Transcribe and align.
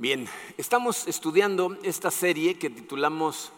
Bien, 0.00 0.28
estamos 0.56 1.08
estudiando 1.08 1.76
esta 1.82 2.12
serie 2.12 2.56
que 2.56 2.70
titulamos 2.70 3.50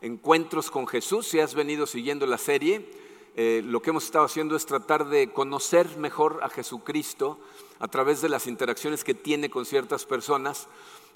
Encuentros 0.00 0.70
con 0.70 0.86
Jesús. 0.86 1.26
Si 1.26 1.40
has 1.40 1.54
venido 1.54 1.86
siguiendo 1.86 2.24
la 2.24 2.38
serie, 2.38 2.88
eh, 3.36 3.60
lo 3.62 3.82
que 3.82 3.90
hemos 3.90 4.06
estado 4.06 4.24
haciendo 4.24 4.56
es 4.56 4.64
tratar 4.64 5.10
de 5.10 5.30
conocer 5.30 5.98
mejor 5.98 6.40
a 6.42 6.48
Jesucristo 6.48 7.38
a 7.80 7.88
través 7.88 8.22
de 8.22 8.30
las 8.30 8.46
interacciones 8.46 9.04
que 9.04 9.12
tiene 9.12 9.50
con 9.50 9.66
ciertas 9.66 10.06
personas. 10.06 10.68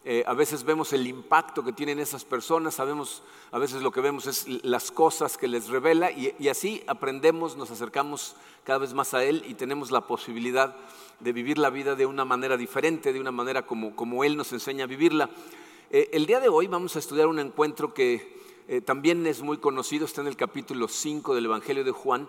Eh, 0.05 0.23
a 0.27 0.33
veces 0.33 0.65
vemos 0.65 0.93
el 0.93 1.07
impacto 1.07 1.65
que 1.65 1.73
tienen 1.73 1.99
esas 1.99 2.25
personas, 2.25 2.75
sabemos, 2.77 3.23
a 3.51 3.59
veces 3.59 3.83
lo 3.83 3.91
que 3.91 4.01
vemos 4.01 4.27
es 4.27 4.47
las 4.65 4.91
cosas 4.91 5.37
que 5.37 5.49
les 5.49 5.69
revela 5.69 6.11
y, 6.11 6.49
así 6.49 6.83
aprendemos, 6.87 7.57
nos 7.57 7.71
acercamos 7.71 8.37
cada 8.65 8.79
vez 8.79 8.95
más 8.95 9.13
a 9.13 9.25
Él 9.25 9.45
y 9.47 9.55
tenemos 9.55 9.91
la 9.91 10.03
posibilidad 10.03 10.77
de 11.21 11.33
vivir 11.33 11.59
la 11.59 11.71
vida 11.71 11.97
de 11.97 12.07
una 12.07 12.25
manera 12.25 12.57
diferente, 12.57 13.13
de 13.13 13.21
una 13.21 13.33
manera 13.33 13.67
como, 13.67 13.97
como 13.97 14.23
Él 14.23 14.37
nos 14.37 14.53
enseña 14.53 14.85
a 14.85 14.87
vivirla. 14.87 15.31
Eh, 15.91 16.11
el 16.13 16.27
día 16.27 16.39
de 16.41 16.49
hoy 16.49 16.69
vamos 16.69 16.95
a 16.97 17.01
estudiar 17.01 17.27
un 17.27 17.41
encuentro 17.41 17.93
que 17.93 18.39
eh, 18.69 18.81
también 18.81 19.27
es 19.27 19.43
muy 19.43 19.57
conocido, 19.57 20.05
está 20.05 20.21
en 20.21 20.27
el 20.27 20.37
capítulo 20.37 20.87
5 20.87 21.35
del 21.35 21.47
Evangelio 21.47 21.83
de 21.83 21.91
Juan, 21.91 22.29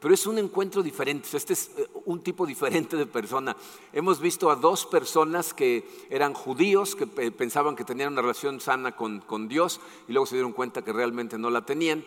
pero 0.00 0.14
es 0.14 0.26
un 0.26 0.38
encuentro 0.38 0.82
diferente, 0.82 1.36
este 1.36 1.52
es 1.52 1.70
eh, 1.76 1.86
un 2.06 2.22
tipo 2.22 2.46
diferente 2.46 2.96
de 2.96 3.06
persona. 3.06 3.56
Hemos 3.92 4.20
visto 4.20 4.50
a 4.50 4.56
dos 4.56 4.86
personas 4.86 5.52
que 5.52 5.86
eran 6.08 6.32
judíos, 6.32 6.96
que 6.96 7.06
pensaban 7.06 7.76
que 7.76 7.84
tenían 7.84 8.12
una 8.12 8.22
relación 8.22 8.60
sana 8.60 8.96
con, 8.96 9.20
con 9.20 9.48
Dios 9.48 9.80
y 10.08 10.12
luego 10.12 10.26
se 10.26 10.36
dieron 10.36 10.52
cuenta 10.52 10.82
que 10.82 10.92
realmente 10.92 11.38
no 11.38 11.50
la 11.50 11.66
tenían. 11.66 12.04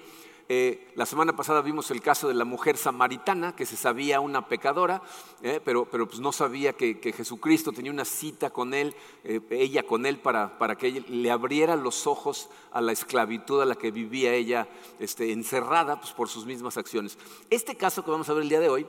Eh, 0.49 0.91
la 0.95 1.05
semana 1.05 1.35
pasada 1.35 1.61
vimos 1.61 1.89
el 1.91 2.01
caso 2.01 2.27
de 2.27 2.33
la 2.33 2.43
mujer 2.43 2.75
samaritana, 2.75 3.55
que 3.55 3.65
se 3.65 3.77
sabía 3.77 4.19
una 4.19 4.47
pecadora, 4.49 5.01
eh, 5.41 5.61
pero, 5.63 5.85
pero 5.85 6.05
pues 6.07 6.19
no 6.19 6.33
sabía 6.33 6.73
que, 6.73 7.13
Jesucristo 7.15 7.71
tenía 7.71 7.91
una 7.91 8.03
cita 8.03 8.49
con 8.49 8.73
él, 8.73 8.93
eh, 9.23 9.39
ella 9.51 9.83
con 9.83 10.05
él, 10.05 10.19
para, 10.19 10.57
para, 10.57 10.77
que 10.77 11.01
le 11.07 11.31
abriera 11.31 11.75
los 11.77 12.07
ojos 12.07 12.49
a 12.71 12.81
la 12.81 12.91
esclavitud 12.91 13.61
a 13.61 13.65
la 13.65 13.75
que 13.75 13.91
vivía 13.91 14.33
ella 14.33 14.67
este, 14.99 15.31
encerrada 15.31 15.99
pues, 15.99 16.11
por 16.11 16.27
sus 16.27 16.45
mismas 16.45 16.77
acciones. 16.77 17.17
Este 17.49 17.75
caso 17.75 18.03
que 18.03 18.11
vamos 18.11 18.29
a 18.29 18.33
ver 18.33 18.43
el 18.43 18.49
día 18.49 18.59
de 18.59 18.69
hoy 18.69 18.85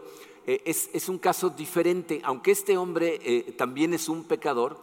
es, 0.46 0.90
es, 0.92 1.08
un 1.08 1.18
caso 1.18 1.50
diferente, 1.50 2.20
aunque 2.24 2.50
este 2.50 2.76
hombre 2.76 3.54
también 3.56 3.94
es 3.94 4.08
un 4.08 4.24
pecador, 4.24 4.78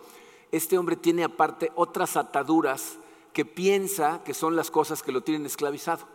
este 0.52 0.78
hombre 0.78 0.96
tiene 0.96 1.24
aparte 1.24 1.72
otras 1.76 2.18
ataduras 2.18 2.98
que 3.34 3.46
piensa 3.46 4.24
que 4.24 4.34
son 4.34 4.56
las 4.56 4.72
cosas 4.72 5.04
que 5.04 5.12
lo 5.12 5.22
tienen 5.22 5.46
esclavizado 5.46 6.11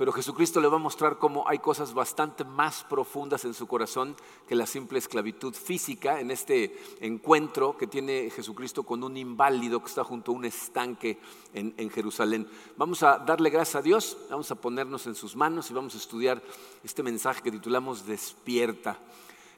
pero 0.00 0.12
Jesucristo 0.12 0.62
le 0.62 0.68
va 0.68 0.76
a 0.76 0.78
mostrar 0.78 1.18
cómo 1.18 1.46
hay 1.46 1.58
cosas 1.58 1.92
bastante 1.92 2.42
más 2.42 2.84
profundas 2.84 3.44
en 3.44 3.52
su 3.52 3.66
corazón 3.66 4.16
que 4.48 4.54
la 4.54 4.64
simple 4.64 4.98
esclavitud 4.98 5.52
física 5.52 6.20
en 6.20 6.30
este 6.30 6.74
encuentro 7.02 7.76
que 7.76 7.86
tiene 7.86 8.30
Jesucristo 8.30 8.82
con 8.82 9.04
un 9.04 9.18
inválido 9.18 9.80
que 9.80 9.90
está 9.90 10.02
junto 10.02 10.32
a 10.32 10.36
un 10.36 10.46
estanque 10.46 11.18
en, 11.52 11.90
Jerusalén. 11.90 12.48
Vamos 12.78 13.02
a 13.02 13.18
darle 13.18 13.50
gracias 13.50 13.76
a 13.76 13.82
Dios, 13.82 14.16
vamos 14.30 14.50
a 14.50 14.54
ponernos 14.54 15.06
en 15.06 15.14
sus 15.14 15.36
manos 15.36 15.70
y 15.70 15.74
vamos 15.74 15.94
a 15.94 15.98
estudiar 15.98 16.42
este 16.82 17.02
mensaje 17.02 17.42
que 17.42 17.50
titulamos 17.50 18.06
Despierta. 18.06 18.98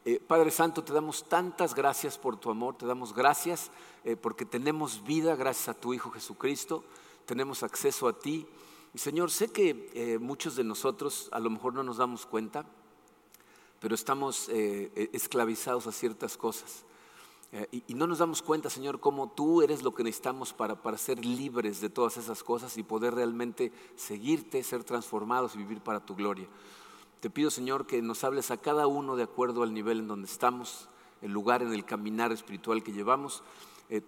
Eh, 0.05 0.19
Padre 0.19 0.51
Santo, 0.51 0.83
te 0.83 0.93
damos 0.93 1.23
tantas 1.29 1.73
gracias 1.73 2.19
por 2.19 2.37
tu 2.37 2.51
amor, 2.51 2.77
te 2.77 2.87
damos 2.87 3.15
gracias 3.15 3.71
eh, 4.03 4.17
porque 4.17 4.45
tenemos 4.45 5.05
vida 5.05 5.37
gracias 5.37 5.69
a 5.69 5.81
tu 5.81 5.95
Hijo 5.95 6.11
Jesucristo, 6.11 6.83
tenemos 7.27 7.63
acceso 7.63 8.09
a 8.09 8.19
ti. 8.19 8.45
Y 8.95 8.99
Señor, 8.99 9.31
sé 9.31 9.49
que 9.49 9.91
eh, 9.95 10.19
muchos 10.19 10.55
de 10.55 10.65
nosotros 10.65 11.31
a 11.33 11.41
lo 11.41 11.49
mejor 11.49 11.73
no 11.73 11.83
nos 11.83 11.97
damos 11.97 12.27
cuenta, 12.27 12.67
pero 13.81 13.95
estamos 13.95 14.51
eh, 14.51 14.93
e, 14.95 15.11
esclavizados 15.15 15.87
a 15.87 15.93
ciertas 15.93 16.37
cosas. 16.37 16.85
Eh, 17.53 17.85
y, 17.89 17.95
no 17.95 18.07
nos 18.07 18.19
damos 18.19 18.43
cuenta, 18.43 18.69
Señor, 18.69 19.01
cómo 19.01 19.31
tú 19.31 19.63
eres 19.63 19.83
lo 19.83 19.95
que 19.95 20.05
necesitamos 20.05 20.53
para, 20.53 20.83
para 20.83 20.99
ser 20.99 21.25
libres 21.25 21.81
de 21.81 21.89
todas 21.89 22.19
esas 22.19 22.43
cosas 22.43 22.77
y 22.77 22.83
poder 22.83 23.15
realmente 23.15 23.73
seguirte, 23.97 24.63
ser 24.63 24.85
transformados 24.85 25.55
y 25.55 25.59
vivir 25.59 25.81
para 25.81 26.05
tu 26.05 26.15
gloria. 26.15 26.47
Te 27.21 27.31
pido, 27.31 27.51
Señor, 27.51 27.87
que 27.87 28.03
nos 28.03 28.25
hables 28.25 28.51
a 28.51 28.59
cada 28.59 28.87
uno 28.87 29.17
de 29.17 29.23
acuerdo 29.23 29.63
al 29.63 29.73
nivel 29.73 30.01
en 30.01 30.09
donde 30.09 30.29
estamos, 30.29 30.91
el 31.23 31.33
lugar 31.33 31.63
en 31.63 31.73
el 31.73 31.87
caminar 31.87 32.31
espiritual 32.31 32.83
que 32.83 32.93
llevamos. 32.93 33.43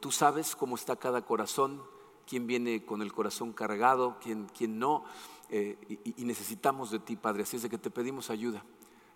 tú 0.01 0.11
sabes 0.11 0.57
cómo 0.57 0.75
está 0.75 0.97
cada 0.97 1.23
corazón, 1.23 1.81
quién 2.29 2.47
viene 2.47 2.85
con 2.85 3.03
el 3.03 3.13
corazón 3.13 3.53
cargado, 3.53 4.17
quién, 4.23 4.49
quién 4.57 4.79
no. 4.79 5.05
Eh, 5.51 5.77
y, 6.17 6.25
necesitamos 6.25 6.91
de 6.91 6.99
ti, 6.99 7.17
Padre. 7.17 7.43
Así 7.43 7.57
es 7.57 7.63
de 7.63 7.71
que 7.71 7.79
te 7.79 7.91
pedimos 7.91 8.31
ayuda. 8.31 8.65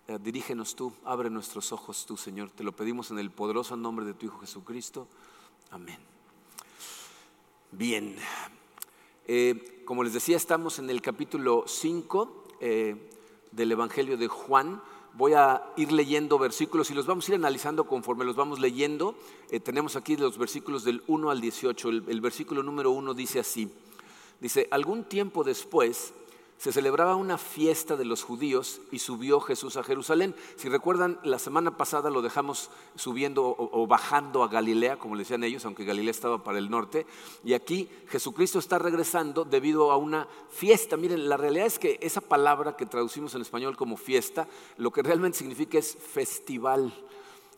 Eh, 0.07 0.17
dirígenos 0.21 0.75
tú, 0.75 0.93
abre 1.03 1.29
nuestros 1.29 1.71
ojos 1.71 2.05
tú, 2.05 2.17
Señor. 2.17 2.51
Te 2.51 2.63
lo 2.63 2.71
pedimos 2.71 3.11
en 3.11 3.19
el 3.19 3.31
poderoso 3.31 3.75
nombre 3.75 4.05
de 4.05 4.13
tu 4.13 4.27
Hijo 4.27 4.39
Jesucristo. 4.39 5.07
Amén. 5.71 5.99
Bien. 7.71 8.15
Eh, 9.27 9.83
como 9.85 10.03
les 10.03 10.13
decía, 10.13 10.37
estamos 10.37 10.79
en 10.79 10.89
el 10.89 11.01
capítulo 11.01 11.65
5 11.67 12.47
del 12.59 13.71
Evangelio 13.71 14.17
de 14.17 14.27
Juan 14.27 14.81
voy 15.13 15.33
a 15.33 15.63
ir 15.75 15.91
leyendo 15.91 16.37
versículos 16.37 16.89
y 16.91 16.93
los 16.93 17.05
vamos 17.05 17.27
a 17.27 17.31
ir 17.31 17.35
analizando 17.35 17.85
conforme 17.85 18.25
los 18.25 18.35
vamos 18.35 18.59
leyendo. 18.59 19.15
Eh, 19.49 19.59
tenemos 19.59 19.95
aquí 19.95 20.15
los 20.15 20.37
versículos 20.37 20.83
del 20.83 21.03
1 21.07 21.29
al 21.29 21.41
18. 21.41 21.89
El, 21.89 22.03
el 22.07 22.21
versículo 22.21 22.63
número 22.63 22.91
1 22.91 23.13
dice 23.13 23.39
así. 23.39 23.69
Dice, 24.39 24.67
algún 24.71 25.03
tiempo 25.03 25.43
después 25.43 26.13
se 26.59 26.73
celebraba 26.73 27.15
una 27.15 27.37
fiesta 27.37 27.95
de 27.95 28.03
los 28.03 28.23
judíos 28.23 28.81
y 28.91 28.99
subió 28.99 29.39
Jesús 29.39 29.77
a 29.77 29.83
Jerusalén. 29.83 30.35
Si 30.57 30.67
recuerdan, 30.67 31.17
la 31.23 31.39
semana 31.39 31.77
pasada 31.77 32.09
lo 32.09 32.21
dejamos 32.21 32.69
subiendo 32.95 33.55
o, 33.57 33.87
bajando 33.87 34.43
a 34.43 34.49
Galilea, 34.49 34.99
como 34.99 35.15
decían 35.15 35.45
ellos, 35.45 35.63
aunque 35.63 35.85
Galilea 35.85 36.11
estaba 36.11 36.43
para 36.43 36.57
el 36.57 36.69
norte. 36.69 37.05
Y 37.45 37.53
aquí 37.53 37.87
Jesucristo 38.09 38.59
está 38.59 38.77
regresando 38.77 39.45
debido 39.45 39.89
a 39.89 39.95
una 39.95 40.27
fiesta. 40.49 40.97
Miren, 40.97 41.29
la 41.29 41.37
realidad 41.37 41.65
es 41.65 41.79
que 41.79 41.97
esa 42.01 42.19
palabra 42.19 42.75
que 42.75 42.85
traducimos 42.85 43.33
en 43.35 43.41
español 43.41 43.77
como 43.77 43.95
fiesta, 43.95 44.45
lo 44.75 44.91
que 44.91 45.01
realmente 45.01 45.37
significa 45.37 45.77
es 45.77 45.95
festival. 45.95 46.93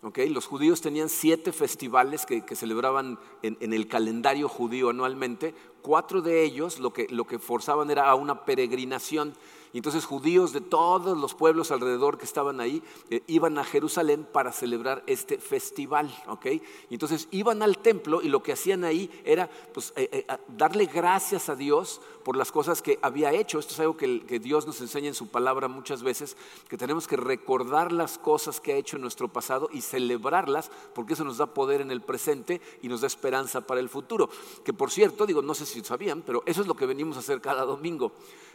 Los 0.02 0.48
judíos 0.48 0.82
tenían 0.82 1.10
siete 1.10 1.52
festivales 1.52 2.26
que, 2.26 2.44
celebraban 2.56 3.20
en, 3.44 3.74
el 3.74 3.88
calendario 3.88 4.50
judío 4.50 4.90
anualmente. 4.90 5.54
Cuatro 5.84 6.24
de 6.24 6.44
ellos 6.44 6.80
lo 6.80 6.92
que, 6.92 7.08
lo 7.10 7.26
que 7.26 7.38
forzaban 7.38 7.92
era 7.92 8.10
a 8.10 8.16
una 8.16 8.44
peregrinación. 8.44 9.36
Y 9.74 9.78
entonces 9.78 10.06
judíos 10.06 10.52
de 10.52 10.62
todos 10.62 11.18
los 11.18 11.34
pueblos 11.34 11.72
alrededor 11.72 12.18
que 12.18 12.26
estaban 12.26 12.60
ahí 12.60 12.84
eh, 13.10 13.22
iban 13.28 13.58
a 13.58 13.64
Jerusalén 13.64 14.28
para 14.30 14.52
celebrar 14.52 15.04
este 15.08 15.38
festival. 15.38 16.14
¿okay? 16.28 16.62
Y 16.90 16.96
entonces 16.96 17.28
iban 17.32 17.62
al 17.62 17.78
templo 17.78 18.22
y 18.22 18.28
lo 18.28 18.44
que 18.44 18.54
hacían 18.54 18.84
ahí 18.84 19.10
era 19.24 19.50
pues, 19.74 19.94
eh, 19.96 20.10
eh, 20.12 20.38
darle 20.58 20.86
gracias 20.88 21.48
a 21.50 21.56
Dios 21.56 22.02
por 22.26 22.36
las 22.36 22.52
cosas 22.52 22.82
que 22.82 23.00
había 23.02 23.32
hecho. 23.32 23.60
Esto 23.60 23.74
es 23.74 23.80
algo 23.80 23.96
que, 23.96 24.26
que, 24.26 24.40
Dios 24.40 24.68
nos 24.68 24.82
enseña 24.82 25.08
en 25.08 25.14
su 25.14 25.28
palabra 25.28 25.68
muchas 25.68 26.04
veces, 26.04 26.36
que 26.68 26.78
tenemos 26.78 27.08
que 27.08 27.16
recordar 27.16 27.92
las 27.92 28.18
cosas 28.18 28.60
que 28.60 28.74
ha 28.74 28.76
hecho 28.76 28.98
en 28.98 29.04
nuestro 29.04 29.28
pasado 29.28 29.70
y 29.72 29.82
celebrarlas 29.82 30.72
porque 30.94 31.14
eso 31.14 31.24
nos 31.24 31.38
da 31.38 31.54
poder 31.54 31.82
en 31.82 31.92
el 31.92 32.02
presente 32.02 32.62
y 32.82 32.88
nos 32.88 33.02
da 33.02 33.08
esperanza 33.08 33.62
para 33.62 33.80
el 33.80 33.90
futuro. 33.90 34.30
Que 34.64 34.74
por 34.74 34.92
cierto, 34.92 35.26
digo, 35.26 35.42
no 35.42 35.54
sé 35.54 35.66
si 35.66 35.82
sabían, 35.82 36.22
pero 36.22 36.44
eso 36.46 36.62
es 36.62 36.68
lo 36.68 36.76
que 36.76 36.86
venimos 36.86 37.18
a 37.18 37.22
hacer 37.22 37.42
cada 37.42 37.64
domingo. 37.64 38.12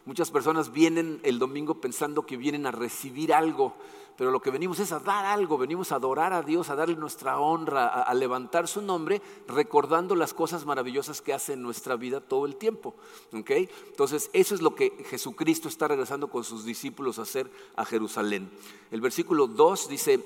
Muchas 0.06 0.30
personas 0.30 0.72
vienen 0.72 1.18
el 1.24 1.40
domingo 1.40 1.80
pensando 1.80 2.24
que 2.24 2.36
vienen 2.36 2.64
a 2.64 2.70
recibir 2.70 3.34
algo, 3.34 3.74
pero 4.16 4.30
lo 4.30 4.40
que 4.40 4.52
venimos 4.52 4.78
es 4.78 4.92
a 4.92 5.00
dar 5.00 5.24
algo, 5.24 5.58
venimos 5.58 5.90
a 5.90 5.96
adorar 5.96 6.32
a 6.32 6.42
Dios, 6.42 6.70
a 6.70 6.76
darle 6.76 6.94
nuestra 6.94 7.40
honra, 7.40 7.88
a, 7.88 8.14
levantar 8.14 8.68
su 8.68 8.80
nombre, 8.82 9.20
recordando 9.48 10.14
las 10.14 10.32
cosas 10.32 10.64
maravillosas 10.64 11.20
que 11.20 11.34
hace 11.34 11.54
en 11.54 11.62
nuestra 11.62 11.96
vida 11.96 12.20
todo 12.20 12.46
el 12.46 12.54
tiempo. 12.54 12.94
Entonces, 13.32 14.30
eso 14.32 14.54
es 14.54 14.62
lo 14.62 14.76
que 14.76 14.92
Jesucristo 15.10 15.68
está 15.68 15.88
regresando 15.88 16.28
con 16.28 16.44
sus 16.44 16.64
discípulos 16.64 17.18
a 17.18 17.22
hacer 17.22 17.50
a 17.74 17.84
Jerusalén. 17.84 18.48
El 18.92 19.00
versículo 19.00 19.48
2 19.48 19.88
dice, 19.88 20.24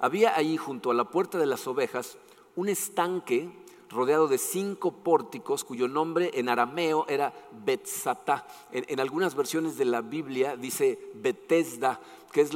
había 0.00 0.36
ahí 0.36 0.56
junto 0.56 0.90
a 0.90 0.94
la 0.94 1.04
puerta 1.04 1.36
de 1.36 1.46
las 1.46 1.66
ovejas 1.66 2.16
un 2.56 2.70
estanque 2.70 3.50
rodeado 3.90 4.28
de 4.28 4.38
cinco 4.38 4.92
pórticos 4.92 5.64
cuyo 5.64 5.88
nombre 5.88 6.30
en 6.34 6.48
arameo 6.48 7.06
era 7.08 7.32
Betzatá. 7.64 8.46
En, 8.72 9.00
algunas 9.00 9.34
versiones 9.34 9.76
de 9.76 9.84
la 9.84 10.02
Biblia 10.02 10.56
dice 10.56 10.98
Betesda, 11.14 12.00
que 12.32 12.42
es 12.42 12.50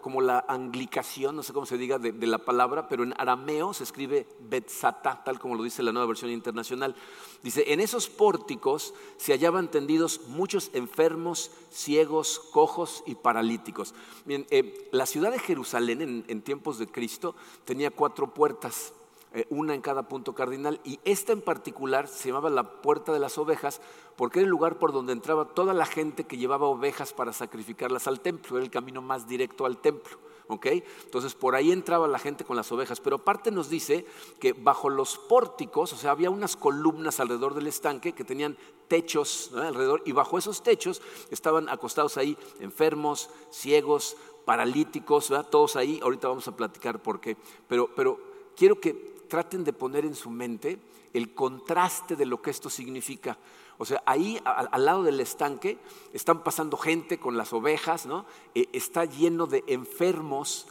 como 0.00 0.20
la 0.20 0.44
anglicación, 0.48 1.36
no 1.36 1.44
sé 1.44 1.52
cómo 1.52 1.66
se 1.66 1.78
diga, 1.78 1.98
de, 1.98 2.26
la 2.26 2.38
palabra, 2.38 2.88
pero 2.88 3.04
en 3.04 3.14
arameo 3.16 3.72
se 3.72 3.84
escribe 3.84 4.26
Betzatá, 4.40 5.22
tal 5.22 5.38
como 5.38 5.54
lo 5.54 5.62
dice 5.62 5.84
la 5.84 5.92
nueva 5.92 6.08
versión 6.08 6.32
internacional. 6.32 6.96
Dice, 7.42 7.72
en 7.72 7.78
esos 7.78 8.08
pórticos 8.08 8.94
se 9.16 9.32
hallaban 9.32 9.70
tendidos 9.70 10.22
muchos 10.26 10.70
enfermos, 10.74 11.52
ciegos, 11.70 12.40
cojos 12.52 13.04
y 13.06 13.14
paralíticos. 13.14 13.94
Eh, 14.26 14.88
la 14.90 15.06
ciudad 15.06 15.30
de 15.30 15.38
Jerusalén 15.38 16.24
en 16.26 16.42
tiempos 16.42 16.78
de 16.78 16.88
Cristo 16.88 17.36
tenía 17.64 17.92
cuatro 17.92 18.34
puertas 18.34 18.92
eh, 19.34 19.46
una 19.50 19.74
en 19.74 19.82
cada 19.82 20.08
punto 20.08 20.34
cardinal, 20.34 20.80
y 20.84 20.98
esta 21.04 21.32
en 21.32 21.42
particular 21.42 22.08
se 22.08 22.28
llamaba 22.28 22.48
la 22.48 22.80
Puerta 22.80 23.12
de 23.12 23.18
las 23.18 23.36
Ovejas, 23.36 23.80
porque 24.16 24.38
era 24.38 24.44
el 24.44 24.50
lugar 24.50 24.78
por 24.78 24.92
donde 24.92 25.12
entraba 25.12 25.48
toda 25.48 25.74
la 25.74 25.86
gente 25.86 26.24
que 26.24 26.38
llevaba 26.38 26.66
ovejas 26.66 27.12
para 27.12 27.32
sacrificarlas 27.32 28.06
al 28.06 28.20
templo, 28.20 28.56
era 28.56 28.64
el 28.64 28.70
camino 28.70 29.02
más 29.02 29.26
directo 29.28 29.66
al 29.66 29.78
templo. 29.78 30.18
Entonces 30.48 31.34
por 31.34 31.54
ahí 31.54 31.72
entraba 31.72 32.06
la 32.06 32.18
gente 32.18 32.44
con 32.44 32.56
las 32.56 32.70
ovejas, 32.70 33.00
pero 33.00 33.16
aparte 33.16 33.50
nos 33.50 33.68
dice 33.70 34.06
que 34.38 34.52
bajo 34.52 34.90
los 34.90 35.16
pórticos, 35.16 35.92
o 35.92 35.96
sea, 35.96 36.10
había 36.10 36.30
unas 36.30 36.56
columnas 36.56 37.18
alrededor 37.20 37.54
del 37.54 37.66
estanque 37.66 38.12
que 38.12 38.24
tenían 38.24 38.56
techos 38.88 39.52
alrededor 39.54 40.02
y 40.04 40.12
bajo 40.12 40.36
esos 40.36 40.62
techos 40.62 41.00
estaban 41.30 41.68
acostados 41.68 42.18
ahí 42.18 42.36
enfermos, 42.60 43.30
ciegos, 43.50 44.16
paralíticos, 44.44 45.32
todos 45.50 45.76
ahí, 45.76 45.98
ahorita 46.02 46.28
vamos 46.28 46.46
a 46.46 46.56
platicar 46.56 47.00
por 47.02 47.20
qué, 47.20 47.36
pero, 47.66 47.88
pero 47.96 48.18
quiero 48.54 48.78
que 48.78 49.13
traten 49.34 49.64
de 49.64 49.72
poner 49.72 50.04
en 50.04 50.14
su 50.14 50.30
mente 50.30 50.78
el 51.12 51.34
contraste 51.34 52.14
de 52.14 52.24
lo 52.24 52.40
que 52.40 52.52
esto 52.52 52.70
significa. 52.70 53.36
O 53.78 53.84
sea, 53.84 54.00
ahí 54.06 54.40
al, 54.44 54.84
lado 54.84 55.02
del 55.02 55.18
estanque 55.18 55.76
están 56.12 56.44
pasando 56.44 56.76
gente 56.76 57.18
con 57.18 57.36
las 57.36 57.52
ovejas, 57.52 58.06
¿no? 58.06 58.26
Eh, 58.54 58.68
está 58.72 59.06
lleno 59.06 59.48
de 59.48 59.64
enfermos, 59.66 60.68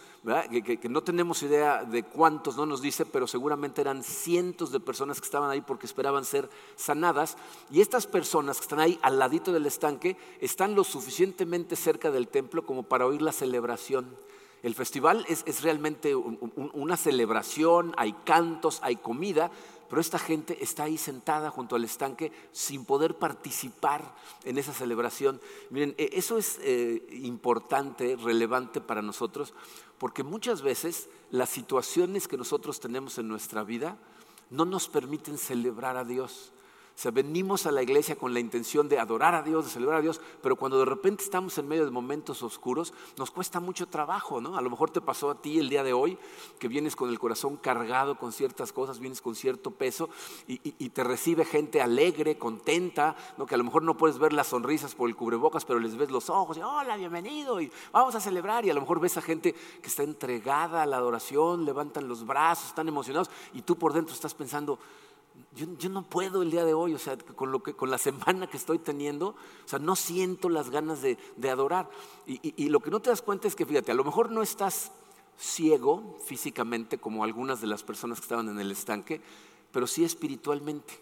que, 0.50 0.80
que, 0.80 0.88
no 0.88 1.04
tenemos 1.04 1.44
idea 1.44 1.84
de 1.84 2.04
cuántos, 2.04 2.56
no 2.56 2.66
nos 2.66 2.82
dice, 2.82 3.06
pero 3.06 3.28
seguramente 3.28 3.82
eran 3.82 4.02
cientos 4.02 4.72
de 4.72 4.80
personas 4.80 5.20
que 5.20 5.26
estaban 5.26 5.50
ahí 5.50 5.60
porque 5.60 5.86
esperaban 5.86 6.24
ser 6.24 6.50
sanadas. 6.78 7.36
Y 7.70 7.82
estas 7.82 8.08
personas 8.08 8.60
que 8.60 8.64
están 8.64 8.80
ahí 8.80 8.98
al 9.02 9.20
ladito 9.20 9.52
del 9.52 9.66
estanque 9.66 10.16
están 10.40 10.74
lo 10.74 10.86
suficientemente 10.86 11.76
cerca 11.76 12.12
del 12.12 12.30
templo 12.30 12.66
como 12.66 12.84
para 12.84 13.06
oír 13.06 13.22
la 13.22 13.34
celebración. 13.34 14.16
El 14.64 14.76
festival 14.76 15.26
es, 15.28 15.44
es 15.46 15.62
realmente 15.62 16.16
una 16.16 16.96
celebración, 16.96 17.94
hay 17.98 18.14
cantos, 18.24 18.80
hay 18.82 18.96
comida, 18.96 19.52
pero 19.90 20.00
esta 20.00 20.18
gente 20.18 20.58
está 20.64 20.86
ahí 20.86 20.98
sentada 20.98 21.52
junto 21.52 21.76
al 21.76 21.84
estanque 21.84 22.32
sin 22.54 22.86
poder 22.86 23.16
participar 23.20 24.16
en 24.46 24.58
esa 24.58 24.74
celebración. 24.74 25.42
Miren, 25.70 25.94
e, 25.98 26.12
eso 26.14 26.38
es 26.38 26.60
eh, 26.62 27.06
importante, 27.12 28.16
relevante 28.16 28.80
para 28.80 29.02
nosotros, 29.02 29.54
porque 29.98 30.24
muchas 30.24 30.62
veces 30.62 31.10
las 31.30 31.50
situaciones 31.50 32.30
que 32.30 32.38
nosotros 32.38 32.80
tenemos 32.80 33.18
en 33.18 33.28
nuestra 33.28 33.64
vida 33.64 33.98
no 34.50 34.64
nos 34.64 34.88
permiten 34.88 35.38
celebrar 35.38 35.98
a 35.98 36.06
Dios. 36.06 36.53
O 36.96 37.00
sea, 37.04 37.10
venimos 37.10 37.66
a 37.66 37.72
la 37.72 37.82
iglesia 37.82 38.16
con 38.16 38.36
la 38.36 38.40
intención 38.40 38.88
de 38.88 39.00
adorar 39.00 39.34
a 39.34 39.42
Dios, 39.42 39.66
de 39.66 39.72
celebrar 39.72 40.00
a 40.00 40.02
Dios, 40.02 40.22
pero 40.44 40.56
cuando 40.56 40.78
de 40.78 40.86
repente 40.86 41.24
estamos 41.24 41.58
en 41.58 41.68
medio 41.68 41.86
de 41.86 41.92
momentos 41.92 42.44
oscuros, 42.44 42.94
nos 43.18 43.32
cuesta 43.32 43.60
mucho 43.60 43.88
trabajo, 43.88 44.40
¿no? 44.40 44.58
A 44.58 44.62
lo 44.62 44.70
mejor 44.70 44.92
te 44.92 45.02
pasó 45.02 45.32
a 45.32 45.42
ti 45.42 45.58
el 45.58 45.70
día 45.70 45.84
de 45.84 45.92
hoy, 45.92 46.20
que 46.60 46.68
vienes 46.68 46.96
con 46.96 47.10
el 47.10 47.18
corazón 47.18 47.58
cargado 47.58 48.16
con 48.20 48.32
ciertas 48.32 48.72
cosas, 48.72 49.00
vienes 49.00 49.22
con 49.22 49.34
cierto 49.34 49.72
peso 49.72 50.10
y, 50.48 50.58
te 50.94 51.04
recibe 51.04 51.46
gente 51.46 51.82
alegre, 51.82 52.38
contenta, 52.38 53.16
¿no? 53.40 53.48
Que 53.48 53.56
a 53.56 53.58
lo 53.58 53.64
mejor 53.64 53.82
no 53.82 53.98
puedes 53.98 54.20
ver 54.20 54.32
las 54.32 54.48
sonrisas 54.48 54.94
por 54.94 55.10
el 55.10 55.16
cubrebocas, 55.16 55.66
pero 55.66 55.80
les 55.80 55.96
ves 55.96 56.12
los 56.12 56.30
ojos 56.30 56.58
y 56.58 56.62
hola, 56.62 56.96
bienvenido 56.96 57.60
y 57.60 57.72
vamos 57.92 58.14
a 58.14 58.20
celebrar 58.20 58.66
y 58.66 58.70
a 58.70 58.74
lo 58.76 58.82
mejor 58.82 59.00
ves 59.00 59.18
a 59.18 59.22
gente 59.22 59.54
que 59.54 59.88
está 59.88 60.04
entregada 60.04 60.84
a 60.84 60.86
la 60.86 60.98
adoración, 60.98 61.66
levantan 61.66 62.08
los 62.08 62.24
brazos, 62.24 62.68
están 62.68 62.88
emocionados 62.88 63.32
y 63.54 63.64
tú 63.64 63.76
por 63.76 63.94
dentro 63.94 64.14
estás 64.14 64.36
pensando, 64.36 64.78
yo, 65.56 65.90
no 65.90 66.04
puedo 66.04 66.42
el 66.42 66.52
día 66.52 66.66
de 66.66 66.74
hoy, 66.74 66.94
o 66.94 67.00
sea, 67.00 67.18
con, 67.18 67.52
lo 67.52 67.62
que, 67.62 67.74
con 67.74 67.92
la 67.92 67.98
semana 67.98 68.48
que 68.48 68.58
estoy 68.58 68.80
teniendo, 68.80 69.30
o 69.30 69.68
sea, 69.68 69.80
no 69.80 69.96
siento 69.96 70.50
las 70.50 70.70
ganas 70.70 71.02
de, 71.02 71.18
adorar. 71.50 71.90
Y, 72.26 72.70
lo 72.70 72.80
que 72.80 72.90
no 72.90 73.00
te 73.00 73.10
das 73.10 73.22
cuenta 73.22 73.48
es 73.48 73.56
que, 73.56 73.66
fíjate, 73.66 73.92
a 73.92 73.96
lo 73.96 74.04
mejor 74.04 74.32
no 74.32 74.42
estás 74.42 74.92
ciego 75.38 76.18
físicamente 76.26 76.98
como 76.98 77.24
algunas 77.24 77.62
de 77.62 77.68
las 77.68 77.84
personas 77.84 78.20
que 78.20 78.26
estaban 78.26 78.50
en 78.50 78.60
el 78.60 78.72
estanque, 78.72 79.22
pero 79.72 79.88
sí 79.88 80.04
espiritualmente. 80.04 81.00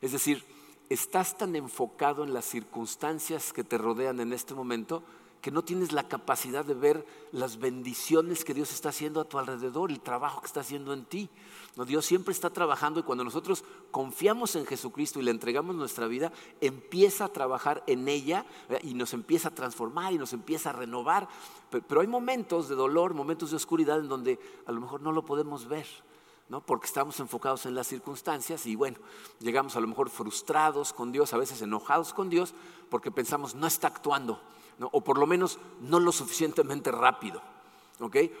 Es 0.00 0.12
decir, 0.12 0.44
estás 0.88 1.36
tan 1.36 1.54
enfocado 1.56 2.24
en 2.24 2.32
las 2.32 2.44
circunstancias 2.44 3.52
que 3.52 3.64
te 3.64 3.78
rodean 3.78 4.20
en 4.20 4.32
este 4.32 4.54
momento 4.54 5.02
que 5.40 5.50
no 5.50 5.62
tienes 5.62 5.92
la 5.92 6.08
capacidad 6.08 6.64
de 6.64 6.74
ver 6.74 7.06
las 7.32 7.58
bendiciones 7.58 8.44
que 8.44 8.54
Dios 8.54 8.72
está 8.72 8.90
haciendo 8.90 9.20
a 9.20 9.24
tu 9.24 9.38
alrededor, 9.38 9.90
el 9.90 10.00
trabajo 10.00 10.40
que 10.40 10.46
está 10.46 10.60
haciendo 10.60 10.92
en 10.92 11.04
ti. 11.04 11.30
No, 11.76 11.84
Dios 11.84 12.04
siempre 12.04 12.32
está 12.32 12.50
trabajando 12.50 13.00
y 13.00 13.02
cuando 13.04 13.24
nosotros 13.24 13.64
confiamos 13.90 14.56
en 14.56 14.66
Jesucristo 14.66 15.18
y 15.18 15.22
le 15.22 15.30
entregamos 15.30 15.76
nuestra 15.76 16.06
vida, 16.08 16.32
empieza 16.60 17.26
a 17.26 17.32
trabajar 17.32 17.82
en 17.86 18.08
ella 18.08 18.44
y 18.82 18.94
nos 18.94 19.14
empieza 19.14 19.48
a 19.48 19.54
transformar 19.54 20.12
y 20.12 20.18
nos 20.18 20.32
empieza 20.32 20.70
a 20.70 20.74
renovar. 20.74 21.28
Pero, 21.70 22.00
hay 22.00 22.06
momentos 22.06 22.68
de 22.68 22.74
dolor, 22.74 23.14
momentos 23.14 23.50
de 23.50 23.56
oscuridad 23.56 24.00
en 24.00 24.08
donde 24.08 24.38
a 24.66 24.72
lo 24.72 24.80
mejor 24.80 25.00
no 25.00 25.12
lo 25.12 25.24
podemos 25.24 25.68
ver. 25.68 25.86
¿no? 26.48 26.60
porque 26.60 26.86
estamos 26.86 27.20
enfocados 27.20 27.64
en 27.66 27.76
las 27.76 27.86
circunstancias 27.86 28.66
y 28.66 28.74
bueno, 28.74 28.98
llegamos 29.38 29.76
a 29.76 29.80
lo 29.80 29.86
mejor 29.86 30.10
frustrados 30.10 30.92
con 30.92 31.12
Dios, 31.12 31.32
a 31.32 31.38
veces 31.38 31.62
enojados 31.62 32.12
con 32.12 32.28
Dios, 32.28 32.54
porque 32.88 33.12
pensamos 33.12 33.54
no 33.54 33.68
está 33.68 33.86
actuando, 33.86 34.40
o 34.80 35.00
por 35.02 35.18
lo 35.18 35.26
menos 35.26 35.58
no 35.80 36.00
lo 36.00 36.12
suficientemente 36.12 36.90
rápido. 36.90 37.42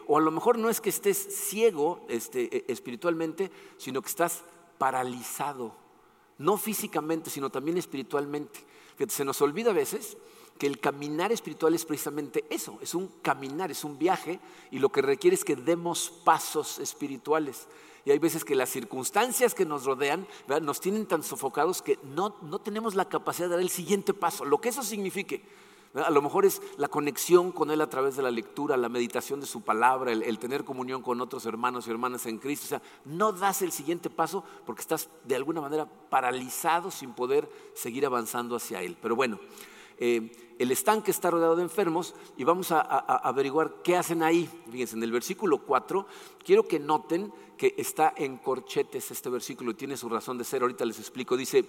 O 0.06 0.16
a 0.16 0.20
lo 0.20 0.30
mejor 0.30 0.58
no 0.58 0.70
es 0.70 0.80
que 0.80 0.88
estés 0.88 1.18
ciego 1.18 2.00
este, 2.08 2.48
e, 2.56 2.64
espiritualmente, 2.72 3.50
sino 3.76 4.00
que 4.00 4.08
estás 4.08 4.42
paralizado, 4.78 5.74
no 6.38 6.56
físicamente, 6.56 7.28
sino 7.28 7.50
también 7.50 7.76
espiritualmente. 7.76 8.64
se 9.08 9.24
nos 9.24 9.40
olvida 9.42 9.70
a 9.70 9.74
veces 9.74 10.16
que 10.56 10.66
el 10.66 10.80
caminar 10.80 11.32
espiritual 11.32 11.74
es 11.74 11.84
precisamente 11.84 12.44
eso, 12.48 12.78
es 12.80 12.94
un 12.94 13.08
caminar, 13.22 13.70
es 13.70 13.84
un 13.84 13.98
viaje 13.98 14.40
y 14.70 14.78
lo 14.78 14.90
que 14.90 15.02
requiere 15.02 15.34
es 15.34 15.44
que 15.44 15.56
demos 15.56 16.10
pasos 16.24 16.78
espirituales. 16.78 17.68
Y 18.06 18.12
hay 18.12 18.18
veces 18.18 18.46
que 18.46 18.54
las 18.54 18.70
circunstancias 18.70 19.54
que 19.54 19.66
nos 19.66 19.84
rodean 19.84 20.26
nos 20.62 20.80
tienen 20.80 21.04
tan 21.04 21.22
sofocados 21.22 21.82
que 21.82 21.98
no, 22.02 22.36
no 22.40 22.58
tenemos 22.60 22.94
la 22.94 23.08
capacidad 23.08 23.48
de 23.48 23.56
dar 23.56 23.60
el 23.60 23.68
siguiente 23.68 24.14
paso, 24.14 24.46
lo 24.46 24.58
que 24.58 24.70
eso 24.70 24.82
signifique. 24.82 25.44
A 25.94 26.10
lo 26.10 26.22
mejor 26.22 26.44
es 26.44 26.62
la 26.76 26.86
conexión 26.86 27.50
con 27.50 27.72
Él 27.72 27.80
a 27.80 27.90
través 27.90 28.14
de 28.14 28.22
la 28.22 28.30
lectura, 28.30 28.76
la 28.76 28.88
meditación 28.88 29.40
de 29.40 29.46
su 29.46 29.62
palabra, 29.62 30.12
el, 30.12 30.38
tener 30.38 30.64
comunión 30.64 31.02
con 31.02 31.20
otros 31.20 31.46
hermanos 31.46 31.86
y 31.86 31.90
hermanas 31.90 32.26
en 32.26 32.38
Cristo. 32.38 32.66
O 32.66 32.68
sea, 32.68 32.82
no 33.04 33.32
das 33.32 33.62
el 33.62 33.72
siguiente 33.72 34.08
paso 34.08 34.44
porque 34.64 34.82
estás 34.82 35.08
de 35.24 35.34
alguna 35.34 35.60
manera 35.60 35.86
paralizado 35.86 36.92
sin 36.92 37.12
poder 37.12 37.50
seguir 37.74 38.06
avanzando 38.06 38.54
hacia 38.54 38.82
Él. 38.82 38.96
Pero 39.02 39.16
bueno, 39.16 39.40
eh, 39.98 40.30
el 40.60 40.70
estanque 40.70 41.10
está 41.10 41.30
rodeado 41.30 41.56
de 41.56 41.62
enfermos 41.62 42.14
y 42.36 42.44
vamos 42.44 42.70
a, 42.70 42.80
averiguar 42.80 43.82
qué 43.82 43.96
hacen 43.96 44.22
ahí. 44.22 44.48
Fíjense, 44.70 44.94
en 44.94 45.02
el 45.02 45.10
versículo 45.10 45.58
4, 45.58 46.06
quiero 46.44 46.62
que 46.62 46.78
noten 46.78 47.32
que 47.56 47.74
está 47.76 48.14
en 48.16 48.36
corchetes 48.36 49.10
este 49.10 49.28
versículo 49.28 49.72
y 49.72 49.74
tiene 49.74 49.96
su 49.96 50.08
razón 50.08 50.38
de 50.38 50.44
ser. 50.44 50.62
Ahorita 50.62 50.84
les 50.84 51.00
explico. 51.00 51.36
Dice, 51.36 51.64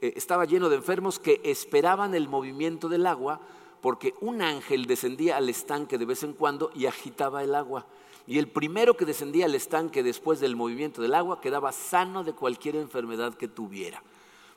eh, 0.00 0.12
estaba 0.16 0.44
lleno 0.44 0.68
de 0.68 0.76
enfermos 0.76 1.20
que 1.20 1.40
esperaban 1.44 2.14
el 2.14 2.28
movimiento 2.28 2.88
del 2.88 3.06
agua 3.06 3.40
porque 3.80 4.14
un 4.20 4.42
ángel 4.42 4.86
descendía 4.86 5.36
al 5.36 5.48
estanque 5.48 5.98
de 5.98 6.04
vez 6.04 6.22
en 6.22 6.34
cuando 6.34 6.70
y 6.74 6.86
agitaba 6.86 7.42
el 7.42 7.54
agua. 7.54 7.86
Y 8.26 8.38
el 8.38 8.48
primero 8.48 8.96
que 8.96 9.04
descendía 9.04 9.46
al 9.46 9.54
estanque 9.54 10.02
después 10.02 10.40
del 10.40 10.56
movimiento 10.56 11.02
del 11.02 11.14
agua 11.14 11.40
quedaba 11.40 11.72
sano 11.72 12.22
de 12.22 12.32
cualquier 12.32 12.76
enfermedad 12.76 13.34
que 13.34 13.48
tuviera. 13.48 14.02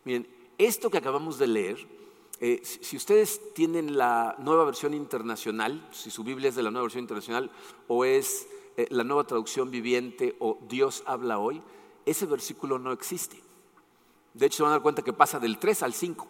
Miren, 0.03 0.27
esto 0.57 0.89
que 0.89 0.97
acabamos 0.97 1.39
de 1.39 1.47
leer, 1.47 1.87
eh, 2.39 2.61
si 2.63 2.97
ustedes 2.97 3.53
tienen 3.53 3.97
la 3.97 4.35
nueva 4.39 4.65
versión 4.65 4.93
internacional, 4.93 5.87
si 5.91 6.11
su 6.11 6.23
Biblia 6.23 6.49
es 6.49 6.55
de 6.55 6.63
la 6.63 6.71
nueva 6.71 6.83
versión 6.83 7.03
internacional 7.03 7.49
o 7.87 8.05
es 8.05 8.47
eh, 8.75 8.87
la 8.89 9.03
nueva 9.03 9.23
traducción 9.23 9.71
viviente 9.71 10.35
o 10.39 10.59
Dios 10.67 11.03
habla 11.05 11.39
hoy, 11.39 11.61
ese 12.05 12.25
versículo 12.25 12.79
no 12.79 12.91
existe. 12.91 13.39
De 14.33 14.47
hecho, 14.47 14.57
se 14.57 14.63
van 14.63 14.71
a 14.71 14.75
dar 14.75 14.81
cuenta 14.81 15.03
que 15.03 15.13
pasa 15.13 15.39
del 15.39 15.57
3 15.57 15.83
al 15.83 15.93
5. 15.93 16.27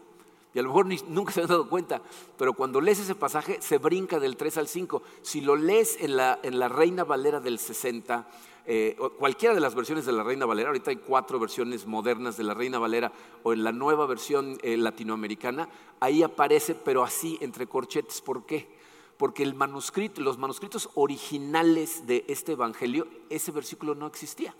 Y 0.53 0.59
a 0.59 0.61
lo 0.61 0.69
mejor 0.69 0.87
nunca 1.07 1.33
se 1.33 1.41
han 1.41 1.47
dado 1.47 1.67
cuenta, 1.67 2.01
pero 2.37 2.53
cuando 2.53 2.79
lees 2.79 2.99
ese 2.99 3.15
pasaje 3.15 3.57
se 3.59 3.79
brinca 3.79 4.19
del 4.19 4.37
3 4.37 4.57
al 4.57 4.67
5. 4.67 5.01
Si 5.23 5.41
lo 5.41 5.55
lees 5.55 5.97
en 5.99 6.15
la, 6.15 6.39
en 6.43 6.59
la 6.59 6.69
Reina 6.69 7.03
Valera 7.03 7.39
del 7.39 7.57
60, 7.57 8.27
eh, 8.65 8.95
cualquiera 9.17 9.55
de 9.55 9.61
las 9.61 9.73
versiones 9.73 10.05
de 10.05 10.11
la 10.11 10.23
Reina 10.23 10.45
Valera, 10.45 10.69
ahorita 10.69 10.91
hay 10.91 10.97
cuatro 10.97 11.39
versiones 11.39 11.87
modernas 11.87 12.37
de 12.37 12.43
la 12.43 12.53
Reina 12.53 12.77
Valera, 12.77 13.11
o 13.41 13.51
en 13.51 13.63
la 13.63 13.71
nueva 13.71 14.05
versión 14.05 14.59
eh, 14.61 14.77
latinoamericana, 14.77 15.67
ahí 15.99 16.21
aparece, 16.21 16.75
pero 16.75 17.03
así 17.03 17.37
entre 17.41 17.67
corchetes. 17.67 18.21
¿Por 18.21 18.45
qué? 18.45 18.69
Porque 19.17 19.41
el 19.41 19.55
manuscrito, 19.55 20.21
los 20.21 20.37
manuscritos 20.37 20.89
originales 20.93 22.05
de 22.05 22.25
este 22.27 22.53
Evangelio, 22.53 23.07
ese 23.29 23.51
versículo 23.51 23.95
no 23.95 24.05
existía. 24.05 24.55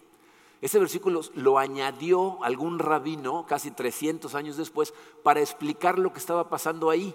Ese 0.63 0.79
versículo 0.79 1.20
lo 1.36 1.60
añadió 1.60 2.41
algún 2.41 2.79
rabino 2.79 3.46
casi 3.46 3.72
300 3.72 4.34
años 4.34 4.55
después 4.55 4.93
para 5.22 5.41
explicar 5.41 6.00
lo 6.00 6.13
que 6.13 6.20
estaba 6.20 6.50
pasando 6.50 6.89
ahí. 6.89 7.13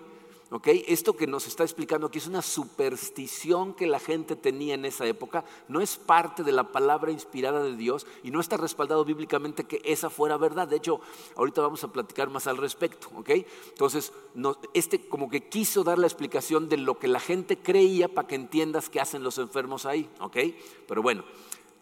Esto 0.87 1.17
que 1.17 1.27
nos 1.27 1.47
está 1.47 1.63
explicando 1.63 2.07
aquí 2.07 2.19
es 2.19 2.27
una 2.27 2.43
superstición 2.43 3.73
que 3.73 3.87
la 3.87 4.01
gente 4.01 4.37
tenía 4.37 4.75
en 4.75 4.85
esa 4.85 5.07
época, 5.07 5.47
no 5.67 5.81
es 5.81 5.97
parte 5.97 6.43
de 6.43 6.53
la 6.53 6.73
palabra 6.73 7.11
inspirada 7.11 7.63
de 7.63 7.75
Dios 7.75 8.07
y 8.23 8.31
no 8.31 8.41
está 8.41 8.59
respaldado 8.59 9.03
bíblicamente 9.07 9.65
que 9.65 9.81
esa 9.83 10.11
fuera 10.11 10.37
verdad. 10.37 10.69
De 10.69 10.77
hecho, 10.77 11.01
ahorita 11.35 11.63
vamos 11.63 11.83
a 11.85 11.93
platicar 11.93 12.29
más 12.29 12.47
al 12.47 12.59
respecto. 12.59 13.09
Entonces, 13.27 14.13
este 14.75 15.09
como 15.09 15.31
que 15.31 15.49
quiso 15.49 15.85
dar 15.85 15.99
la 15.99 16.07
explicación 16.07 16.69
de 16.69 16.77
lo 16.77 16.99
que 16.99 17.09
la 17.09 17.21
gente 17.21 17.57
creía 17.57 18.09
para 18.09 18.29
que 18.29 18.35
entiendas 18.35 18.91
qué 18.91 19.01
hacen 19.01 19.23
los 19.23 19.39
enfermos 19.39 19.87
ahí. 19.87 20.07
Pero 20.87 21.01
bueno, 21.01 21.25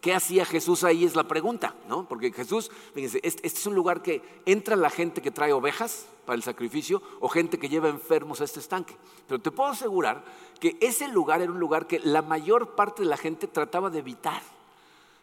¿Qué 0.01 0.13
hacía 0.13 0.45
Jesús 0.45 0.83
ahí? 0.83 1.05
Es 1.05 1.15
la 1.15 1.27
pregunta, 1.27 1.75
¿no? 1.87 2.07
Porque 2.07 2.31
Jesús, 2.31 2.69
fíjense, 2.93 3.19
este, 3.23 3.47
este, 3.47 3.59
es 3.59 3.65
un 3.65 3.75
lugar 3.75 4.01
que 4.01 4.21
entra 4.45 4.75
la 4.75 4.89
gente 4.89 5.21
que 5.21 5.31
trae 5.31 5.53
ovejas 5.53 6.05
para 6.25 6.35
el 6.35 6.43
sacrificio 6.43 7.01
o 7.19 7.29
gente 7.29 7.57
que 7.57 7.69
lleva 7.69 7.89
enfermos 7.89 8.41
a 8.41 8.43
este 8.43 8.59
estanque. 8.59 8.95
Pero 9.27 9.41
te 9.41 9.49
puedo 9.49 9.71
asegurar 9.71 10.23
que 10.59 10.77
ese 10.81 11.07
lugar 11.07 11.41
era 11.41 11.51
un 11.51 11.59
lugar 11.59 11.87
que 11.87 11.99
la 11.99 12.21
mayor 12.21 12.75
parte 12.75 13.01
de 13.01 13.09
la 13.09 13.17
gente 13.17 13.47
trataba 13.47 13.89
de 13.89 13.99
evitar. 13.99 14.41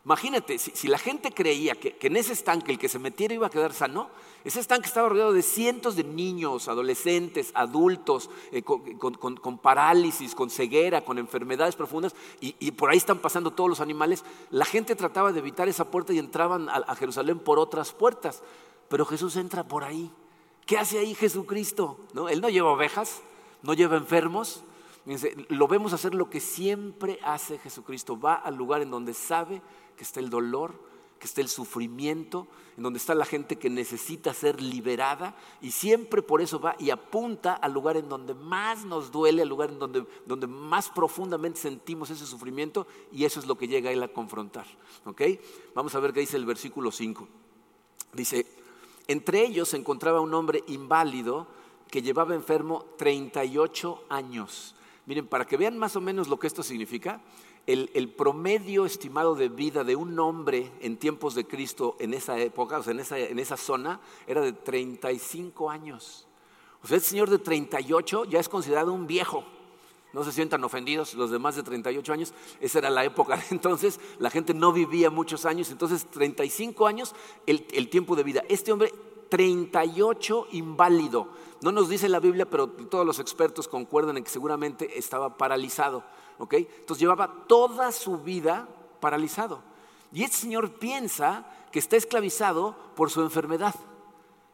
Imagínate, 0.05 0.59
si, 0.59 0.87
la 0.87 0.99
gente 0.99 1.33
creía 1.33 1.77
que, 1.77 1.97
en 1.99 2.17
ese 2.17 2.35
estanque 2.35 2.73
el 2.73 2.79
que 2.79 2.91
se 2.91 2.99
metiera 2.99 3.33
iba 3.33 3.47
a 3.47 3.51
quedar 3.51 3.73
sano, 3.73 4.11
ese 4.45 4.61
estanque 4.61 4.87
estaba 4.87 5.09
rodeado 5.09 5.33
de 5.33 5.41
cientos 5.41 5.97
de 5.97 6.05
niños, 6.05 6.69
adolescentes, 6.69 7.53
adultos, 7.55 8.29
eh, 8.53 8.63
con, 8.63 9.59
parálisis, 9.59 10.35
con 10.35 10.51
ceguera, 10.51 11.03
con 11.03 11.17
enfermedades 11.17 11.75
profundas, 11.75 12.15
y, 12.39 12.71
por 12.73 12.91
ahí 12.91 12.99
están 12.99 13.19
pasando 13.19 13.53
todos 13.53 13.71
los 13.71 13.81
animales. 13.81 14.25
La 14.51 14.67
gente 14.67 14.95
trataba 14.95 15.33
de 15.33 15.39
evitar 15.39 15.69
esa 15.71 15.91
puerta 15.91 16.13
y 16.13 16.19
entraban 16.19 16.69
a, 16.69 16.95
Jerusalén 16.97 17.39
por 17.39 17.59
otras 17.59 17.93
puertas, 17.95 18.43
pero 18.91 19.07
Jesús 19.07 19.37
entra 19.37 19.65
por 19.65 19.85
ahí. 19.85 20.11
¿Qué 20.67 20.77
hace 20.77 20.99
ahí 20.99 21.15
Jesucristo? 21.15 21.99
¿No? 22.13 22.29
Él 22.29 22.43
no 22.43 22.51
lleva 22.51 22.71
ovejas, 22.71 23.23
no 23.63 23.73
lleva 23.73 23.97
enfermos, 23.97 24.65
lo 25.49 25.69
vemos 25.69 25.93
hacer 25.93 26.15
lo 26.15 26.31
que 26.31 26.41
siempre 26.41 27.19
hace 27.23 27.59
Jesucristo. 27.59 28.19
Va 28.19 28.35
al 28.35 28.55
lugar 28.55 28.83
en 28.83 28.91
donde 28.91 29.15
sabe 29.15 29.63
que 29.97 30.05
está 30.05 30.21
el 30.21 30.31
dolor, 30.31 30.75
que 31.19 31.27
está 31.27 31.41
el 31.41 31.49
sufrimiento, 31.49 32.47
en 32.77 32.83
donde 32.83 32.99
está 32.99 33.15
la 33.15 33.25
gente 33.25 33.57
que 33.57 33.71
necesita 33.71 34.35
ser 34.35 34.61
liberada 34.61 35.37
y 35.63 35.71
siempre 35.71 36.23
por 36.23 36.43
eso 36.43 36.59
va 36.59 36.75
y 36.79 36.91
apunta 36.91 37.55
al 37.55 37.73
lugar 37.73 37.97
en 37.97 38.09
donde 38.09 38.35
más 38.35 38.85
nos 38.85 39.13
duele, 39.13 39.43
al 39.43 39.49
lugar 39.49 39.71
en 39.71 39.79
donde, 39.79 40.05
donde 40.27 40.47
más 40.47 40.91
profundamente 40.91 41.61
sentimos 41.61 42.11
ese 42.11 42.27
sufrimiento 42.27 42.87
y 43.13 43.25
eso 43.25 43.39
es 43.39 43.47
lo 43.47 43.57
que 43.57 43.69
llega 43.69 43.93
él 43.93 44.03
a 44.03 44.09
confrontar. 44.09 44.67
Vamos 45.75 45.95
a 45.95 46.01
ver 46.01 46.13
qué 46.13 46.21
dice 46.21 46.37
el 46.37 46.47
versículo 46.47 46.91
5. 46.91 47.29
Dice, 48.13 48.47
entre 49.07 49.45
ellos 49.45 49.69
se 49.69 49.77
encontraba 49.77 50.21
un 50.21 50.35
hombre 50.35 50.65
inválido 50.67 51.47
que 51.91 52.03
llevaba 52.03 52.35
enfermo 52.35 52.87
38 52.97 54.05
años. 54.09 54.75
Miren, 55.07 55.27
para 55.27 55.47
que 55.47 55.57
vean 55.57 55.79
más 55.79 55.97
o 55.97 56.01
menos 56.01 56.29
lo 56.29 56.39
que 56.39 56.47
esto 56.47 56.63
significa, 56.63 57.21
el, 57.67 58.13
promedio 58.17 58.85
estimado 58.85 59.35
de 59.35 59.49
vida 59.49 59.85
de 59.85 59.97
un 59.97 60.19
hombre 60.19 60.71
en 60.81 60.97
tiempos 60.97 61.35
de 61.35 61.47
Cristo 61.47 61.97
en 61.99 62.15
esa 62.15 62.39
época, 62.39 62.79
o 62.79 62.83
sea, 62.83 62.93
en 62.93 63.01
esa, 63.01 63.19
en 63.19 63.39
esa 63.39 63.57
zona, 63.57 64.01
era 64.27 64.41
de 64.41 64.53
35 64.53 65.71
años. 65.71 66.27
O 66.83 66.87
sea, 66.87 66.97
el 66.97 67.03
señor 67.03 67.31
de 67.31 67.39
38 67.39 68.27
ya 68.27 68.41
es 68.41 68.49
considerado 68.49 68.93
un 68.93 69.07
viejo. 69.07 69.45
No 70.13 70.23
se 70.23 70.31
sientan 70.31 70.63
ofendidos 70.63 71.15
los 71.15 71.31
de 71.31 71.39
más 71.39 71.57
de 71.57 71.63
38 71.63 72.13
años. 72.13 72.35
Esa 72.61 72.79
era 72.79 72.91
la 72.91 73.05
época 73.05 73.37
de 73.37 73.45
entonces. 73.51 73.99
La 74.19 74.31
gente 74.31 74.55
no 74.55 74.73
vivía 74.73 75.11
muchos 75.11 75.45
años. 75.45 75.71
Entonces, 75.71 76.07
35 76.07 76.87
años 76.87 77.15
el 77.47 77.89
tiempo 77.89 78.15
de 78.15 78.23
vida. 78.23 78.45
Este 78.49 78.71
hombre, 78.71 78.93
38 79.35 80.49
inválido. 80.53 81.29
No 81.61 81.73
nos 81.73 81.89
dice 81.89 82.09
la 82.09 82.21
Biblia, 82.21 82.49
pero 82.49 82.69
todos 82.69 83.07
los 83.07 83.19
expertos 83.19 83.69
concuerdan 83.69 84.17
en 84.17 84.25
que 84.25 84.31
seguramente 84.31 84.99
estaba 84.99 85.37
paralizado. 85.37 86.05
Entonces 86.39 86.99
llevaba 86.99 87.45
toda 87.47 87.93
su 87.93 88.19
vida 88.19 88.69
paralizado. 89.01 89.61
Y 90.13 90.23
este 90.23 90.37
señor 90.37 90.73
piensa 90.73 91.45
que 91.73 91.79
está 91.79 91.97
esclavizado 91.97 92.77
por 92.95 93.11
su 93.11 93.21
enfermedad. 93.23 93.75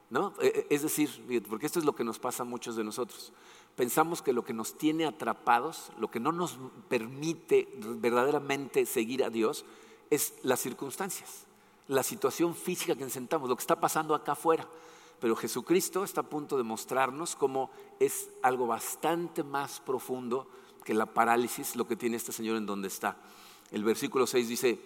¿no? 0.08 0.32
E, 0.40 0.66
e, 0.70 0.74
es 0.74 0.82
decir, 0.82 1.44
porque 1.48 1.66
esto 1.66 1.78
es 1.78 1.84
lo 1.84 1.94
que 1.94 2.04
nos 2.04 2.18
pasa 2.18 2.42
a 2.42 2.46
muchos 2.46 2.76
de 2.76 2.84
nosotros. 2.84 3.32
Pensamos 3.76 4.22
que 4.22 4.32
lo 4.32 4.44
que 4.44 4.52
nos 4.52 4.76
tiene 4.76 5.06
atrapados, 5.06 5.92
lo 5.98 6.10
que 6.10 6.20
no 6.20 6.32
nos 6.32 6.58
permite 6.88 7.68
verdaderamente 7.76 8.84
seguir 8.86 9.22
a 9.24 9.30
Dios, 9.30 9.64
es 10.10 10.34
las 10.42 10.60
circunstancias, 10.60 11.44
la 11.86 12.02
situación 12.02 12.54
física 12.54 12.96
que 12.96 13.08
sentamos, 13.08 13.48
lo 13.48 13.56
que 13.56 13.62
está 13.62 13.78
pasando 13.78 14.14
acá 14.14 14.32
afuera. 14.32 14.66
Pero 15.20 15.36
Jesucristo 15.36 16.02
está 16.02 16.22
a 16.22 16.24
punto 16.24 16.56
de 16.56 16.64
mostrarnos 16.64 17.36
cómo 17.36 17.70
es 18.00 18.30
algo 18.42 18.66
bastante 18.66 19.44
más 19.44 19.80
profundo 19.80 20.46
que 20.84 20.94
la 20.94 21.06
parálisis, 21.06 21.76
lo 21.76 21.86
que 21.86 21.96
tiene 21.96 22.16
este 22.16 22.32
señor 22.32 22.56
en 22.56 22.66
donde 22.66 22.88
está. 22.88 23.16
El 23.70 23.84
versículo 23.84 24.26
6 24.26 24.48
dice, 24.48 24.78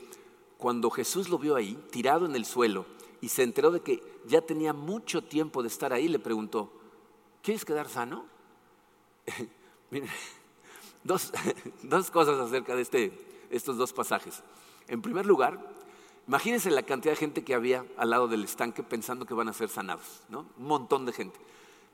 cuando 0.59 0.91
Jesús 0.91 1.29
lo 1.29 1.39
vio 1.39 1.57
ahí, 1.57 1.79
tirado 1.91 2.27
en 2.27 2.37
el 2.37 2.45
suelo, 2.45 2.87
y 3.21 3.29
se 3.29 3.43
enteró 3.43 3.71
de 3.71 3.81
que 3.81 4.03
ya 4.27 4.43
tenía 4.43 4.73
mucho 4.73 5.25
tiempo 5.25 5.63
de 5.63 5.69
estar 5.69 5.93
ahí, 5.93 6.09
le 6.09 6.19
preguntó, 6.19 6.71
¿quieres 7.43 7.65
quedar 7.65 7.89
sano? 7.89 8.27
dos, 11.05 11.33
dos, 11.83 12.11
cosas 12.11 12.39
acerca 12.39 12.77
de 12.77 12.83
este, 12.83 13.47
estos 13.51 13.77
dos 13.77 13.93
pasajes. 13.93 14.43
En 14.89 15.01
primer 15.01 15.25
lugar, 15.25 15.59
imagínense 16.29 16.71
la 16.71 16.83
cantidad 16.83 17.13
de 17.13 17.19
gente 17.19 17.45
que 17.45 17.55
había 17.55 17.87
al 17.97 18.11
lado 18.11 18.29
del 18.29 18.45
estanque 18.45 18.83
pensando 18.83 19.25
que 19.25 19.35
van 19.35 19.49
a 19.49 19.55
ser 19.55 19.71
sanados, 19.71 20.23
¿no? 20.29 20.47
Un 20.59 20.67
montón 20.67 21.07
de 21.07 21.13
gente. 21.13 21.41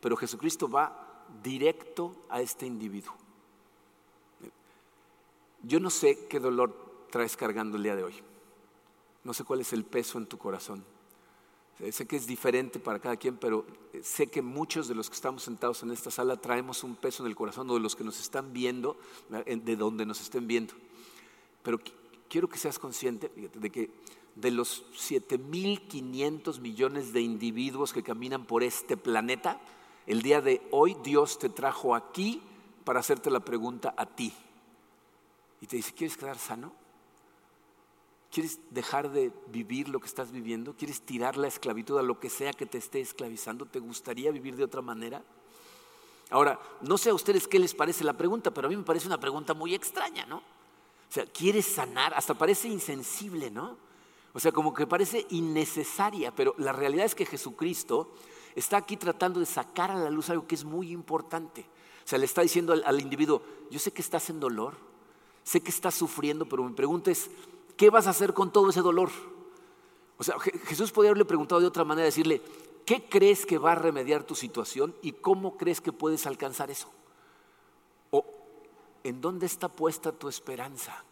Pero 0.00 0.16
Jesucristo 0.16 0.68
va 0.68 1.24
directo 1.42 2.16
a 2.28 2.40
este 2.40 2.66
individuo. 2.66 3.14
Yo 5.62 5.78
no 5.80 5.90
sé 5.90 6.26
qué 6.28 6.40
dolor 6.40 7.06
traes 7.10 7.36
cargando 7.36 7.76
el 7.76 7.82
día 7.82 7.96
de 7.96 8.04
hoy. 8.04 8.14
No 9.24 9.34
sé 9.34 9.44
cuál 9.44 9.60
es 9.60 9.72
el 9.72 9.84
peso 9.84 10.18
en 10.18 10.26
tu 10.26 10.38
corazón. 10.38 10.84
Sé 11.90 12.06
que 12.06 12.16
es 12.16 12.26
diferente 12.26 12.78
para 12.78 12.98
cada 12.98 13.16
quien, 13.16 13.36
pero 13.36 13.66
sé 14.02 14.26
que 14.26 14.42
muchos 14.42 14.86
de 14.86 14.94
los 14.94 15.08
que 15.08 15.14
estamos 15.14 15.42
sentados 15.42 15.82
en 15.82 15.90
esta 15.90 16.10
sala 16.10 16.36
traemos 16.36 16.84
un 16.84 16.94
peso 16.94 17.22
en 17.22 17.28
el 17.28 17.36
corazón 17.36 17.68
o 17.70 17.74
de 17.74 17.80
los 17.80 17.96
que 17.96 18.04
nos 18.04 18.20
están 18.20 18.52
viendo, 18.52 18.98
de 19.46 19.76
donde 19.76 20.04
nos 20.04 20.20
estén 20.20 20.46
viendo. 20.46 20.74
Pero 21.62 21.80
quiero 22.28 22.48
que 22.48 22.58
seas 22.58 22.78
consciente 22.78 23.30
de 23.54 23.70
que 23.70 23.90
de 24.34 24.50
los 24.50 24.84
7.500 24.92 26.60
millones 26.60 27.12
de 27.12 27.22
individuos 27.22 27.92
que 27.92 28.02
caminan 28.02 28.44
por 28.44 28.62
este 28.62 28.96
planeta, 28.98 29.58
el 30.06 30.22
día 30.22 30.40
de 30.42 30.62
hoy 30.70 30.96
Dios 31.02 31.38
te 31.38 31.48
trajo 31.48 31.94
aquí 31.94 32.42
para 32.84 33.00
hacerte 33.00 33.30
la 33.30 33.40
pregunta 33.40 33.94
a 33.96 34.06
ti 34.06 34.34
y 35.60 35.66
te 35.66 35.76
dice, 35.76 35.92
¿quieres 35.92 36.16
quedar 36.16 36.38
sano? 36.38 36.72
¿Quieres 38.30 38.60
dejar 38.70 39.10
de 39.10 39.32
vivir 39.48 39.88
lo 39.88 39.98
que 39.98 40.06
estás 40.06 40.30
viviendo? 40.30 40.76
¿Quieres 40.76 41.02
tirar 41.02 41.36
la 41.36 41.48
esclavitud 41.48 41.98
a 41.98 42.02
lo 42.02 42.20
que 42.20 42.30
sea 42.30 42.52
que 42.52 42.64
te 42.64 42.78
esté 42.78 43.00
esclavizando? 43.00 43.66
¿Te 43.66 43.80
gustaría 43.80 44.30
vivir 44.30 44.56
de 44.56 44.64
otra 44.64 44.82
manera? 44.82 45.22
Ahora, 46.30 46.60
no 46.80 46.96
sé 46.96 47.10
a 47.10 47.14
ustedes 47.14 47.48
qué 47.48 47.58
les 47.58 47.74
parece 47.74 48.04
la 48.04 48.12
pregunta, 48.12 48.52
pero 48.52 48.68
a 48.68 48.70
mí 48.70 48.76
me 48.76 48.84
parece 48.84 49.08
una 49.08 49.18
pregunta 49.18 49.52
muy 49.52 49.74
extraña, 49.74 50.26
¿no? 50.26 50.36
O 50.38 51.12
sea, 51.12 51.26
¿quieres 51.26 51.66
sanar? 51.66 52.14
Hasta 52.14 52.34
parece 52.34 52.68
insensible, 52.68 53.50
¿no? 53.50 53.76
O 54.32 54.38
sea, 54.38 54.52
como 54.52 54.72
que 54.72 54.86
parece 54.86 55.26
innecesaria, 55.30 56.32
pero 56.32 56.54
la 56.58 56.72
realidad 56.72 57.06
es 57.06 57.16
que 57.16 57.26
Jesucristo 57.26 58.14
está 58.54 58.76
aquí 58.76 58.96
tratando 58.96 59.40
de 59.40 59.46
sacar 59.46 59.90
a 59.90 59.96
la 59.96 60.08
luz 60.08 60.30
algo 60.30 60.46
que 60.46 60.54
es 60.54 60.64
muy 60.64 60.92
importante. 60.92 61.62
O 62.04 62.08
sea, 62.08 62.16
le 62.16 62.26
está 62.26 62.42
diciendo 62.42 62.72
al, 62.72 62.84
al 62.84 63.00
individuo, 63.00 63.42
yo 63.72 63.80
sé 63.80 63.92
que 63.92 64.02
estás 64.02 64.30
en 64.30 64.38
dolor, 64.38 64.76
sé 65.44 65.60
que 65.60 65.70
estás 65.70 65.94
sufriendo, 65.94 66.46
pero 66.46 66.64
mi 66.64 66.74
pregunta 66.74 67.10
es, 67.10 67.30
¿qué 67.76 67.90
vas 67.90 68.06
a 68.06 68.10
hacer 68.10 68.34
con 68.34 68.52
todo 68.52 68.70
ese 68.70 68.80
dolor? 68.80 69.10
O 70.18 70.24
sea, 70.24 70.38
Jesús 70.38 70.92
podría 70.92 71.10
haberle 71.10 71.24
preguntado 71.24 71.60
de 71.60 71.66
otra 71.66 71.84
manera, 71.84 72.04
decirle, 72.04 72.42
¿qué 72.84 73.08
crees 73.08 73.46
que 73.46 73.58
va 73.58 73.72
a 73.72 73.76
remediar 73.76 74.24
tu 74.24 74.34
situación 74.34 74.94
y 75.02 75.12
cómo 75.12 75.56
crees 75.56 75.80
que 75.80 75.92
puedes 75.92 76.26
alcanzar 76.26 76.70
eso? 76.70 76.90
¿O 78.10 78.24
en 79.02 79.20
dónde 79.20 79.46
está 79.46 79.68
puesta 79.68 80.12
tu 80.12 80.28
esperanza? 80.28 81.04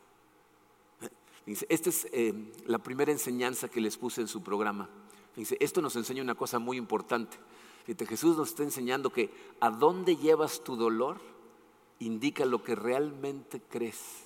Esta 1.47 1.89
es 1.89 2.07
eh, 2.13 2.35
la 2.67 2.79
primera 2.79 3.11
enseñanza 3.11 3.69
que 3.69 3.81
les 3.81 3.97
puse 3.97 4.21
en 4.21 4.29
su 4.29 4.43
programa. 4.43 4.91
esto 5.37 5.81
nos 5.81 5.97
enseña 5.97 6.23
una 6.23 6.35
cosa 6.35 6.59
muy 6.59 6.77
importante. 6.77 7.39
Jesús 8.07 8.37
nos 8.37 8.51
está 8.51 8.63
enseñando 8.63 9.11
que 9.11 9.31
a 9.61 9.71
dónde 9.71 10.17
llevas 10.17 10.63
tu 10.63 10.77
dolor 10.77 11.19
indica 12.01 12.45
lo 12.45 12.63
que 12.63 12.75
realmente 12.75 13.61
crees. 13.61 14.25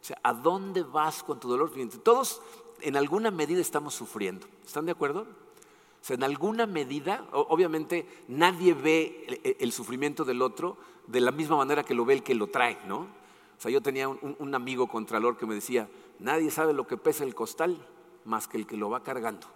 O 0.00 0.04
sea, 0.04 0.18
¿a 0.22 0.32
dónde 0.32 0.82
vas 0.82 1.22
con 1.22 1.40
tu 1.40 1.48
dolor? 1.48 1.72
Todos 2.02 2.40
en 2.80 2.96
alguna 2.96 3.30
medida 3.30 3.60
estamos 3.60 3.94
sufriendo. 3.94 4.46
¿Están 4.64 4.86
de 4.86 4.92
acuerdo? 4.92 5.22
O 5.22 6.04
sea, 6.04 6.14
en 6.14 6.22
alguna 6.22 6.66
medida, 6.66 7.26
obviamente 7.32 8.06
nadie 8.28 8.72
ve 8.74 9.56
el, 9.58 9.72
sufrimiento 9.72 10.24
del 10.24 10.42
otro 10.42 10.76
de 11.06 11.20
la 11.20 11.32
misma 11.32 11.56
manera 11.56 11.82
que 11.82 11.94
lo 11.94 12.04
ve 12.04 12.14
el 12.14 12.22
que 12.22 12.34
lo 12.34 12.46
trae, 12.46 12.78
¿no? 12.86 12.98
O 13.00 13.60
sea, 13.60 13.70
yo 13.70 13.80
tenía 13.80 14.08
un, 14.08 14.36
un 14.38 14.54
amigo 14.54 14.86
contralor 14.86 15.36
que 15.36 15.46
me 15.46 15.54
decía, 15.54 15.88
nadie 16.20 16.50
sabe 16.50 16.72
lo 16.72 16.86
que 16.86 16.96
pesa 16.96 17.24
el 17.24 17.34
costal 17.34 17.76
más 18.24 18.46
que 18.46 18.56
el 18.56 18.66
que 18.66 18.76
lo 18.76 18.90
va 18.90 19.02
cargando. 19.02 19.48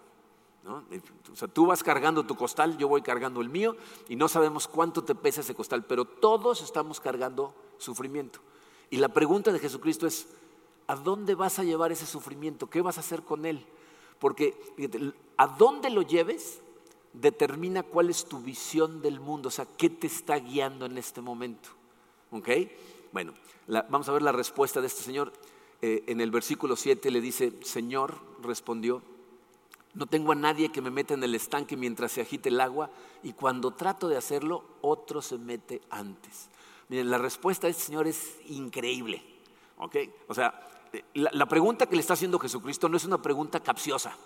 O 0.65 1.37
sea, 1.37 1.49
tú 1.49 1.67
vas 1.67 1.83
cargando 1.83 2.25
tu 2.25 2.37
costal, 2.37 2.79
yo 2.79 2.87
voy 2.87 3.03
cargando 3.03 3.41
el 3.41 3.49
mío 3.49 3.77
y 4.09 4.15
no 4.15 4.29
sabemos 4.29 4.69
cuánto 4.69 5.03
te 5.03 5.15
pesa 5.15 5.41
ese 5.41 5.55
costal, 5.55 5.85
pero 5.85 6.05
todos 6.05 6.63
estamos 6.63 7.01
cargando 7.01 7.53
sufrimiento. 7.79 8.39
Y 8.91 8.99
la 8.99 9.09
pregunta 9.09 9.53
de 9.53 9.59
Jesucristo 9.59 10.07
es, 10.07 10.29
¿a 10.87 10.95
dónde 10.95 11.35
vas 11.35 11.59
a 11.59 11.65
llevar 11.65 11.91
ese 11.91 12.07
sufrimiento? 12.07 12.71
¿Qué 12.71 12.81
vas 12.81 12.97
a 12.97 13.01
hacer 13.01 13.23
con 13.23 13.45
él? 13.45 13.67
Porque 14.21 14.55
a 15.37 15.49
dónde 15.49 15.91
lo 15.91 16.03
lleves 16.03 16.61
determina 17.13 17.83
cuál 17.83 18.11
es 18.11 18.25
tu 18.25 18.41
visión 18.41 19.03
del 19.03 19.19
mundo, 19.19 19.49
o 19.49 19.53
sea, 19.53 19.67
qué 19.77 19.91
te 19.91 20.07
está 20.07 20.37
guiando 20.39 20.87
en 20.87 20.97
este 20.97 21.21
momento. 21.21 21.71
¿Ok? 22.31 22.49
Bueno, 23.13 23.35
vamos 23.67 24.09
a 24.09 24.13
ver 24.13 24.23
la 24.23 24.33
respuesta 24.33 24.81
de 24.81 24.87
este 24.87 25.03
señor. 25.03 25.33
eh, 25.83 26.05
en 26.07 26.21
el 26.21 26.31
versículo 26.31 26.77
7 26.77 27.11
le 27.11 27.21
dice, 27.21 27.53
Señor, 27.63 28.17
respondió, 28.41 29.03
no 29.95 30.07
tengo 30.07 30.33
a 30.33 30.37
nadie 30.37 30.73
que 30.73 30.81
me 30.81 30.91
meta 30.91 31.15
en 31.15 31.23
el 31.23 31.35
estanque 31.35 31.77
mientras 31.77 32.13
se 32.13 32.23
agite 32.23 32.49
el 32.49 32.61
agua 32.61 32.91
y 33.23 33.33
cuando 33.33 33.73
trato 33.73 34.09
de 34.09 34.17
hacerlo, 34.17 34.65
otro 34.81 35.21
se 35.21 35.39
mete 35.39 35.83
antes. 35.91 36.49
Miren, 36.89 37.11
la 37.11 37.19
respuesta 37.19 37.67
de 37.67 37.73
este 37.73 37.85
Señor 37.85 38.07
es 38.07 38.39
increíble. 38.49 39.23
¿ok? 39.79 39.97
O 40.29 40.35
sea, 40.35 40.59
la, 41.15 41.47
pregunta 41.47 41.87
que 41.87 41.95
le 41.95 42.01
está 42.01 42.15
haciendo 42.15 42.39
Jesucristo 42.39 42.89
no 42.89 42.97
es 42.97 43.05
una 43.05 43.21
pregunta 43.21 43.61
capciosa. 43.61 44.17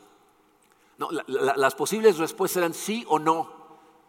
No, 0.98 1.10
las 1.26 1.74
posibles 1.74 2.18
respuestas 2.18 2.58
eran 2.58 2.74
sí 2.74 3.04
o 3.08 3.18
no. 3.18 3.50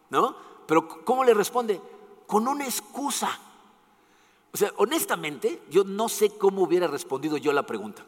¿no? 0.10 0.36
Pero 0.66 0.88
¿cómo 1.04 1.24
le 1.24 1.34
responde? 1.34 1.82
Con 2.26 2.48
una 2.48 2.66
excusa. 2.66 3.30
O 4.54 4.58
sea, 4.58 4.72
honestamente, 4.78 5.64
yo 5.70 5.84
no 5.84 6.08
sé 6.10 6.38
cómo 6.38 6.64
hubiera 6.64 6.88
respondido 6.88 7.38
yo 7.38 7.52
la 7.52 7.66
pregunta. 7.66 8.06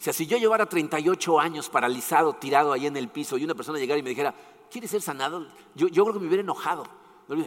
O 0.00 0.02
sea, 0.02 0.14
si 0.14 0.26
yo 0.26 0.38
llevara 0.38 0.64
38 0.64 1.38
años 1.38 1.68
paralizado, 1.68 2.32
tirado 2.32 2.72
ahí 2.72 2.86
en 2.86 2.96
el 2.96 3.08
piso, 3.08 3.36
y 3.36 3.44
una 3.44 3.54
persona 3.54 3.78
llegara 3.78 3.98
y 3.98 4.02
me 4.02 4.08
dijera, 4.08 4.34
¿quieres 4.70 4.90
ser 4.90 5.02
sanado? 5.02 5.46
Yo, 5.74 5.88
yo 5.88 6.04
creo 6.04 6.14
que 6.14 6.20
me 6.20 6.26
hubiera 6.26 6.42
enojado. 6.42 6.84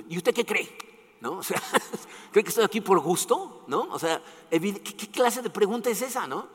¿Y 0.07 0.17
usted 0.17 0.36
qué 0.36 0.45
cree? 0.45 0.77
¿No? 1.19 1.38
O 1.38 1.43
sea, 1.43 1.60
¿cree 2.31 2.43
que 2.43 2.50
estoy 2.50 2.63
aquí 2.63 2.79
por 2.79 3.00
gusto? 3.00 3.63
¿No? 3.65 3.88
O 3.89 3.98
sea, 3.98 4.22
¿qué, 4.51 5.10
clase 5.12 5.41
de 5.41 5.50
pregunta 5.50 5.89
es 5.89 6.03
esa? 6.03 6.27
¿No? 6.27 6.48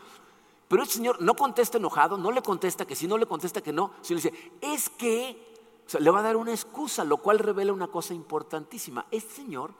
Pero 0.69 0.83
el 0.83 0.89
Señor 0.89 1.21
no 1.21 1.35
contesta 1.35 1.79
enojado, 1.79 2.17
no 2.17 2.31
le 2.31 2.43
contesta 2.43 2.87
que 2.87 2.95
sí, 2.95 3.09
no 3.09 3.19
le 3.19 3.27
contesta 3.27 3.61
que 3.61 3.73
no, 3.73 3.93
sino 4.01 4.21
dice, 4.21 4.53
es 4.61 4.91
que, 4.91 5.57
o 5.85 5.91
sea, 5.91 5.99
le 5.99 6.11
va 6.11 6.21
a 6.21 6.23
dar 6.23 6.37
una 6.37 6.53
excusa, 6.53 7.03
lo 7.03 7.17
cual 7.17 7.41
revela 7.41 7.73
una 7.73 7.89
cosa 7.89 8.15
importantísima. 8.15 9.05
Este 9.11 9.35
Señor 9.35 9.73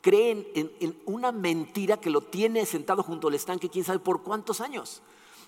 cree 0.00 0.52
en, 0.54 1.02
una 1.04 1.32
mentira 1.32 2.00
que 2.00 2.08
lo 2.08 2.22
tiene 2.22 2.64
sentado 2.64 3.02
junto 3.02 3.28
al 3.28 3.34
estanque, 3.34 3.68
quién 3.68 3.84
sabe 3.84 3.98
por 3.98 4.22
cuántos 4.22 4.62
años. 4.62 5.02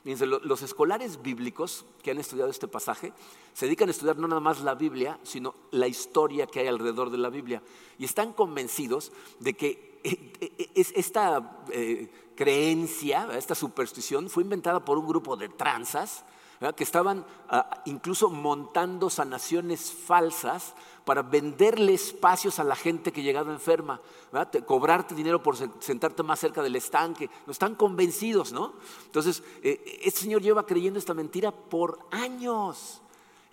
Los 0.04 0.62
escolares 0.62 1.22
bíblicos 1.22 1.84
que 2.02 2.10
han 2.10 2.18
estudiado 2.18 2.50
este 2.50 2.66
pasaje 2.66 3.12
se 3.52 3.66
dedican 3.66 3.88
a 3.88 3.92
estudiar 3.92 4.16
no 4.18 4.26
nada 4.26 4.40
más 4.40 4.60
la 4.60 4.74
Biblia, 4.74 5.18
sino 5.22 5.54
la 5.70 5.86
historia 5.86 6.46
que 6.46 6.60
hay 6.60 6.66
alrededor 6.66 7.10
de 7.10 7.18
la 7.18 7.30
Biblia. 7.30 7.62
Y 7.98 8.04
están 8.04 8.32
convencidos 8.32 9.12
de 9.38 9.54
que 9.54 10.00
eh, 10.02 10.32
eh, 10.40 10.68
esta 10.74 11.64
eh, 11.70 12.08
creencia, 12.34 13.28
esta 13.36 13.54
superstición, 13.54 14.28
fue 14.28 14.42
inventada 14.42 14.84
por 14.84 14.98
un 14.98 15.06
grupo 15.06 15.36
de 15.36 15.48
tranzas 15.48 16.24
que 16.72 16.84
estaban 16.84 17.26
ah, 17.48 17.82
incluso 17.86 18.30
montando 18.30 19.10
sanaciones 19.10 19.90
falsas 19.90 20.74
para 21.04 21.22
venderle 21.22 21.94
espacios 21.94 22.60
a 22.60 22.64
la 22.64 22.76
gente 22.76 23.10
que 23.10 23.24
llegaba 23.24 23.52
enferma, 23.52 24.00
cobrarte 24.66 25.16
dinero 25.16 25.42
por 25.42 25.56
sentarte 25.56 26.22
más 26.22 26.38
cerca 26.38 26.62
del 26.62 26.76
estanque. 26.76 27.28
No 27.46 27.50
están 27.50 27.74
convencidos, 27.74 28.52
¿no? 28.52 28.74
Entonces, 29.06 29.42
eh, 29.62 30.00
este 30.02 30.20
señor 30.20 30.42
lleva 30.42 30.64
creyendo 30.64 31.00
esta 31.00 31.14
mentira 31.14 31.50
por 31.50 31.98
años. 32.12 33.02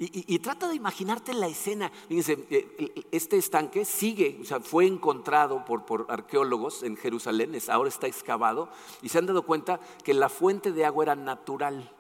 Y, 0.02 0.40
trata 0.40 0.70
de 0.70 0.76
imaginarte 0.76 1.34
la 1.34 1.48
escena. 1.48 1.92
Fíjense, 2.08 2.48
eh, 2.50 3.06
este 3.12 3.36
estanque 3.36 3.84
sigue, 3.84 4.40
o 4.42 4.46
sea, 4.46 4.62
fue 4.62 4.86
encontrado 4.86 5.66
por, 5.66 5.84
por, 5.84 6.06
arqueólogos 6.08 6.84
en 6.84 6.96
Jerusalén, 6.96 7.58
ahora 7.68 7.90
está 7.90 8.08
excavado, 8.08 8.70
y 9.02 9.10
se 9.10 9.18
han 9.18 9.26
dado 9.26 9.42
cuenta 9.42 9.82
que 10.06 10.14
la 10.14 10.30
fuente 10.30 10.72
de 10.72 10.86
agua 10.86 11.04
era 11.04 11.16
natural. 11.18 11.92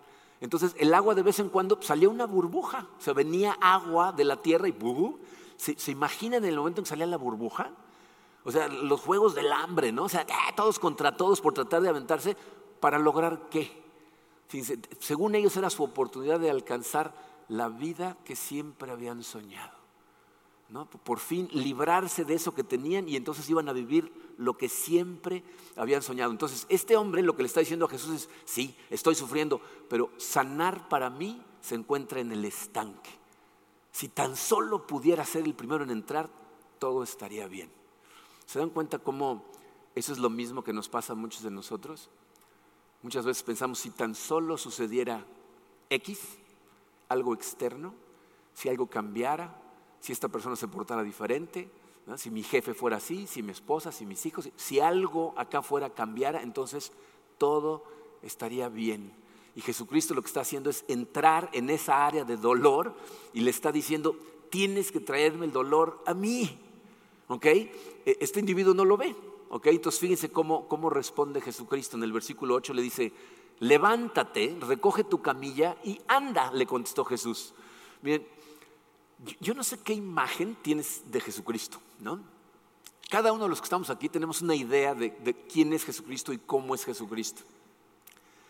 Entonces 0.41 0.75
el 0.77 0.93
agua 0.93 1.15
de 1.15 1.23
vez 1.23 1.39
en 1.39 1.49
cuando 1.49 1.81
salía 1.81 2.09
una 2.09 2.25
burbuja, 2.25 2.87
o 2.97 3.01
sea, 3.01 3.13
venía 3.13 3.57
agua 3.59 4.11
de 4.11 4.25
la 4.25 4.41
tierra 4.41 4.67
y 4.67 4.71
bubu. 4.71 5.19
¿Se, 5.57 5.77
¿Se, 5.77 5.91
imaginan 5.91 6.45
el 6.45 6.55
momento 6.55 6.79
en 6.79 6.85
que 6.85 6.89
salía 6.89 7.05
la 7.05 7.17
burbuja? 7.17 7.71
O 8.45 8.51
sea, 8.51 8.67
los 8.67 9.01
juegos 9.01 9.35
del 9.35 9.51
hambre, 9.51 9.91
¿no? 9.91 10.03
O 10.03 10.09
sea, 10.09 10.25
¡ah! 10.31 10.53
todos 10.55 10.79
contra 10.79 11.17
todos 11.17 11.41
por 11.41 11.53
tratar 11.53 11.81
de 11.81 11.89
aventarse 11.89 12.37
para 12.79 12.97
lograr 12.97 13.49
qué. 13.49 13.83
según 14.99 15.35
ellos 15.35 15.55
era 15.57 15.69
su 15.69 15.83
oportunidad 15.83 16.39
de 16.39 16.49
alcanzar 16.49 17.13
la 17.49 17.67
vida 17.67 18.17
que 18.23 18.35
siempre 18.35 18.91
habían 18.91 19.23
soñado. 19.23 19.78
Por 21.03 21.19
fin 21.19 21.49
librarse 21.51 22.25
de 22.25 22.35
eso 22.35 22.53
que 22.53 22.63
tenían 22.63 23.09
y 23.09 23.15
entonces 23.15 23.49
iban 23.49 23.67
a 23.69 23.73
vivir 23.73 24.11
lo 24.37 24.55
que 24.55 24.69
siempre 24.69 25.43
habían 25.75 26.03
soñado. 26.03 26.31
Entonces, 26.31 26.67
este 26.69 26.95
hombre 26.95 27.23
lo 27.23 27.35
que 27.35 27.41
le 27.41 27.47
está 27.47 27.59
diciendo 27.59 27.85
a 27.85 27.89
Jesús 27.89 28.13
es, 28.13 28.29
sí, 28.45 28.75
estoy 28.91 29.15
sufriendo, 29.15 29.61
pero 29.89 30.11
sanar 30.17 30.87
para 30.87 31.09
mí 31.09 31.43
se 31.59 31.73
encuentra 31.73 32.19
en 32.19 32.31
el 32.31 32.45
estanque. 32.45 33.09
Si 33.91 34.09
tan 34.09 34.35
solo 34.35 34.85
pudiera 34.85 35.25
ser 35.25 35.43
el 35.43 35.55
primero 35.55 35.83
en 35.83 35.89
entrar, 35.89 36.29
todo 36.77 37.01
estaría 37.01 37.47
bien. 37.47 37.71
¿Se 38.45 38.59
dan 38.59 38.69
cuenta 38.69 38.99
cómo 38.99 39.45
eso 39.95 40.13
es 40.13 40.19
lo 40.19 40.29
mismo 40.29 40.63
que 40.63 40.71
nos 40.71 40.87
pasa 40.87 41.13
a 41.13 41.15
muchos 41.15 41.41
de 41.41 41.51
nosotros? 41.51 42.09
Muchas 43.01 43.25
veces 43.25 43.41
pensamos, 43.41 43.79
si 43.79 43.89
tan 43.89 44.13
solo 44.13 44.57
sucediera 44.57 45.25
X, 45.89 46.37
algo 47.07 47.33
externo, 47.33 47.93
si 48.53 48.69
algo 48.69 48.87
cambiara, 48.87 49.58
si 49.99 50.13
esta 50.13 50.29
persona 50.29 50.55
se 50.55 50.67
portara 50.67 51.03
diferente, 51.03 51.69
si 52.17 52.31
mi 52.31 52.43
jefe 52.43 52.73
fuera 52.73 52.97
así, 52.97 53.27
si 53.27 53.43
mi 53.43 53.51
esposa, 53.51 53.91
si 53.91 54.05
mis 54.05 54.25
hijos, 54.25 54.49
si 54.55 54.79
algo 54.79 55.33
acá 55.37 55.61
fuera 55.61 55.91
cambiara, 55.91 56.41
entonces 56.41 56.91
todo 57.37 57.83
estaría 58.23 58.69
bien. 58.69 59.13
Y 59.55 59.61
Jesucristo 59.61 60.13
lo 60.13 60.21
que 60.21 60.27
está 60.27 60.41
haciendo 60.41 60.69
es 60.69 60.85
entrar 60.87 61.49
en 61.53 61.69
esa 61.69 62.05
área 62.05 62.23
de 62.23 62.37
dolor 62.37 62.95
y 63.33 63.41
le 63.41 63.51
está 63.51 63.71
diciendo, 63.71 64.15
tienes 64.49 64.91
que 64.91 64.99
traerme 64.99 65.45
el 65.45 65.51
dolor 65.51 66.01
a 66.05 66.13
mí. 66.13 66.57
¿Ok? 67.27 67.45
E, 67.45 67.71
este 68.05 68.39
individuo 68.39 68.73
no 68.73 68.85
lo 68.85 68.97
ve. 68.97 69.15
¿Ok? 69.49 69.67
Entonces 69.67 69.99
fíjense 69.99 70.31
cómo, 70.31 70.67
cómo 70.67 70.89
responde 70.89 71.41
Jesucristo. 71.41 71.97
En 71.97 72.03
el 72.03 72.13
versículo 72.13 72.55
8 72.55 72.73
le 72.73 72.81
dice, 72.81 73.11
levántate, 73.59 74.57
recoge 74.61 75.03
tu 75.03 75.21
camilla 75.21 75.77
y 75.83 75.99
anda, 76.07 76.51
le 76.53 76.65
contestó 76.65 77.05
Jesús. 77.05 77.53
Miren, 78.01 78.25
yo 79.39 79.53
no 79.53 79.63
sé 79.63 79.77
qué 79.79 79.93
imagen 79.93 80.55
tienes 80.61 81.03
de 81.11 81.19
Jesucristo, 81.19 81.79
¿no? 81.99 82.19
Cada 83.09 83.33
uno 83.33 83.43
de 83.43 83.49
los 83.49 83.59
que 83.59 83.65
estamos 83.65 83.89
aquí 83.89 84.07
tenemos 84.07 84.41
una 84.41 84.55
idea 84.55 84.93
de, 84.93 85.35
quién 85.51 85.73
es 85.73 85.83
Jesucristo 85.83 86.31
y 86.31 86.37
cómo 86.37 86.75
es 86.75 86.85
Jesucristo. 86.85 87.41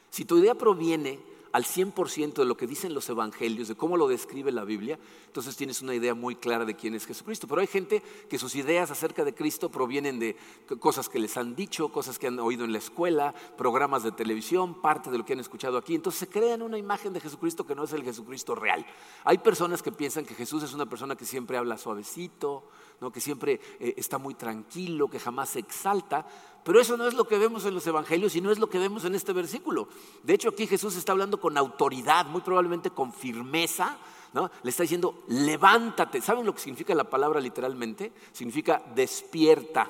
Si 0.09 0.25
tu 0.25 0.37
idea 0.37 0.53
proviene 0.53 1.19
al 1.51 1.63
100% 1.63 2.33
de 2.33 2.45
lo 2.45 2.57
que 2.57 2.67
dicen 2.67 2.93
los 2.93 3.09
evangelios, 3.09 3.67
de 3.67 3.75
cómo 3.75 3.97
lo 3.97 4.07
describe 4.07 4.51
la 4.51 4.63
Biblia, 4.63 4.99
entonces 5.25 5.55
tienes 5.55 5.81
una 5.81 5.95
idea 5.95 6.13
muy 6.13 6.35
clara 6.35 6.65
de 6.65 6.75
quién 6.75 6.95
es 6.95 7.05
Jesucristo. 7.05 7.47
Pero 7.47 7.61
hay 7.61 7.67
gente 7.67 8.01
que 8.29 8.37
sus 8.37 8.55
ideas 8.55 8.91
acerca 8.91 9.23
de 9.23 9.33
Cristo 9.33 9.69
provienen 9.69 10.19
de 10.19 10.35
cosas 10.79 11.09
que 11.09 11.19
les 11.19 11.37
han 11.37 11.55
dicho, 11.55 11.89
cosas 11.89 12.19
que 12.19 12.27
han 12.27 12.39
oído 12.39 12.65
en 12.65 12.71
la 12.71 12.77
escuela, 12.77 13.33
programas 13.57 14.03
de 14.03 14.11
televisión, 14.11 14.81
parte 14.81 15.09
de 15.11 15.17
lo 15.17 15.25
que 15.25 15.33
han 15.33 15.39
escuchado 15.39 15.77
aquí. 15.77 15.95
Entonces 15.95 16.19
se 16.19 16.27
crean 16.27 16.61
una 16.61 16.77
imagen 16.77 17.13
de 17.13 17.19
Jesucristo 17.19 17.65
que 17.65 17.75
no 17.75 17.83
es 17.83 17.93
el 17.93 18.03
Jesucristo 18.03 18.55
real. 18.55 18.85
Hay 19.23 19.39
personas 19.39 19.81
que 19.81 19.91
piensan 19.91 20.25
que 20.25 20.35
Jesús 20.35 20.63
es 20.63 20.73
una 20.73 20.87
persona 20.87 21.15
que 21.15 21.25
siempre 21.25 21.57
habla 21.57 21.77
suavecito, 21.77 22.65
que 23.13 23.21
siempre 23.21 23.61
eh, 23.79 23.93
está 23.95 24.17
muy 24.17 24.33
tranquilo, 24.33 25.07
que 25.07 25.19
jamás 25.19 25.49
se 25.49 25.59
exalta, 25.59 26.27
pero 26.63 26.79
eso 26.79 26.97
no 26.97 27.07
es 27.07 27.13
lo 27.13 27.27
que 27.27 27.37
vemos 27.37 27.65
en 27.65 27.73
los 27.73 27.85
evangelios 27.87 28.35
y 28.35 28.41
no 28.41 28.51
es 28.51 28.59
lo 28.59 28.69
que 28.69 28.79
vemos 28.79 29.05
en 29.05 29.15
este 29.15 29.33
versículo. 29.33 29.87
De 30.23 30.33
hecho, 30.33 30.49
aquí 30.49 30.67
Jesús 30.67 30.95
está 30.95 31.13
hablando 31.13 31.39
con 31.39 31.57
autoridad, 31.57 32.25
muy 32.25 32.41
probablemente 32.41 32.89
con 32.91 33.13
firmeza, 33.13 33.97
¿no? 34.33 34.51
Le 34.63 34.69
está 34.69 34.83
diciendo, 34.83 35.23
levántate. 35.27 36.21
¿Saben 36.21 36.45
lo 36.45 36.53
que 36.53 36.61
significa 36.61 36.93
la 36.93 37.09
palabra 37.09 37.39
literalmente? 37.39 38.11
Significa 38.31 38.81
despierta. 38.93 39.89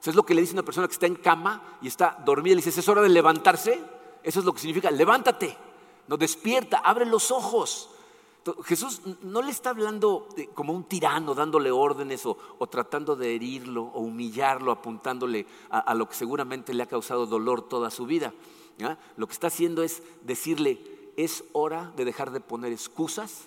Eso 0.00 0.10
es 0.10 0.16
lo 0.16 0.24
que 0.24 0.34
le 0.34 0.40
dice 0.42 0.52
una 0.52 0.62
persona 0.62 0.86
que 0.86 0.94
está 0.94 1.06
en 1.06 1.16
cama 1.16 1.78
y 1.82 1.88
está 1.88 2.22
dormida. 2.24 2.54
Le 2.54 2.62
dice, 2.62 2.78
es 2.78 2.88
hora 2.88 3.02
de 3.02 3.08
levantarse. 3.08 3.80
Eso 4.22 4.40
es 4.40 4.44
lo 4.46 4.52
que 4.52 4.60
significa, 4.60 4.90
levántate. 4.90 5.56
No, 6.08 6.16
despierta, 6.16 6.78
abre 6.78 7.06
los 7.06 7.30
ojos. 7.30 7.90
Jesús 8.64 9.00
no 9.22 9.40
le 9.40 9.50
está 9.50 9.70
hablando 9.70 10.28
como 10.52 10.74
un 10.74 10.84
tirano, 10.84 11.34
dándole 11.34 11.70
órdenes 11.70 12.26
o, 12.26 12.36
tratando 12.68 13.16
de 13.16 13.34
herirlo 13.34 13.84
o 13.84 14.00
humillarlo, 14.00 14.70
apuntándole 14.70 15.46
a, 15.70 15.94
lo 15.94 16.08
que 16.08 16.14
seguramente 16.14 16.74
le 16.74 16.82
ha 16.82 16.86
causado 16.86 17.26
dolor 17.26 17.62
toda 17.62 17.90
su 17.90 18.04
vida. 18.04 18.34
Lo 19.16 19.26
que 19.26 19.32
está 19.32 19.46
haciendo 19.46 19.82
es 19.82 20.02
decirle, 20.22 20.78
es 21.16 21.44
hora 21.52 21.92
de 21.96 22.04
dejar 22.04 22.32
de 22.32 22.40
poner 22.40 22.72
excusas, 22.72 23.44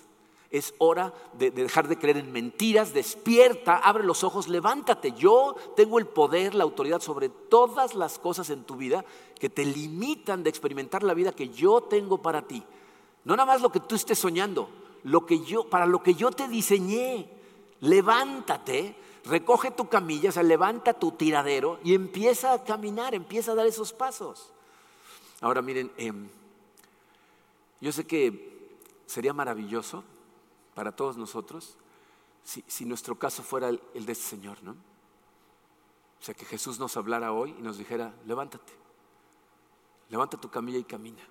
es 0.50 0.74
hora 0.78 1.12
de, 1.34 1.50
de, 1.50 1.64
dejar 1.64 1.86
de 1.86 1.98
creer 1.98 2.16
en 2.16 2.32
mentiras, 2.32 2.94
despierta, 2.94 3.76
abre 3.76 4.02
los 4.02 4.24
ojos, 4.24 4.48
levántate. 4.48 5.12
Yo 5.12 5.54
tengo 5.76 5.98
el 5.98 6.06
poder, 6.06 6.54
la 6.54 6.64
autoridad 6.64 7.00
sobre 7.00 7.28
todas 7.28 7.94
las 7.94 8.18
cosas 8.18 8.48
en 8.50 8.64
tu 8.64 8.76
vida 8.76 9.04
que 9.38 9.50
te 9.50 9.64
limitan 9.64 10.42
de 10.42 10.50
experimentar 10.50 11.02
la 11.02 11.14
vida 11.14 11.32
que 11.32 11.50
yo 11.50 11.82
tengo 11.82 12.22
para 12.22 12.48
ti. 12.48 12.64
No 13.24 13.36
nada 13.36 13.46
más 13.46 13.60
lo 13.60 13.70
que 13.70 13.80
tú 13.80 13.94
estés 13.94 14.18
soñando, 14.18 14.70
lo 15.04 15.26
que 15.26 15.40
yo, 15.40 15.68
para 15.68 15.86
lo 15.86 16.02
que 16.02 16.14
yo 16.14 16.30
te 16.30 16.48
diseñé. 16.48 17.30
Levántate, 17.80 18.96
recoge 19.24 19.70
tu 19.70 19.88
camilla, 19.88 20.30
o 20.30 20.32
sea, 20.32 20.42
levanta 20.42 20.94
tu 20.94 21.12
tiradero 21.12 21.78
y 21.84 21.94
empieza 21.94 22.52
a 22.52 22.64
caminar, 22.64 23.14
empieza 23.14 23.52
a 23.52 23.54
dar 23.54 23.66
esos 23.66 23.92
pasos. 23.92 24.52
Ahora 25.40 25.62
miren, 25.62 25.92
em, 25.96 26.28
yo 27.80 27.92
sé 27.92 28.06
que 28.06 28.78
sería 29.06 29.32
maravilloso 29.32 30.02
para 30.74 30.92
todos 30.92 31.16
nosotros 31.16 31.76
si, 32.44 32.84
nuestro 32.86 33.18
caso 33.18 33.42
fuera 33.42 33.68
el, 33.68 33.80
de 33.92 34.12
este 34.12 34.24
Señor, 34.24 34.62
¿no? 34.62 34.72
O 34.72 36.24
sea, 36.24 36.34
que 36.34 36.46
Jesús 36.46 36.78
nos 36.78 36.96
hablara 36.96 37.32
hoy 37.32 37.54
y 37.58 37.62
nos 37.62 37.76
dijera, 37.76 38.14
levántate, 38.26 38.72
levanta 40.08 40.40
tu 40.40 40.48
camilla 40.50 40.78
y 40.78 40.84
camina. 40.84 41.22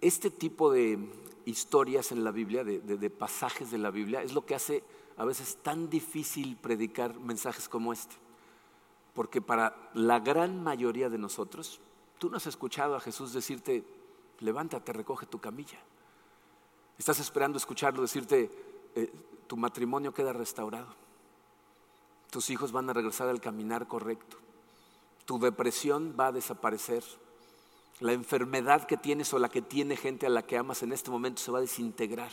este 0.00 0.30
tipo 0.30 0.70
de 0.70 0.98
historias 1.46 2.12
en 2.12 2.24
la 2.24 2.30
Biblia, 2.30 2.64
de, 2.64 3.10
pasajes 3.10 3.70
de 3.70 3.78
la 3.78 3.90
Biblia, 3.90 4.22
es 4.22 4.32
lo 4.32 4.44
que 4.44 4.54
hace 4.54 4.82
a 5.16 5.24
veces 5.24 5.58
tan 5.62 5.90
difícil 5.90 6.56
predicar 6.56 7.18
mensajes 7.18 7.68
como 7.68 7.92
este. 7.92 8.16
Porque 9.14 9.42
para 9.42 9.90
la 9.94 10.20
gran 10.20 10.62
mayoría 10.62 11.08
de 11.10 11.18
nosotros, 11.18 11.80
tú 12.18 12.30
no 12.30 12.36
has 12.36 12.46
escuchado 12.46 12.96
a 12.96 13.00
Jesús 13.00 13.32
decirte, 13.32 13.84
levántate, 14.40 14.92
recoge 14.92 15.26
tu 15.26 15.38
camilla. 15.38 15.78
Estás 16.98 17.20
esperando 17.20 17.58
escucharlo 17.58 18.02
decirte, 18.02 18.50
eh, 18.94 19.12
tu 19.46 19.56
matrimonio 19.56 20.14
queda 20.14 20.32
restaurado. 20.32 20.94
Tus 22.30 22.48
hijos 22.50 22.72
van 22.72 22.88
a 22.88 22.92
regresar 22.92 23.28
al 23.28 23.40
caminar 23.40 23.86
correcto. 23.86 24.38
Tu 25.26 25.38
depresión 25.38 26.16
va 26.18 26.28
a 26.28 26.32
desaparecer. 26.32 27.04
La 28.02 28.12
enfermedad 28.12 28.86
que 28.86 28.96
tienes 28.96 29.32
o 29.32 29.38
la 29.38 29.48
que 29.48 29.62
tiene 29.62 29.96
gente 29.96 30.26
a 30.26 30.30
la 30.30 30.42
que 30.42 30.56
amas 30.56 30.82
en 30.82 30.92
este 30.92 31.10
momento 31.10 31.40
se 31.40 31.50
va 31.50 31.58
a 31.58 31.62
desintegrar. 31.62 32.30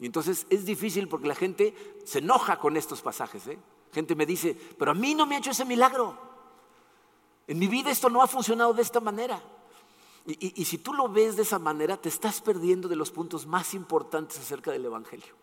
Y 0.00 0.06
entonces 0.06 0.46
es 0.48 0.64
difícil 0.64 1.08
porque 1.08 1.28
la 1.28 1.34
gente 1.34 1.74
se 2.04 2.20
enoja 2.20 2.58
con 2.58 2.76
estos 2.76 3.02
pasajes. 3.02 3.46
¿eh? 3.48 3.58
Gente 3.92 4.14
me 4.14 4.24
dice, 4.24 4.56
pero 4.78 4.92
a 4.92 4.94
mí 4.94 5.14
no 5.14 5.26
me 5.26 5.34
ha 5.34 5.38
hecho 5.38 5.50
ese 5.50 5.66
milagro. 5.66 6.16
En 7.46 7.58
mi 7.58 7.66
vida 7.66 7.90
esto 7.90 8.08
no 8.08 8.22
ha 8.22 8.26
funcionado 8.26 8.72
de 8.72 8.82
esta 8.82 9.00
manera. 9.00 9.42
Y, 10.26 10.60
y, 10.60 10.64
si 10.64 10.78
tú 10.78 10.92
lo 10.92 11.08
ves 11.08 11.34
de 11.34 11.42
esa 11.42 11.58
manera, 11.58 11.96
te 11.96 12.08
estás 12.08 12.40
perdiendo 12.40 12.88
de 12.88 12.94
los 12.94 13.10
puntos 13.10 13.46
más 13.46 13.74
importantes 13.74 14.38
acerca 14.38 14.70
del 14.70 14.84
Evangelio. 14.84 15.34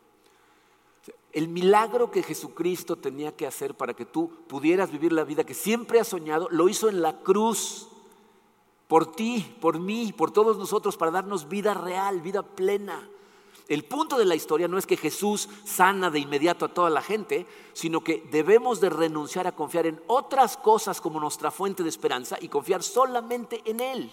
El 1.34 1.50
milagro 1.50 2.10
que 2.10 2.24
Jesucristo 2.24 2.96
tenía 2.96 3.36
que 3.36 3.46
hacer 3.46 3.76
para 3.76 3.94
que 3.94 4.06
tú 4.06 4.32
pudieras 4.48 4.92
vivir 4.92 5.12
la 5.12 5.24
vida 5.24 5.44
que 5.44 5.54
siempre 5.54 6.00
has 6.00 6.08
soñado, 6.08 6.48
lo 6.50 6.70
hizo 6.70 6.90
en 6.90 7.02
la 7.02 7.20
cruz. 7.20 7.90
Por 8.88 9.12
ti, 9.14 9.56
por 9.60 9.80
mí, 9.80 10.14
por 10.14 10.32
todos 10.32 10.58
nosotros, 10.58 10.96
para 10.96 11.12
darnos 11.12 11.50
vida 11.50 11.74
real, 11.74 12.22
vida 12.22 12.42
plena. 12.42 13.10
El 13.68 13.84
punto 13.84 14.18
de 14.18 14.24
la 14.24 14.36
historia 14.36 14.70
no 14.70 14.78
es 14.78 14.86
que 14.86 14.96
Jesús 14.96 15.50
sana 15.66 16.10
de 16.10 16.20
inmediato 16.20 16.66
a 16.66 16.74
toda 16.74 16.90
la 16.90 17.02
gente, 17.02 17.46
sino 17.74 18.02
que 18.02 18.26
debemos 18.32 18.80
de 18.80 18.90
renunciar 18.90 19.46
a 19.46 19.52
confiar 19.52 19.88
en 19.88 20.02
otras 20.08 20.56
cosas 20.56 21.02
como 21.02 21.20
nuestra 21.20 21.52
fuente 21.52 21.84
de 21.84 21.90
esperanza 21.90 22.38
y 22.40 22.48
confiar 22.48 22.82
solamente 22.82 23.62
en 23.66 23.82
Él. 23.82 24.12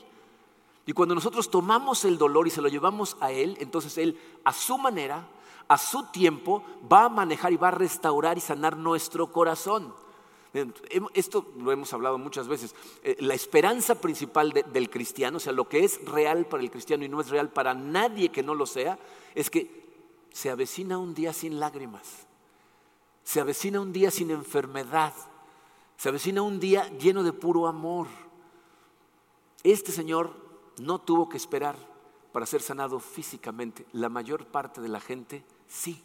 Y 0.87 0.93
cuando 0.93 1.15
nosotros 1.15 1.51
tomamos 1.51 2.05
el 2.05 2.19
dolor 2.19 2.49
y 2.49 2.51
se 2.51 2.61
lo 2.61 2.69
llevamos 2.69 3.17
a 3.21 3.31
Él, 3.31 3.57
entonces 3.61 3.97
Él 3.97 4.19
a 4.43 4.53
su 4.53 4.77
manera, 4.77 5.29
a 5.69 5.79
su 5.79 6.05
tiempo, 6.07 6.65
va 6.93 7.05
a 7.05 7.09
manejar 7.09 7.53
y 7.53 7.57
va 7.57 7.69
a 7.69 7.73
restaurar 7.73 8.37
y 8.37 8.41
sanar 8.41 8.77
nuestro 8.77 9.31
corazón. 9.31 9.95
Esto 11.15 11.53
lo 11.59 11.73
hemos 11.73 11.93
hablado 11.93 12.17
muchas 12.17 12.47
veces. 12.47 12.75
Eh, 13.03 13.17
la 13.21 13.35
esperanza 13.35 14.01
principal 14.01 14.53
del 14.53 14.89
cristiano, 14.89 15.39
o 15.39 15.41
sea, 15.41 15.53
lo 15.53 15.69
que 15.69 15.85
es 15.85 16.05
real 16.05 16.47
para 16.47 16.63
el 16.63 16.71
cristiano 16.71 17.05
y 17.05 17.09
no 17.09 17.21
es 17.21 17.29
real 17.29 17.51
para 17.51 17.75
nadie 17.75 18.31
que 18.31 18.45
no 18.45 18.55
lo 18.55 18.65
sea, 18.65 18.99
es 19.35 19.51
que 19.51 19.83
se 20.33 20.51
avecina 20.51 20.99
un 20.99 21.13
día 21.13 21.33
sin 21.33 21.59
lágrimas, 21.59 22.27
se 23.25 23.41
avecina 23.41 23.81
un 23.81 23.93
día 23.93 24.13
sin 24.13 24.31
enfermedad, 24.31 25.13
se 25.97 26.09
avecina 26.09 26.43
un 26.43 26.61
día 26.61 26.89
lleno 26.99 27.25
de 27.25 27.33
puro 27.33 27.67
amor. 27.67 28.07
Este 29.65 29.91
Señor 29.91 30.37
no 30.79 31.01
tuvo 31.01 31.29
que 31.29 31.37
esperar 31.37 31.77
para 32.33 32.47
ser 32.47 32.63
sanado 32.63 33.01
físicamente. 33.01 33.87
La 33.93 34.09
mayor 34.09 34.47
parte 34.47 34.81
de 34.81 34.89
la 34.89 35.01
gente 35.01 35.45
sí. 35.67 36.03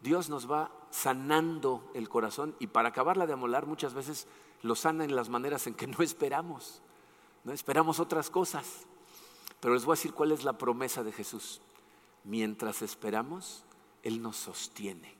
Dios 0.00 0.28
nos 0.28 0.50
va 0.50 0.70
sanando 0.90 1.90
el 1.94 2.08
corazón 2.08 2.54
y 2.58 2.68
para 2.68 2.90
acabarla 2.90 3.26
de 3.26 3.32
amolar 3.32 3.66
muchas 3.66 3.94
veces 3.94 4.26
lo 4.62 4.74
sana 4.74 5.04
en 5.04 5.16
las 5.16 5.28
maneras 5.28 5.66
en 5.66 5.74
que 5.74 5.86
no 5.86 6.02
esperamos. 6.02 6.80
No 7.44 7.52
esperamos 7.52 8.00
otras 8.00 8.30
cosas. 8.30 8.86
Pero 9.60 9.74
les 9.74 9.84
voy 9.84 9.94
a 9.94 9.96
decir 9.96 10.12
cuál 10.12 10.32
es 10.32 10.44
la 10.44 10.58
promesa 10.58 11.02
de 11.02 11.12
Jesús. 11.12 11.60
Mientras 12.24 12.82
esperamos, 12.82 13.64
Él 14.02 14.20
nos 14.20 14.36
sostiene. 14.36 15.14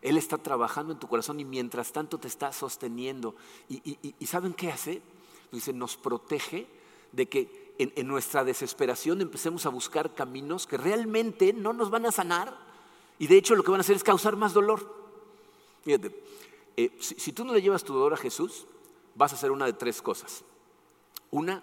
Él 0.00 0.16
está 0.16 0.38
trabajando 0.38 0.92
en 0.92 0.98
tu 0.98 1.08
corazón 1.08 1.40
y 1.40 1.44
mientras 1.44 1.92
tanto 1.92 2.18
te 2.18 2.28
está 2.28 2.52
sosteniendo. 2.52 3.34
¿Y, 3.68 4.26
saben 4.26 4.54
qué 4.54 4.70
hace? 4.70 5.02
Dice, 5.50 5.72
nos 5.72 5.96
protege 5.96 6.68
de 7.12 7.28
que 7.28 7.74
en, 7.78 7.92
en 7.96 8.06
nuestra 8.06 8.44
desesperación 8.44 9.20
empecemos 9.20 9.66
a 9.66 9.70
buscar 9.70 10.14
caminos 10.14 10.66
que 10.66 10.76
realmente 10.76 11.52
no 11.52 11.72
nos 11.72 11.90
van 11.90 12.06
a 12.06 12.12
sanar, 12.12 12.67
y 13.18 13.26
de 13.26 13.36
hecho 13.36 13.54
lo 13.54 13.62
que 13.62 13.70
van 13.70 13.80
a 13.80 13.82
hacer 13.82 13.96
es 13.96 14.04
causar 14.04 14.36
más 14.36 14.52
dolor. 14.52 14.96
Fíjate, 15.84 16.14
eh, 16.76 16.96
si, 17.00 17.32
tú 17.32 17.44
no 17.44 17.52
le 17.52 17.62
llevas 17.62 17.82
tu 17.82 17.92
dolor 17.92 18.14
a 18.14 18.16
Jesús, 18.16 18.66
vas 19.14 19.32
a 19.32 19.36
hacer 19.36 19.50
una 19.50 19.66
de 19.66 19.72
tres 19.72 20.00
cosas. 20.00 20.44
Una, 21.30 21.62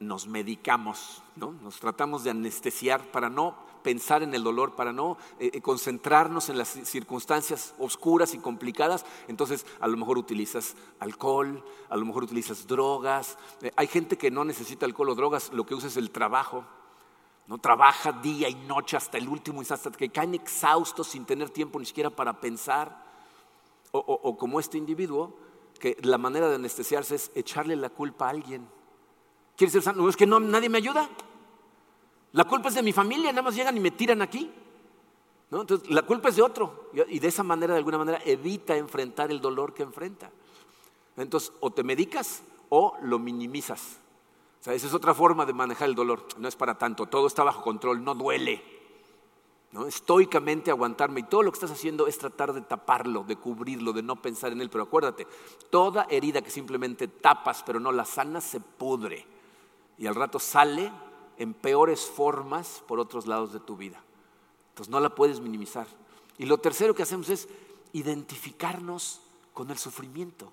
nos 0.00 0.26
medicamos, 0.26 1.22
¿no? 1.36 1.52
nos 1.62 1.78
tratamos 1.78 2.24
de 2.24 2.30
anestesiar 2.30 3.00
para 3.12 3.30
no 3.30 3.56
pensar 3.82 4.24
en 4.24 4.34
el 4.34 4.42
dolor, 4.42 4.74
para 4.74 4.92
no 4.92 5.16
eh, 5.38 5.50
eh, 5.54 5.60
concentrarnos 5.60 6.48
en 6.48 6.58
las 6.58 6.68
circunstancias 6.68 7.74
oscuras 7.78 8.34
y 8.34 8.38
complicadas. 8.38 9.06
Entonces, 9.28 9.64
a 9.78 9.86
lo 9.86 9.96
mejor 9.96 10.18
utilizas 10.18 10.74
alcohol, 10.98 11.64
a 11.88 11.96
lo 11.96 12.04
mejor 12.04 12.24
utilizas 12.24 12.66
drogas. 12.66 13.38
hay 13.76 13.86
gente 13.86 14.18
que 14.18 14.32
no 14.32 14.44
necesita 14.44 14.84
alcohol 14.86 15.10
o 15.10 15.14
drogas, 15.14 15.52
lo 15.52 15.64
que 15.64 15.76
usa 15.76 15.88
es 15.88 15.96
el 15.96 16.10
trabajo. 16.10 16.64
¿No? 17.46 17.58
Trabaja 17.58 18.12
día 18.12 18.48
y 18.48 18.54
noche 18.54 18.96
hasta 18.96 19.18
el 19.18 19.28
último 19.28 19.60
instante, 19.60 19.88
hasta 19.88 19.98
que 19.98 20.08
caen 20.10 20.34
exhaustos 20.34 21.08
sin 21.08 21.24
tener 21.24 21.50
tiempo 21.50 21.78
ni 21.78 21.86
siquiera 21.86 22.10
para 22.10 22.40
pensar. 22.40 23.04
O, 23.92 24.36
como 24.36 24.60
este 24.60 24.76
individuo, 24.76 25.34
que 25.80 25.96
la 26.02 26.18
manera 26.18 26.48
de 26.48 26.56
anestesiarse 26.56 27.14
es 27.14 27.30
echarle 27.34 27.76
la 27.76 27.88
culpa 27.88 28.26
a 28.26 28.30
alguien. 28.30 28.68
¿Quieres 29.56 29.72
ser 29.72 29.82
santo? 29.82 30.02
No, 30.02 30.08
es 30.08 30.16
que 30.16 30.26
no, 30.26 30.38
nadie 30.38 30.68
me 30.68 30.78
ayuda. 30.78 31.08
La 32.32 32.44
culpa 32.44 32.68
es 32.68 32.74
de 32.74 32.82
mi 32.82 32.92
familia, 32.92 33.30
nada 33.30 33.42
más 33.42 33.54
llegan 33.54 33.74
y 33.76 33.80
me 33.80 33.92
tiran 33.92 34.20
aquí. 34.20 34.52
¿no? 35.50 35.62
Entonces, 35.62 35.88
la 35.88 36.02
culpa 36.02 36.28
es 36.28 36.36
de 36.36 36.42
otro. 36.42 36.90
Y 37.08 37.18
de 37.18 37.28
esa 37.28 37.42
manera, 37.42 37.72
de 37.72 37.78
alguna 37.78 37.96
manera, 37.96 38.20
evita 38.26 38.76
enfrentar 38.76 39.30
el 39.30 39.40
dolor 39.40 39.72
que 39.72 39.84
enfrenta. 39.84 40.30
Entonces, 41.16 41.52
o 41.60 41.70
te 41.70 41.82
medicas 41.82 42.42
o 42.68 42.98
lo 43.00 43.18
minimizas 43.18 44.00
esa 44.74 44.86
es 44.86 44.94
otra 44.94 45.14
forma 45.14 45.46
de 45.46 45.52
manejar 45.52 45.88
el 45.88 45.94
dolor. 45.94 46.26
No 46.38 46.48
es 46.48 46.56
para 46.56 46.76
tanto, 46.76 47.06
todo 47.06 47.26
está 47.26 47.44
bajo 47.44 47.62
control, 47.62 48.02
no 48.02 48.14
duele. 48.14 48.62
¿no? 49.72 49.86
Estoicamente 49.86 50.70
aguantarme 50.70 51.20
y 51.20 51.24
todo 51.24 51.42
lo 51.42 51.52
que 51.52 51.56
estás 51.56 51.70
haciendo 51.70 52.06
es 52.06 52.18
tratar 52.18 52.52
de 52.52 52.62
taparlo, 52.62 53.24
de 53.24 53.36
cubrirlo, 53.36 53.92
de 53.92 54.02
no 54.02 54.16
pensar 54.16 54.52
en 54.52 54.60
él. 54.60 54.70
Pero 54.70 54.84
acuérdate, 54.84 55.26
toda 55.70 56.06
herida 56.10 56.42
que 56.42 56.50
simplemente 56.50 57.08
tapas 57.08 57.62
pero 57.64 57.78
no 57.78 57.92
la 57.92 58.04
sanas 58.04 58.44
se 58.44 58.60
pudre 58.60 59.26
y 59.98 60.06
al 60.06 60.14
rato 60.14 60.38
sale 60.38 60.92
en 61.38 61.54
peores 61.54 62.06
formas 62.06 62.82
por 62.86 62.98
otros 62.98 63.26
lados 63.26 63.52
de 63.52 63.60
tu 63.60 63.76
vida. 63.76 64.02
Entonces 64.70 64.90
no 64.90 65.00
la 65.00 65.14
puedes 65.14 65.40
minimizar. 65.40 65.86
Y 66.38 66.46
lo 66.46 66.58
tercero 66.58 66.94
que 66.94 67.02
hacemos 67.02 67.28
es 67.28 67.48
identificarnos 67.92 69.20
con 69.54 69.70
el 69.70 69.78
sufrimiento. 69.78 70.52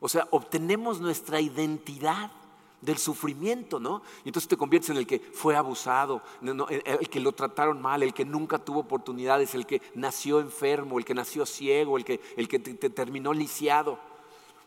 O 0.00 0.08
sea, 0.08 0.28
obtenemos 0.30 1.00
nuestra 1.00 1.40
identidad 1.40 2.30
del 2.80 2.98
sufrimiento, 2.98 3.80
¿no? 3.80 4.02
Y 4.24 4.28
entonces 4.28 4.48
te 4.48 4.56
conviertes 4.56 4.90
en 4.90 4.96
el 4.96 5.06
que 5.06 5.18
fue 5.18 5.56
abusado, 5.56 6.22
el 6.42 7.08
que 7.08 7.20
lo 7.20 7.32
trataron 7.32 7.80
mal, 7.80 8.02
el 8.02 8.12
que 8.12 8.24
nunca 8.24 8.58
tuvo 8.58 8.80
oportunidades, 8.80 9.54
el 9.54 9.66
que 9.66 9.82
nació 9.94 10.40
enfermo, 10.40 10.98
el 10.98 11.04
que 11.04 11.14
nació 11.14 11.46
ciego, 11.46 11.96
el 11.96 12.04
que, 12.04 12.20
el 12.36 12.48
que 12.48 12.58
te, 12.58 12.90
terminó 12.90 13.32
lisiado. 13.32 13.98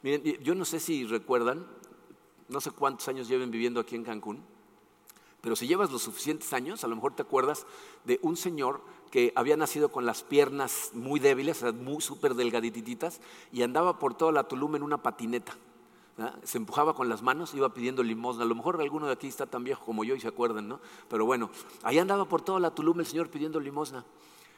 Miren, 0.01 0.23
yo 0.41 0.55
no 0.55 0.65
sé 0.65 0.79
si 0.79 1.05
recuerdan, 1.05 1.65
no 2.47 2.61
sé 2.61 2.71
cuántos 2.71 3.07
años 3.07 3.27
lleven 3.27 3.51
viviendo 3.51 3.79
aquí 3.79 3.95
en 3.95 4.03
Cancún, 4.03 4.43
pero 5.41 5.55
si 5.55 5.67
llevas 5.67 5.91
los 5.91 6.01
suficientes 6.01 6.51
años, 6.51 6.83
a 6.83 6.87
lo 6.87 6.95
mejor 6.95 7.15
te 7.15 7.21
acuerdas 7.21 7.65
de 8.03 8.19
un 8.21 8.35
señor 8.35 8.81
que 9.11 9.31
había 9.35 9.55
nacido 9.55 9.89
con 9.89 10.05
las 10.05 10.23
piernas 10.23 10.91
muy 10.93 11.19
débiles, 11.19 11.63
muy 11.73 12.01
súper 12.01 12.35
delgadititas, 12.35 13.21
y 13.51 13.61
andaba 13.61 13.99
por 13.99 14.15
toda 14.15 14.31
la 14.31 14.47
Tulum 14.47 14.75
en 14.75 14.83
una 14.83 15.01
patineta 15.01 15.55
se 16.43 16.57
empujaba 16.57 16.93
con 16.93 17.09
las 17.09 17.21
manos, 17.21 17.53
iba 17.53 17.73
pidiendo 17.73 18.03
limosna. 18.03 18.43
A 18.43 18.47
lo 18.47 18.55
mejor 18.55 18.81
alguno 18.81 19.07
de 19.07 19.13
aquí 19.13 19.27
está 19.27 19.45
tan 19.45 19.63
viejo 19.63 19.85
como 19.85 20.03
yo 20.03 20.15
y 20.15 20.19
se 20.19 20.27
acuerdan, 20.27 20.67
¿no? 20.67 20.79
Pero 21.07 21.25
bueno, 21.25 21.49
ahí 21.83 21.99
andaba 21.99 22.25
por 22.25 22.41
toda 22.41 22.59
la 22.59 22.71
Tulum 22.71 22.99
el 22.99 23.05
Señor 23.05 23.29
pidiendo 23.29 23.59
limosna. 23.59 24.05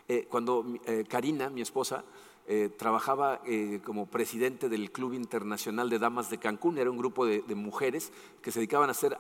Eh, 0.08 0.28
cuando 0.30 0.66
eh, 0.86 1.06
Karina, 1.08 1.50
mi 1.50 1.62
esposa, 1.62 2.04
eh, 2.48 2.70
trabajaba 2.78 3.42
como 3.86 4.08
presidente 4.08 4.68
del 4.68 4.92
Club 4.92 5.14
Internacional 5.14 5.90
de 5.90 6.00
Damas 6.00 6.30
de 6.30 6.38
Cancún, 6.38 6.78
era 6.78 6.90
un 6.90 6.98
grupo 6.98 7.26
de, 7.26 7.44
mujeres 7.56 8.12
que 8.42 8.52
se 8.52 8.60
dedicaban 8.60 8.90
a 8.90 8.92
hacer 8.92 9.18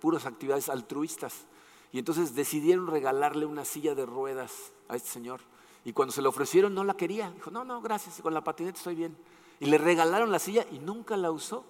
puras 0.00 0.26
actividades 0.26 0.68
altruistas. 0.68 1.46
Y 1.92 1.98
entonces 1.98 2.34
decidieron 2.34 2.86
regalarle 2.86 3.44
una 3.44 3.64
silla 3.64 3.94
de 3.94 4.06
ruedas 4.06 4.72
a 4.88 4.96
este 4.96 5.10
señor. 5.10 5.40
Y 5.84 5.92
cuando 5.92 6.12
se 6.12 6.22
le 6.22 6.28
ofrecieron 6.28 6.74
no 6.74 6.84
la 6.84 6.94
quería. 6.94 7.30
Dijo, 7.32 7.50
no, 7.50 7.64
no, 7.64 7.82
gracias, 7.82 8.20
con 8.22 8.32
la 8.32 8.44
patineta 8.44 8.78
estoy 8.78 8.94
bien. 8.94 9.16
Y 9.58 9.66
le 9.66 9.76
regalaron 9.76 10.30
la 10.30 10.38
silla 10.38 10.64
y 10.70 10.78
nunca 10.78 11.16
la 11.16 11.30
usó. 11.30 11.64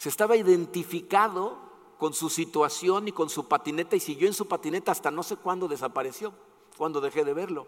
Se 0.00 0.08
estaba 0.08 0.34
identificado 0.34 1.58
con 1.98 2.14
su 2.14 2.30
situación 2.30 3.08
y 3.08 3.12
con 3.12 3.28
su 3.28 3.48
patineta 3.48 3.96
y 3.96 4.00
siguió 4.00 4.28
en 4.28 4.32
su 4.32 4.48
patineta 4.48 4.92
hasta 4.92 5.10
no 5.10 5.22
sé 5.22 5.36
cuándo 5.36 5.68
desapareció, 5.68 6.32
cuando 6.78 7.02
dejé 7.02 7.22
de 7.22 7.34
verlo. 7.34 7.66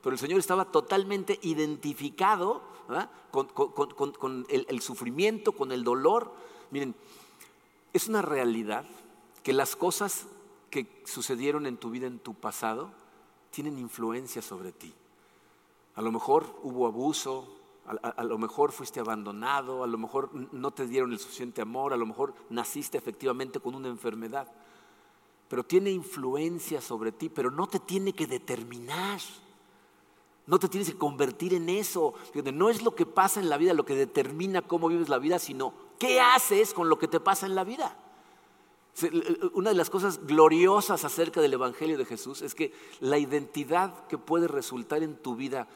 pero 0.00 0.14
el 0.14 0.18
Señor 0.18 0.38
estaba 0.38 0.64
totalmente 0.64 1.38
identificado 1.42 2.62
con, 3.30 4.46
el 4.48 4.80
sufrimiento, 4.80 5.52
con 5.52 5.72
el 5.72 5.84
dolor. 5.84 6.32
Miren, 6.70 6.94
es 7.92 8.08
una 8.08 8.22
realidad 8.22 8.86
que 9.42 9.52
las 9.52 9.76
cosas 9.76 10.24
que 10.70 11.02
sucedieron 11.04 11.66
en 11.66 11.76
tu 11.76 11.90
vida 11.90 12.06
en 12.06 12.18
tu 12.18 12.32
pasado 12.32 12.92
tienen 13.50 13.78
influencia 13.78 14.40
sobre 14.40 14.72
ti. 14.72 14.94
A 15.96 16.00
lo 16.00 16.12
mejor 16.12 16.46
hubo 16.62 16.86
abuso, 16.86 17.46
a, 17.86 18.24
lo 18.24 18.38
mejor 18.38 18.72
fuiste 18.72 19.00
abandonado, 19.00 19.84
a 19.84 19.86
lo 19.86 19.98
mejor 19.98 20.30
no 20.52 20.70
te 20.70 20.86
dieron 20.86 21.12
el 21.12 21.18
suficiente 21.18 21.60
amor, 21.60 21.92
a 21.92 21.96
lo 21.96 22.06
mejor 22.06 22.34
naciste 22.48 22.96
efectivamente 22.96 23.60
con 23.60 23.74
una 23.74 23.88
enfermedad, 23.88 24.50
pero 25.48 25.64
tiene 25.64 25.90
influencia 25.90 26.80
sobre 26.80 27.12
ti, 27.12 27.28
pero 27.28 27.50
no 27.50 27.66
te 27.66 27.78
tiene 27.80 28.12
que 28.12 28.26
determinar. 28.26 29.20
No 30.46 30.58
te 30.58 30.68
tienes 30.68 30.90
que 30.90 30.98
convertir 30.98 31.54
en 31.54 31.70
eso. 31.70 32.12
No 32.52 32.68
es 32.68 32.82
lo 32.82 32.94
que 32.94 33.06
pasa 33.06 33.40
en 33.40 33.48
la 33.48 33.56
vida 33.56 33.72
lo 33.72 33.86
que 33.86 33.94
determina 33.94 34.60
cómo 34.60 34.88
vives 34.88 35.08
la 35.08 35.18
vida, 35.18 35.38
sino 35.38 35.72
qué 35.98 36.20
haces 36.20 36.74
con 36.74 36.88
lo 36.88 36.98
que 36.98 37.08
te 37.08 37.20
pasa 37.20 37.46
en 37.46 37.54
la 37.54 37.64
vida. 37.64 37.96
Una 39.54 39.70
de 39.70 39.76
las 39.76 39.90
cosas 39.90 40.24
gloriosas 40.26 41.04
acerca 41.04 41.40
del 41.40 41.54
Evangelio 41.54 41.98
de 41.98 42.04
Jesús 42.04 42.42
es 42.42 42.54
que 42.54 42.72
la 43.00 43.18
identidad 43.18 44.06
que 44.06 44.18
puede 44.18 44.46
resultar 44.46 45.02
en 45.02 45.16
tu 45.16 45.34
vida 45.34 45.66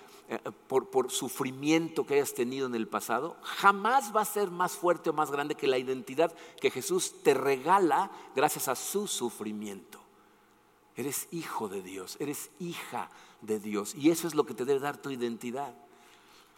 por, 0.67 0.91
por, 0.91 1.11
sufrimiento 1.11 2.05
que 2.05 2.15
hayas 2.15 2.35
tenido 2.35 2.67
en 2.67 2.75
el 2.75 2.87
pasado, 2.87 3.37
jamás 3.43 4.15
va 4.15 4.21
a 4.21 4.27
ser 4.27 4.51
más 4.51 4.73
fuerte 4.73 5.11
o 5.11 5.15
más 5.15 5.31
grande 5.31 5.55
que 5.55 5.67
la 5.67 5.79
identidad 5.79 6.35
que 6.61 6.71
Jesús 6.71 7.23
te 7.23 7.33
regala 7.33 8.11
gracias 8.37 8.69
a 8.69 8.75
su 8.75 9.07
sufrimiento. 9.07 9.99
Eres 10.97 11.29
hijo 11.31 11.69
de 11.69 11.81
Dios, 11.81 12.17
eres 12.21 12.51
hija 12.59 13.11
de 13.41 13.59
Dios 13.59 13.95
y 13.95 14.11
eso 14.11 14.27
es 14.27 14.35
lo 14.35 14.45
que 14.45 14.55
te 14.55 14.65
debe 14.65 14.81
dar 14.81 15.01
tu 15.01 15.11
identidad. 15.11 15.75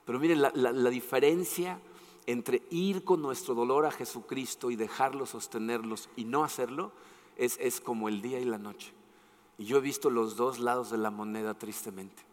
Pero 0.04 0.18
miren, 0.18 0.42
la, 0.42 0.50
la 0.54 0.90
diferencia 0.90 1.78
entre 2.26 2.62
ir 2.70 3.04
con 3.04 3.22
nuestro 3.22 3.54
dolor 3.54 3.87
a 3.87 3.90
Jesucristo 3.90 4.70
y 4.70 4.76
dejarlo 4.76 5.26
sostenerlos 5.26 6.09
y 6.16 6.24
no 6.24 6.42
hacerlo 6.42 6.92
es, 7.37 7.56
es 7.61 7.80
como 7.80 8.09
el 8.09 8.20
día 8.20 8.40
y 8.40 8.44
la 8.44 8.59
noche. 8.59 8.92
Y 9.59 9.66
yo 9.66 9.78
he 9.78 9.80
visto 9.80 10.11
los 10.11 10.37
dos 10.37 10.59
lados 10.59 10.90
de 10.90 10.98
la 10.98 11.11
moneda 11.11 11.54
tristemente. 11.54 12.30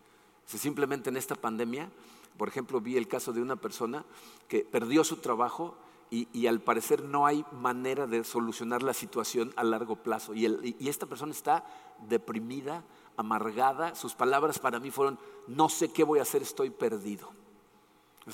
Si 0.47 0.57
simplemente 0.57 1.11
en 1.11 1.17
esta 1.17 1.35
pandemia, 1.35 1.91
por 2.37 2.47
ejemplo, 2.47 2.81
vi 2.81 2.97
el 2.97 3.07
caso 3.07 3.31
de 3.31 3.41
una 3.43 3.55
persona 3.55 4.03
que 4.47 4.61
perdió 4.61 5.03
su 5.03 5.17
trabajo 5.17 5.77
y, 6.09 6.47
al 6.47 6.61
parecer 6.61 7.03
no 7.03 7.27
hay 7.27 7.45
manera 7.51 8.07
de 8.07 8.23
solucionar 8.23 8.81
la 8.81 8.93
situación 8.93 9.53
a 9.57 9.63
largo 9.63 9.97
plazo. 9.97 10.33
Y, 10.33 10.75
esta 10.87 11.05
persona 11.05 11.33
está 11.33 11.65
deprimida, 12.07 12.83
amargada. 13.17 13.93
Sus 13.93 14.15
palabras 14.15 14.57
para 14.57 14.79
mí 14.79 14.89
fueron, 14.89 15.19
no 15.47 15.69
sé 15.69 15.91
qué 15.91 16.03
voy 16.03 16.17
a 16.17 16.23
hacer, 16.23 16.41
estoy 16.41 16.71
perdido 16.71 17.29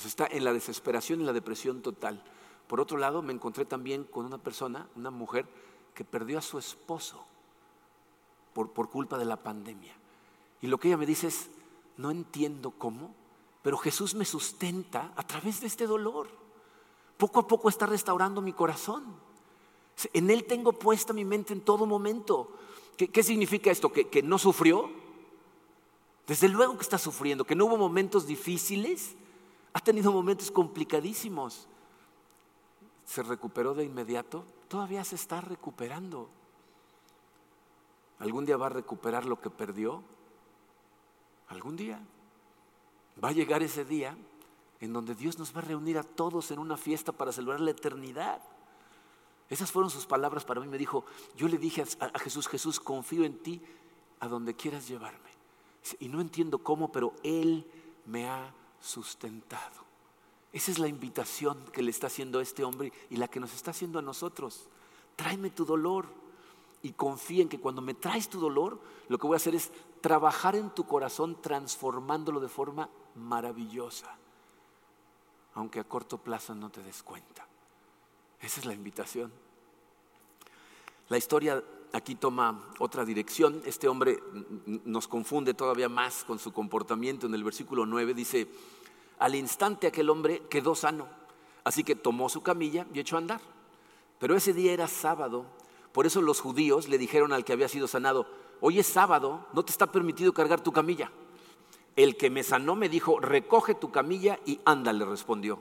está 0.04 0.26
en 0.26 0.44
la 0.44 0.52
desesperación 0.52 1.20
y 1.20 1.24
la 1.24 1.32
depresión 1.32 1.80
total. 1.80 2.22
Por 2.66 2.80
otro 2.80 2.98
lado, 2.98 3.22
me 3.22 3.32
encontré 3.32 3.64
también 3.64 4.04
con 4.04 4.26
una 4.26 4.38
persona, 4.38 4.88
una 4.96 5.10
mujer, 5.10 5.46
que 5.94 6.04
perdió 6.04 6.38
a 6.38 6.42
su 6.42 6.58
esposo 6.58 7.24
por, 8.52 8.72
por 8.72 8.90
culpa 8.90 9.16
de 9.18 9.24
la 9.24 9.36
pandemia. 9.36 9.94
Y 10.60 10.66
lo 10.66 10.78
que 10.78 10.88
ella 10.88 10.96
me 10.96 11.06
dice 11.06 11.28
es, 11.28 11.50
no 11.96 12.10
entiendo 12.10 12.72
cómo, 12.72 13.14
pero 13.62 13.78
Jesús 13.78 14.14
me 14.14 14.24
sustenta 14.24 15.12
a 15.16 15.26
través 15.26 15.60
de 15.60 15.66
este 15.66 15.86
dolor. 15.86 16.28
Poco 17.16 17.40
a 17.40 17.46
poco 17.46 17.68
está 17.68 17.86
restaurando 17.86 18.40
mi 18.40 18.52
corazón. 18.52 19.04
En 20.12 20.30
Él 20.30 20.44
tengo 20.44 20.72
puesta 20.72 21.12
mi 21.12 21.24
mente 21.24 21.52
en 21.52 21.60
todo 21.60 21.86
momento. 21.86 22.50
¿Qué, 22.96 23.22
significa 23.22 23.70
esto? 23.70 23.92
¿Que, 23.92 24.08
¿Que 24.08 24.22
no 24.22 24.38
sufrió? 24.38 24.90
Desde 26.26 26.48
luego 26.48 26.76
que 26.76 26.82
está 26.82 26.98
sufriendo, 26.98 27.44
que 27.44 27.54
no 27.54 27.66
hubo 27.66 27.76
momentos 27.76 28.26
difíciles, 28.26 29.14
ha 29.72 29.80
tenido 29.80 30.12
momentos 30.12 30.50
complicadísimos. 30.50 31.66
¿Se 33.04 33.22
recuperó 33.22 33.74
de 33.74 33.84
inmediato? 33.84 34.44
Todavía 34.68 35.04
se 35.04 35.16
está 35.16 35.40
recuperando. 35.40 36.28
¿Algún 38.18 38.46
día 38.46 38.56
va 38.56 38.66
a 38.66 38.70
recuperar 38.70 39.26
lo 39.26 39.40
que 39.40 39.50
perdió? 39.50 40.02
¿Algún 41.54 41.76
día? 41.76 42.00
Va 43.22 43.28
a 43.28 43.32
llegar 43.32 43.62
ese 43.62 43.84
día 43.84 44.16
en 44.80 44.92
donde 44.92 45.14
Dios 45.14 45.38
nos 45.38 45.54
va 45.54 45.60
a 45.60 45.64
reunir 45.64 45.96
a 45.98 46.02
todos 46.02 46.50
en 46.50 46.58
una 46.58 46.76
fiesta 46.76 47.12
para 47.12 47.32
celebrar 47.32 47.60
la 47.60 47.70
eternidad. 47.70 48.40
Esas 49.48 49.70
fueron 49.70 49.90
sus 49.90 50.04
palabras 50.04 50.44
para 50.44 50.60
mí. 50.60 50.66
Me 50.66 50.78
dijo, 50.78 51.04
yo 51.36 51.46
le 51.46 51.58
dije 51.58 51.84
a, 52.00 52.18
Jesús, 52.18 52.48
Jesús, 52.48 52.80
confío 52.80 53.24
en 53.24 53.38
ti 53.38 53.62
a 54.20 54.26
donde 54.26 54.54
quieras 54.54 54.88
llevarme. 54.88 55.30
Y 56.00 56.08
no 56.08 56.20
entiendo 56.20 56.58
cómo, 56.58 56.90
pero 56.90 57.14
Él 57.22 57.64
me 58.06 58.28
ha 58.28 58.52
sustentado. 58.80 59.84
Esa 60.52 60.70
es 60.70 60.78
la 60.78 60.88
invitación 60.88 61.64
que 61.72 61.82
le 61.82 61.90
está 61.90 62.08
haciendo 62.08 62.40
a 62.40 62.42
este 62.42 62.64
hombre 62.64 62.92
y 63.10 63.16
la 63.16 63.28
que 63.28 63.40
nos 63.40 63.54
está 63.54 63.70
haciendo 63.70 63.98
a 63.98 64.02
nosotros. 64.02 64.68
Tráeme 65.16 65.50
tu 65.50 65.64
dolor 65.64 66.06
y 66.82 66.92
confía 66.92 67.42
en 67.42 67.48
que 67.48 67.60
cuando 67.60 67.80
me 67.80 67.94
traes 67.94 68.28
tu 68.28 68.40
dolor, 68.40 68.80
lo 69.08 69.18
que 69.18 69.26
voy 69.26 69.34
a 69.34 69.36
hacer 69.36 69.54
es 69.54 69.70
trabajar 70.04 70.54
en 70.54 70.68
tu 70.68 70.84
corazón 70.84 71.40
transformándolo 71.40 72.38
de 72.38 72.50
forma 72.50 72.90
maravillosa, 73.14 74.14
aunque 75.54 75.80
a 75.80 75.84
corto 75.84 76.18
plazo 76.18 76.54
no 76.54 76.68
te 76.68 76.82
des 76.82 77.02
cuenta. 77.02 77.46
Esa 78.38 78.60
es 78.60 78.66
la 78.66 78.74
invitación. 78.74 79.32
La 81.08 81.16
historia 81.16 81.64
aquí 81.94 82.16
toma 82.16 82.68
otra 82.80 83.06
dirección. 83.06 83.62
Este 83.64 83.88
hombre 83.88 84.22
nos 84.66 85.08
confunde 85.08 85.54
todavía 85.54 85.88
más 85.88 86.22
con 86.24 86.38
su 86.38 86.52
comportamiento. 86.52 87.26
En 87.26 87.32
el 87.32 87.42
versículo 87.42 87.86
9 87.86 88.12
dice, 88.12 88.46
al 89.18 89.34
instante 89.34 89.86
aquel 89.86 90.10
hombre 90.10 90.42
quedó 90.50 90.74
sano, 90.74 91.08
así 91.64 91.82
que 91.82 91.96
tomó 91.96 92.28
su 92.28 92.42
camilla 92.42 92.86
y 92.92 93.00
echó 93.00 93.16
a 93.16 93.20
andar. 93.20 93.40
Pero 94.18 94.36
ese 94.36 94.52
día 94.52 94.74
era 94.74 94.86
sábado, 94.86 95.46
por 95.92 96.04
eso 96.04 96.20
los 96.20 96.42
judíos 96.42 96.88
le 96.88 96.98
dijeron 96.98 97.32
al 97.32 97.46
que 97.46 97.54
había 97.54 97.68
sido 97.68 97.88
sanado, 97.88 98.43
hoy 98.60 98.78
es 98.78 98.86
sábado, 98.86 99.46
no 99.52 99.64
te 99.64 99.72
está 99.72 99.86
permitido 99.86 100.32
cargar 100.32 100.60
tu 100.60 100.72
camilla. 100.72 101.10
El 101.96 102.16
que 102.16 102.30
me 102.30 102.42
sanó 102.42 102.74
me 102.74 102.88
dijo, 102.88 103.20
recoge 103.20 103.74
tu 103.74 103.90
camilla 103.90 104.38
y 104.44 104.60
anda, 104.64 104.92
le 104.92 105.04
respondió. 105.04 105.58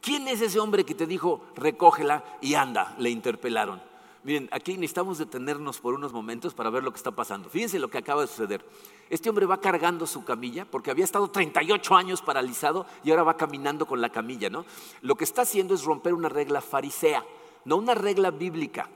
¿Quién 0.00 0.28
es 0.28 0.40
ese 0.40 0.60
hombre 0.60 0.84
que 0.84 0.94
te 0.94 1.06
dijo, 1.06 1.42
recógela 1.56 2.24
y 2.40 2.54
anda? 2.54 2.94
Le 2.98 3.10
interpelaron. 3.10 3.80
Miren, 4.24 4.48
aquí 4.52 4.74
necesitamos 4.74 5.18
detenernos 5.18 5.78
por 5.80 5.94
unos 5.94 6.12
momentos 6.12 6.52
para 6.52 6.70
ver 6.70 6.82
lo 6.82 6.90
que 6.90 6.96
está 6.96 7.12
pasando. 7.12 7.48
Fíjense 7.48 7.78
lo 7.78 7.88
que 7.88 7.98
acaba 7.98 8.22
de 8.22 8.26
suceder. 8.26 8.64
Este 9.08 9.30
hombre 9.30 9.46
va 9.46 9.60
cargando 9.60 10.06
su 10.06 10.24
camilla 10.24 10.64
porque 10.64 10.90
había 10.90 11.04
estado 11.04 11.28
38 11.28 11.96
años 11.96 12.20
paralizado 12.20 12.84
y 13.04 13.10
ahora 13.10 13.22
va 13.22 13.36
caminando 13.36 13.86
con 13.86 14.00
la 14.00 14.10
camilla, 14.10 14.50
¿no? 14.50 14.64
Lo 15.02 15.14
que 15.14 15.24
está 15.24 15.42
haciendo 15.42 15.74
es 15.74 15.84
romper 15.84 16.14
una 16.14 16.28
regla 16.28 16.60
farisea, 16.60 17.24
no 17.64 17.76
una 17.76 17.94
regla 17.94 18.30
bíblica. 18.30 18.90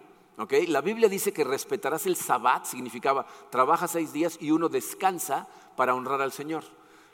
La 0.68 0.80
Biblia 0.80 1.08
dice 1.08 1.32
que 1.32 1.44
respetarás 1.44 2.06
el 2.06 2.16
sabbat, 2.16 2.64
significaba 2.64 3.26
trabaja 3.50 3.88
seis 3.88 4.12
días 4.12 4.38
y 4.40 4.50
uno 4.50 4.68
descansa 4.68 5.46
para 5.76 5.94
honrar 5.94 6.20
al 6.20 6.32
Señor. 6.32 6.64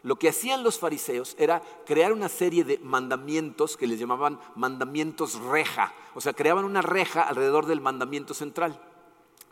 Lo 0.02 0.16
que 0.16 0.28
hacían 0.28 0.62
los 0.62 0.78
fariseos 0.78 1.34
era 1.38 1.60
crear 1.84 2.12
una 2.12 2.28
serie 2.28 2.64
de 2.64 2.78
mandamientos 2.78 3.76
que 3.76 3.86
les 3.86 3.98
llamaban 3.98 4.38
mandamientos 4.54 5.34
reja, 5.40 5.92
o 6.14 6.20
sea, 6.20 6.32
creaban 6.32 6.64
una 6.64 6.82
reja 6.82 7.22
alrededor 7.22 7.66
del 7.66 7.80
mandamiento 7.80 8.32
central. 8.32 8.80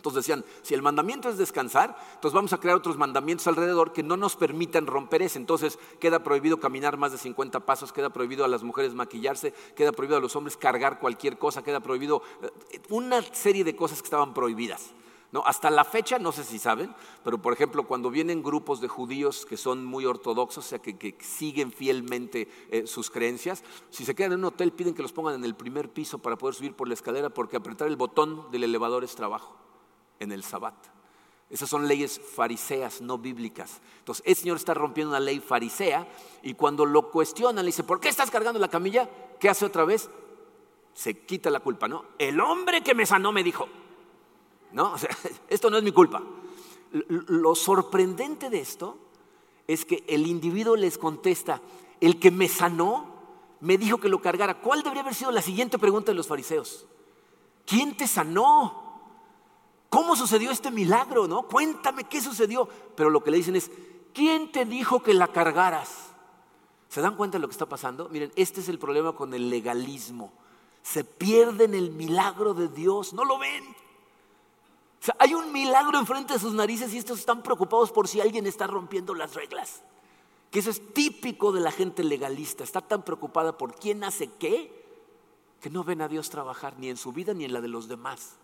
Entonces 0.07 0.25
decían, 0.25 0.45
si 0.63 0.73
el 0.73 0.83
mandamiento 0.83 1.29
es 1.29 1.37
descansar, 1.37 1.97
entonces 2.15 2.33
vamos 2.33 2.53
a 2.53 2.59
crear 2.59 2.77
otros 2.77 2.97
mandamientos 2.97 3.49
alrededor 3.49 3.93
que 3.93 4.05
no 4.05 4.17
nos 4.17 4.37
permitan 4.37 4.87
romper 4.87 5.23
ese. 5.23 5.41
Entonces 5.41 5.81
queda 5.99 6.23
prohibido 6.23 6.61
caminar 6.61 6.97
más 6.97 7.11
de 7.11 7.19
50 7.19 7.67
pasos, 7.67 7.93
queda 7.93 8.11
prohibido 8.11 8.45
a 8.45 8.49
las 8.49 8.63
mujeres 8.63 8.95
maquillarse, 8.95 9.53
queda 9.75 9.91
prohibido 9.91 10.19
a 10.19 10.21
los 10.21 10.37
hombres 10.37 10.57
cargar 10.57 11.01
cualquier 11.01 11.39
cosa, 11.39 11.65
queda 11.65 11.81
prohibido 11.81 12.23
eh, 12.71 12.81
una 12.91 13.21
serie 13.21 13.65
de 13.65 13.75
cosas 13.75 14.01
que 14.01 14.07
estaban 14.07 14.33
prohibidas. 14.33 14.95
¿No? 15.33 15.43
Hasta 15.45 15.71
la 15.71 15.85
fecha, 15.85 16.21
no 16.21 16.31
sé 16.31 16.45
si 16.45 16.61
saben, 16.61 16.95
pero 17.25 17.43
por 17.43 17.53
ejemplo, 17.53 17.83
cuando 17.83 18.11
vienen 18.11 18.45
grupos 18.45 18.81
de 18.81 18.87
judíos 18.87 19.45
que 19.45 19.57
son 19.57 19.85
muy 19.85 20.07
ortodoxos, 20.07 20.65
o 20.65 20.69
sea, 20.69 20.79
que, 20.79 21.19
siguen 21.21 21.73
fielmente 21.73 22.49
eh, 22.71 22.87
sus 22.87 23.11
creencias, 23.11 23.65
si 23.91 24.05
se 24.05 24.15
quedan 24.15 24.35
en 24.35 24.39
un 24.39 24.45
hotel 24.45 24.71
piden 24.71 24.95
que 24.95 25.03
los 25.03 25.13
pongan 25.13 25.35
en 25.35 25.45
el 25.45 25.57
primer 25.57 25.91
piso 25.91 26.19
para 26.19 26.39
poder 26.39 26.55
subir 26.55 26.75
por 26.75 26.87
la 26.87 26.95
escalera 26.95 27.29
porque 27.29 27.57
apretar 27.57 27.89
el 27.89 27.97
botón 27.97 28.49
del 28.53 28.63
elevador 28.63 29.03
es 29.03 29.17
trabajo 29.17 29.66
en 30.21 30.33
el 30.33 30.43
sabbat. 30.43 30.75
Esas 31.49 31.69
son 31.69 31.87
leyes 31.87 32.21
fariseas, 32.21 33.01
no 33.01 33.19
bíblicas. 33.19 33.81
Entonces, 33.99 34.25
el 34.27 34.35
Señor 34.35 34.57
está 34.57 34.75
rompiendo 34.75 35.11
una 35.11 35.21
ley 35.21 35.39
farisea 35.39 36.09
y 36.43 36.55
cuando 36.55 36.85
lo 36.85 37.11
cuestionan, 37.11 37.65
le 37.65 37.69
dice, 37.69 37.85
¿por 37.85 38.01
qué 38.01 38.09
estás 38.09 38.31
cargando 38.31 38.59
la 38.59 38.69
camilla? 38.69 39.09
¿Qué 39.39 39.49
hace 39.49 39.65
otra 39.65 39.85
vez? 39.85 40.11
Se 40.93 41.21
quita 41.25 41.51
la 41.51 41.61
culpa, 41.61 41.87
¿no? 41.87 42.05
El 42.19 42.41
hombre 42.41 42.83
que 42.83 42.95
me 42.95 43.07
sanó 43.07 43.31
me 43.31 43.45
dijo. 43.45 43.69
No, 44.73 44.93
o 44.93 44.99
sea, 44.99 45.11
esto 45.49 45.71
no 45.71 45.77
es 45.77 45.85
mi 45.85 45.93
culpa. 45.93 46.23
Lo 46.91 47.55
sorprendente 47.55 48.51
de 48.51 48.61
esto 48.61 48.99
es 49.69 49.85
que 49.85 50.05
el 50.09 50.27
individuo 50.27 50.75
les 50.75 50.99
contesta, 50.99 51.61
el 52.01 52.19
que 52.19 52.31
me 52.31 52.49
sanó 52.49 53.15
me 53.61 53.79
dijo 53.79 53.99
que 53.99 54.09
lo 54.09 54.21
cargara. 54.21 54.61
¿Cuál 54.61 54.83
debería 54.83 55.03
haber 55.03 55.15
sido 55.15 55.31
la 55.31 55.43
siguiente 55.43 55.79
pregunta 55.79 56.11
de 56.11 56.17
los 56.17 56.27
fariseos? 56.27 56.87
¿Quién 57.65 57.97
te 57.97 58.07
sanó? 58.07 58.86
¿Cómo 59.89 60.17
sucedió 60.17 60.51
este 60.51 60.71
milagro? 60.71 61.27
¿No? 61.29 61.43
Cuéntame 61.43 62.05
qué 62.05 62.21
sucedió. 62.21 62.69
Pero 62.95 63.11
lo 63.11 63.23
que 63.23 63.31
le 63.31 63.39
dicen 63.39 63.57
es, 63.57 63.71
¿quién 64.13 64.51
te 64.53 64.65
dijo 64.65 65.03
que 65.03 65.15
la 65.15 65.29
cargaras? 65.29 66.07
¿Se 66.89 67.01
dan 67.01 67.17
cuenta 67.17 67.39
de 67.39 67.43
lo 67.43 67.49
que 67.49 67.53
está 67.53 67.67
pasando? 67.67 68.09
Miren, 68.09 68.33
este 68.37 68.61
es 68.61 68.69
el 68.69 68.79
problema 68.79 69.13
con 69.13 69.35
el 69.35 69.51
legalismo. 69.51 70.33
Se 70.83 71.05
pierden 71.05 71.75
el 71.75 71.91
milagro 71.91 72.55
de 72.55 72.69
Dios, 72.69 73.13
no 73.13 73.25
lo 73.25 73.39
ven. 73.39 73.65
Hay 75.19 75.35
un 75.35 75.53
milagro 75.53 75.99
enfrente 75.99 76.35
de 76.35 76.39
sus 76.39 76.55
narices 76.55 76.93
y 76.95 76.99
estos 76.99 77.19
están 77.19 77.43
preocupados 77.43 77.93
por 77.93 78.09
si 78.09 78.21
alguien 78.21 78.47
está 78.47 78.67
rompiendo 78.67 79.15
las 79.15 79.35
reglas. 79.35 79.83
Que 80.51 80.61
eso 80.61 80.71
es 80.71 80.95
típico 80.95 81.53
de 81.53 81.61
la 81.61 81.71
gente 81.71 82.03
legalista. 82.03 82.65
Está 82.65 82.81
tan 82.81 83.03
preocupada 83.03 83.57
por 83.57 83.75
quién 83.75 84.05
hace 84.05 84.31
qué 84.39 84.85
que 85.61 85.71
no 85.71 85.85
ven 85.85 86.03
a 86.03 86.09
Dios 86.09 86.31
trabajar 86.31 86.79
ni 86.79 86.89
en 86.89 86.97
su 86.97 87.13
vida 87.13 87.35
ni 87.35 87.45
en 87.45 87.53
la 87.53 87.61
de 87.61 87.69
los 87.69 87.89
demás. 87.89 88.37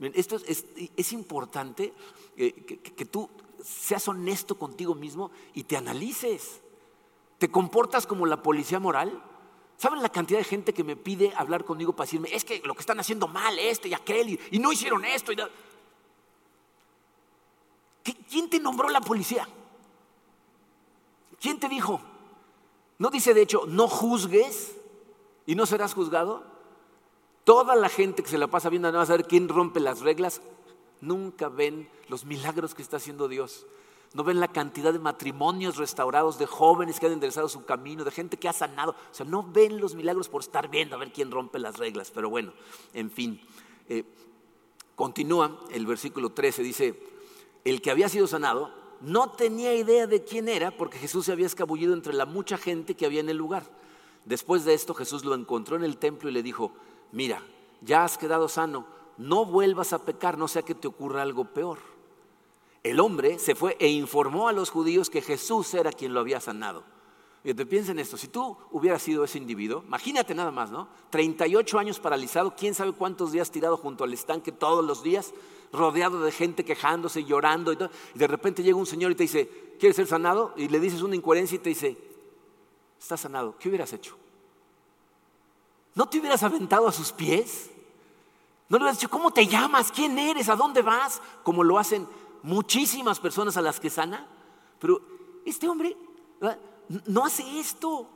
Esto 0.00 0.36
es, 0.36 1.12
importante 1.12 1.92
eh, 2.36 2.52
que 2.52 3.04
tú 3.04 3.28
seas 3.62 4.06
honesto 4.08 4.58
contigo 4.58 4.94
mismo 4.94 5.30
y 5.54 5.64
te 5.64 5.76
analices. 5.76 6.60
¿Te 7.38 7.50
comportas 7.50 8.06
como 8.06 8.26
la 8.26 8.42
policía 8.42 8.78
moral? 8.78 9.22
¿Saben 9.76 10.02
la 10.02 10.08
cantidad 10.08 10.38
de 10.38 10.44
gente 10.44 10.72
que 10.72 10.84
me 10.84 10.96
pide 10.96 11.32
hablar 11.36 11.64
conmigo 11.64 11.92
para 11.92 12.06
decirme, 12.06 12.34
es 12.34 12.44
que 12.44 12.62
lo 12.64 12.74
que 12.74 12.80
están 12.80 12.98
haciendo 12.98 13.28
mal, 13.28 13.58
este 13.58 13.88
y 13.88 13.94
aquel, 13.94 14.40
y, 14.50 14.58
no 14.58 14.72
hicieron 14.72 15.04
esto? 15.04 15.32
Y 15.32 15.36
¿Quién 18.30 18.48
te 18.48 18.58
nombró 18.58 18.88
la 18.88 19.00
policía? 19.00 19.46
¿Quién 21.40 21.60
te 21.60 21.68
dijo? 21.68 22.00
¿No 22.98 23.10
dice 23.10 23.34
de 23.34 23.42
hecho, 23.42 23.64
no 23.66 23.88
juzgues 23.88 24.76
y 25.44 25.54
no 25.54 25.66
serás 25.66 25.92
juzgado? 25.92 26.55
Toda 27.46 27.76
la 27.76 27.88
gente 27.88 28.24
que 28.24 28.28
se 28.28 28.38
la 28.38 28.48
pasa 28.48 28.70
viendo 28.70 28.88
a 28.88 29.06
saber 29.06 29.24
quién 29.24 29.48
rompe 29.48 29.78
las 29.78 30.00
reglas, 30.00 30.42
nunca 31.00 31.48
ven 31.48 31.88
los 32.08 32.24
milagros 32.24 32.74
que 32.74 32.82
está 32.82 32.96
haciendo 32.96 33.28
Dios. 33.28 33.68
No 34.14 34.24
ven 34.24 34.40
la 34.40 34.48
cantidad 34.48 34.92
de 34.92 34.98
matrimonios 34.98 35.76
restaurados, 35.76 36.40
de 36.40 36.46
jóvenes 36.46 36.98
que 36.98 37.06
han 37.06 37.12
enderezado 37.12 37.48
su 37.48 37.64
camino, 37.64 38.02
de 38.02 38.10
gente 38.10 38.36
que 38.36 38.48
ha 38.48 38.52
sanado. 38.52 38.96
O 39.12 39.14
sea, 39.14 39.24
no 39.24 39.44
ven 39.44 39.80
los 39.80 39.94
milagros 39.94 40.28
por 40.28 40.42
estar 40.42 40.68
viendo 40.68 40.96
a 40.96 40.98
ver 40.98 41.12
quién 41.12 41.30
rompe 41.30 41.60
las 41.60 41.78
reglas. 41.78 42.10
Pero 42.10 42.28
bueno, 42.28 42.52
en 42.92 43.12
fin. 43.12 43.40
Eh, 43.88 44.02
continúa 44.96 45.60
el 45.70 45.86
versículo 45.86 46.30
13, 46.30 46.64
dice, 46.64 47.00
el 47.64 47.80
que 47.80 47.92
había 47.92 48.08
sido 48.08 48.26
sanado 48.26 48.72
no 49.02 49.30
tenía 49.30 49.72
idea 49.72 50.08
de 50.08 50.24
quién 50.24 50.48
era 50.48 50.72
porque 50.72 50.98
Jesús 50.98 51.26
se 51.26 51.32
había 51.32 51.46
escabullido 51.46 51.94
entre 51.94 52.12
la 52.12 52.26
mucha 52.26 52.58
gente 52.58 52.96
que 52.96 53.06
había 53.06 53.20
en 53.20 53.28
el 53.28 53.36
lugar. 53.36 53.62
Después 54.24 54.64
de 54.64 54.74
esto 54.74 54.94
Jesús 54.94 55.24
lo 55.24 55.36
encontró 55.36 55.76
en 55.76 55.84
el 55.84 55.96
templo 55.96 56.28
y 56.28 56.32
le 56.32 56.42
dijo, 56.42 56.72
mira, 57.16 57.42
ya 57.80 58.04
has 58.04 58.18
quedado 58.18 58.46
sano, 58.46 58.84
no 59.16 59.46
vuelvas 59.46 59.94
a 59.94 60.04
pecar, 60.04 60.36
no 60.36 60.48
sea 60.48 60.62
que 60.62 60.74
te 60.74 60.86
ocurra 60.86 61.22
algo 61.22 61.46
peor. 61.46 61.78
El 62.82 63.00
hombre 63.00 63.38
se 63.38 63.54
fue 63.54 63.74
e 63.80 63.88
informó 63.88 64.48
a 64.48 64.52
los 64.52 64.68
judíos 64.68 65.08
que 65.08 65.22
Jesús 65.22 65.72
era 65.72 65.90
quien 65.92 66.12
lo 66.12 66.20
había 66.20 66.40
sanado. 66.40 66.84
Y 67.42 67.54
te 67.54 67.64
piensa 67.64 67.92
en 67.92 68.00
esto, 68.00 68.18
si 68.18 68.28
tú 68.28 68.56
hubieras 68.70 69.00
sido 69.00 69.24
ese 69.24 69.38
individuo, 69.38 69.82
imagínate 69.86 70.34
nada 70.34 70.50
más, 70.50 70.70
¿no? 70.70 70.88
38 71.08 71.78
años 71.78 71.98
paralizado, 71.98 72.54
quién 72.54 72.74
sabe 72.74 72.92
cuántos 72.92 73.32
días 73.32 73.50
tirado 73.50 73.78
junto 73.78 74.04
al 74.04 74.12
estanque 74.12 74.52
todos 74.52 74.84
los 74.84 75.02
días, 75.02 75.32
rodeado 75.72 76.20
de 76.20 76.32
gente 76.32 76.66
quejándose, 76.66 77.24
llorando 77.24 77.72
y 77.72 77.76
todo. 77.76 77.90
Y 78.14 78.18
de 78.18 78.26
repente 78.26 78.62
llega 78.62 78.76
un 78.76 78.84
señor 78.84 79.12
y 79.12 79.14
te 79.14 79.22
dice, 79.22 79.74
¿quieres 79.80 79.96
ser 79.96 80.06
sanado? 80.06 80.52
Y 80.56 80.68
le 80.68 80.80
dices 80.80 81.00
una 81.00 81.16
incoherencia 81.16 81.56
y 81.56 81.60
te 81.60 81.70
dice, 81.70 81.96
estás 83.00 83.20
sanado, 83.20 83.56
¿qué 83.58 83.70
hubieras 83.70 83.92
hecho? 83.94 84.16
¿No 85.96 86.06
te 86.06 86.20
hubieras 86.20 86.42
aventado 86.42 86.86
a 86.86 86.92
sus 86.92 87.10
pies? 87.10 87.70
¿No 88.68 88.76
le 88.76 88.84
hubieras 88.84 88.98
dicho, 88.98 89.10
¿cómo 89.10 89.32
te 89.32 89.46
llamas? 89.46 89.90
¿Quién 89.90 90.18
eres? 90.18 90.50
¿A 90.50 90.54
dónde 90.54 90.82
vas? 90.82 91.22
Como 91.42 91.64
lo 91.64 91.78
hacen 91.78 92.06
muchísimas 92.42 93.18
personas 93.18 93.56
a 93.56 93.62
las 93.62 93.80
que 93.80 93.88
sana. 93.88 94.28
Pero 94.78 95.00
este 95.46 95.68
hombre 95.68 95.96
no 97.06 97.24
hace 97.24 97.58
esto. 97.58 98.06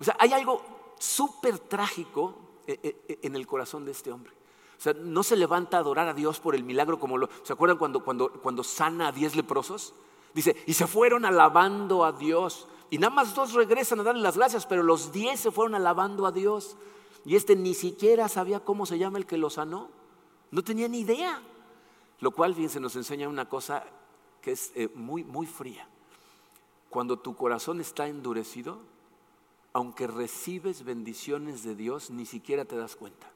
O 0.00 0.04
sea, 0.04 0.16
hay 0.18 0.32
algo 0.32 0.60
súper 0.98 1.60
trágico 1.60 2.34
eh, 2.66 3.04
eh, 3.08 3.20
en 3.22 3.36
el 3.36 3.46
corazón 3.46 3.84
de 3.84 3.92
este 3.92 4.10
hombre. 4.10 4.32
O 4.76 4.82
sea, 4.82 4.92
no 4.92 5.22
se 5.22 5.36
levanta 5.36 5.76
a 5.76 5.80
adorar 5.80 6.08
a 6.08 6.14
Dios 6.14 6.40
por 6.40 6.56
el 6.56 6.64
milagro 6.64 6.98
como 6.98 7.18
lo... 7.18 7.28
¿Se 7.44 7.52
acuerdan 7.52 7.78
cuando, 7.78 8.04
cuando, 8.04 8.32
cuando 8.32 8.64
sana 8.64 9.08
a 9.08 9.12
diez 9.12 9.36
leprosos? 9.36 9.94
Dice, 10.34 10.56
y 10.66 10.74
se 10.74 10.88
fueron 10.88 11.24
alabando 11.24 12.04
a 12.04 12.10
Dios. 12.10 12.66
Y 12.90 12.98
nada 12.98 13.14
más 13.14 13.32
dos 13.32 13.52
regresan 13.52 14.00
a 14.00 14.02
darle 14.02 14.22
las 14.22 14.36
gracias, 14.36 14.66
pero 14.66 14.82
los 14.82 15.12
diez 15.12 15.38
se 15.38 15.52
fueron 15.52 15.76
alabando 15.76 16.26
a 16.26 16.32
Dios. 16.32 16.76
Y 17.26 17.34
este 17.34 17.56
ni 17.56 17.74
siquiera 17.74 18.28
sabía 18.28 18.60
cómo 18.60 18.86
se 18.86 18.98
llama 18.98 19.18
el 19.18 19.26
que 19.26 19.36
lo 19.36 19.50
sanó. 19.50 19.90
No 20.52 20.62
tenía 20.62 20.86
ni 20.86 21.00
idea. 21.00 21.42
Lo 22.20 22.30
cual, 22.30 22.54
fíjense, 22.54 22.78
nos 22.78 22.94
enseña 22.94 23.28
una 23.28 23.48
cosa 23.48 23.84
que 24.40 24.52
es 24.52 24.70
eh, 24.76 24.88
muy, 24.94 25.24
muy 25.24 25.44
fría. 25.44 25.88
Cuando 26.88 27.18
tu 27.18 27.34
corazón 27.34 27.80
está 27.80 28.06
endurecido, 28.06 28.78
aunque 29.72 30.06
recibes 30.06 30.84
bendiciones 30.84 31.64
de 31.64 31.74
Dios, 31.74 32.10
ni 32.10 32.26
siquiera 32.26 32.64
te 32.64 32.76
das 32.76 32.94
cuenta. 32.94 33.28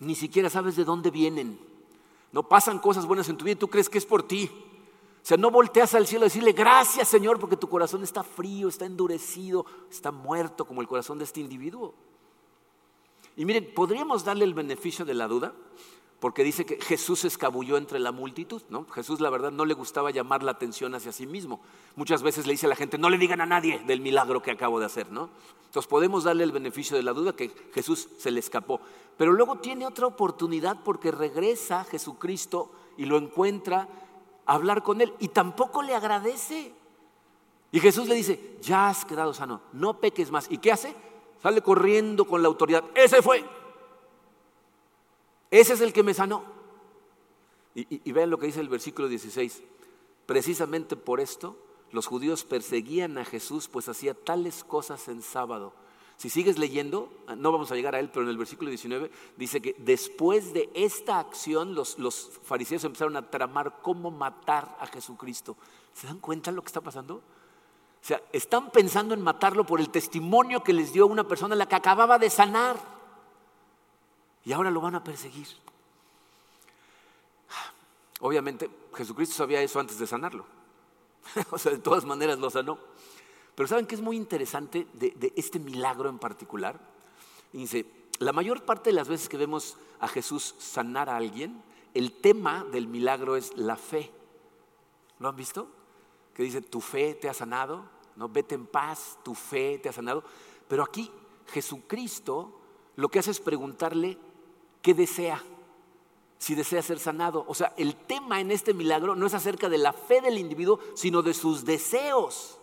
Ni 0.00 0.16
siquiera 0.16 0.50
sabes 0.50 0.74
de 0.74 0.84
dónde 0.84 1.12
vienen. 1.12 1.60
No 2.32 2.48
pasan 2.48 2.80
cosas 2.80 3.06
buenas 3.06 3.28
en 3.28 3.36
tu 3.36 3.44
vida 3.44 3.52
y 3.52 3.60
tú 3.60 3.68
crees 3.68 3.88
que 3.88 3.98
es 3.98 4.04
por 4.04 4.24
ti. 4.24 4.50
O 5.22 5.26
sea, 5.26 5.36
no 5.36 5.52
volteas 5.52 5.94
al 5.94 6.08
cielo 6.08 6.24
a 6.24 6.28
decirle 6.28 6.52
gracias 6.52 7.08
Señor 7.08 7.38
porque 7.38 7.56
tu 7.56 7.68
corazón 7.68 8.02
está 8.02 8.24
frío, 8.24 8.68
está 8.68 8.86
endurecido, 8.86 9.64
está 9.88 10.10
muerto 10.10 10.64
como 10.64 10.80
el 10.80 10.88
corazón 10.88 11.18
de 11.18 11.24
este 11.24 11.40
individuo. 11.40 11.94
Y 13.36 13.44
miren, 13.44 13.72
podríamos 13.74 14.24
darle 14.24 14.44
el 14.44 14.54
beneficio 14.54 15.04
de 15.04 15.14
la 15.14 15.28
duda 15.28 15.52
porque 16.20 16.42
dice 16.42 16.64
que 16.64 16.80
Jesús 16.80 17.24
escabulló 17.26 17.76
entre 17.76 17.98
la 17.98 18.10
multitud, 18.10 18.62
¿no? 18.70 18.86
Jesús 18.86 19.20
la 19.20 19.28
verdad 19.28 19.52
no 19.52 19.66
le 19.66 19.74
gustaba 19.74 20.10
llamar 20.10 20.42
la 20.42 20.52
atención 20.52 20.94
hacia 20.94 21.12
sí 21.12 21.26
mismo. 21.26 21.60
Muchas 21.94 22.22
veces 22.22 22.46
le 22.46 22.52
dice 22.52 22.66
a 22.66 22.70
la 22.70 22.76
gente, 22.76 22.96
no 22.96 23.10
le 23.10 23.18
digan 23.18 23.42
a 23.42 23.46
nadie 23.46 23.80
del 23.86 24.00
milagro 24.00 24.42
que 24.42 24.50
acabo 24.50 24.80
de 24.80 24.86
hacer, 24.86 25.12
¿no? 25.12 25.28
Entonces 25.66 25.86
podemos 25.86 26.24
darle 26.24 26.44
el 26.44 26.52
beneficio 26.52 26.96
de 26.96 27.02
la 27.02 27.12
duda 27.12 27.34
que 27.34 27.50
Jesús 27.74 28.08
se 28.18 28.30
le 28.30 28.40
escapó. 28.40 28.80
Pero 29.18 29.32
luego 29.32 29.58
tiene 29.58 29.86
otra 29.86 30.06
oportunidad 30.06 30.82
porque 30.82 31.10
regresa 31.10 31.84
Jesucristo 31.84 32.72
y 32.96 33.04
lo 33.04 33.18
encuentra 33.18 33.86
a 34.46 34.54
hablar 34.54 34.82
con 34.82 35.02
él 35.02 35.12
y 35.18 35.28
tampoco 35.28 35.82
le 35.82 35.94
agradece. 35.94 36.72
Y 37.72 37.80
Jesús 37.80 38.08
le 38.08 38.14
dice, 38.14 38.56
ya 38.62 38.88
has 38.88 39.04
quedado 39.04 39.34
sano, 39.34 39.60
no 39.74 40.00
peques 40.00 40.30
más. 40.30 40.46
¿Y 40.50 40.58
qué 40.58 40.72
hace? 40.72 40.96
Sale 41.42 41.62
corriendo 41.62 42.24
con 42.26 42.42
la 42.42 42.48
autoridad. 42.48 42.84
Ese 42.94 43.22
fue. 43.22 43.44
Ese 45.50 45.74
es 45.74 45.80
el 45.80 45.92
que 45.92 46.02
me 46.02 46.14
sanó. 46.14 46.44
Y, 47.74 48.10
vean 48.12 48.30
lo 48.30 48.38
que 48.38 48.46
dice 48.46 48.60
el 48.60 48.70
versículo 48.70 49.06
16. 49.06 49.62
Precisamente 50.24 50.96
por 50.96 51.20
esto 51.20 51.58
los 51.92 52.06
judíos 52.06 52.44
perseguían 52.44 53.18
a 53.18 53.24
Jesús, 53.24 53.68
pues 53.68 53.88
hacía 53.88 54.14
tales 54.14 54.64
cosas 54.64 55.08
en 55.08 55.22
sábado. 55.22 55.74
Si 56.16 56.30
sigues 56.30 56.58
leyendo, 56.58 57.12
no 57.36 57.52
vamos 57.52 57.70
a 57.70 57.74
llegar 57.74 57.94
a 57.94 58.00
él, 58.00 58.08
pero 58.08 58.24
en 58.24 58.30
el 58.30 58.38
versículo 58.38 58.70
19 58.70 59.10
dice 59.36 59.60
que 59.60 59.76
después 59.78 60.54
de 60.54 60.70
esta 60.72 61.18
acción 61.18 61.74
los, 61.74 61.98
los 61.98 62.30
fariseos 62.42 62.84
empezaron 62.84 63.16
a 63.16 63.30
tramar 63.30 63.80
cómo 63.82 64.10
matar 64.10 64.76
a 64.80 64.86
Jesucristo. 64.86 65.58
¿Se 65.92 66.06
dan 66.06 66.18
cuenta 66.18 66.50
de 66.50 66.56
lo 66.56 66.62
que 66.62 66.68
está 66.68 66.80
pasando? 66.80 67.22
O 68.06 68.08
sea, 68.08 68.22
están 68.32 68.70
pensando 68.70 69.14
en 69.14 69.20
matarlo 69.20 69.66
por 69.66 69.80
el 69.80 69.90
testimonio 69.90 70.62
que 70.62 70.72
les 70.72 70.92
dio 70.92 71.08
una 71.08 71.26
persona 71.26 71.56
a 71.56 71.58
la 71.58 71.66
que 71.66 71.74
acababa 71.74 72.20
de 72.20 72.30
sanar 72.30 72.76
y 74.44 74.52
ahora 74.52 74.70
lo 74.70 74.80
van 74.80 74.94
a 74.94 75.02
perseguir. 75.02 75.48
Obviamente 78.20 78.70
Jesucristo 78.94 79.34
sabía 79.34 79.60
eso 79.60 79.80
antes 79.80 79.98
de 79.98 80.06
sanarlo. 80.06 80.46
o 81.50 81.58
sea, 81.58 81.72
de 81.72 81.78
todas 81.78 82.04
maneras 82.04 82.38
lo 82.38 82.48
sanó. 82.48 82.78
Pero 83.56 83.66
¿saben 83.66 83.86
qué 83.86 83.96
es 83.96 84.00
muy 84.00 84.16
interesante 84.16 84.86
de, 84.92 85.32
este 85.34 85.58
milagro 85.58 86.08
en 86.08 86.20
particular? 86.20 86.78
dice, 87.52 87.86
la 88.20 88.32
mayor 88.32 88.64
parte 88.64 88.90
de 88.90 88.94
las 88.94 89.08
veces 89.08 89.28
que 89.28 89.36
vemos 89.36 89.78
a 89.98 90.06
Jesús 90.06 90.54
sanar 90.58 91.10
a 91.10 91.16
alguien, 91.16 91.60
el 91.92 92.12
tema 92.12 92.64
del 92.70 92.86
milagro 92.86 93.34
es 93.34 93.56
la 93.56 93.74
fe. 93.74 94.12
¿Lo 95.18 95.28
han 95.28 95.34
visto? 95.34 95.66
Que 96.34 96.44
dice, 96.44 96.60
tu 96.60 96.80
fe 96.80 97.14
te 97.14 97.28
ha 97.28 97.34
sanado, 97.34 97.95
no, 98.16 98.28
vete 98.28 98.54
en 98.54 98.66
paz, 98.66 99.18
tu 99.22 99.34
fe 99.34 99.78
te 99.78 99.88
ha 99.88 99.92
sanado. 99.92 100.24
Pero 100.68 100.82
aquí 100.82 101.10
Jesucristo 101.48 102.60
lo 102.96 103.08
que 103.08 103.18
hace 103.18 103.30
es 103.30 103.40
preguntarle 103.40 104.18
¿qué 104.82 104.94
desea? 104.94 105.42
Si 106.38 106.54
desea 106.54 106.80
ser 106.80 106.98
sanado. 106.98 107.44
O 107.48 107.54
sea, 107.54 107.74
el 107.76 107.96
tema 107.96 108.40
en 108.40 108.50
este 108.50 108.72
milagro 108.72 109.16
no 109.16 109.26
es 109.26 109.34
acerca 109.34 109.68
de 109.68 109.78
la 109.78 109.92
fe 109.92 110.20
del 110.20 110.38
individuo, 110.38 110.78
sino 110.94 111.22
de 111.22 111.34
sus 111.34 111.64
deseos. 111.64 112.58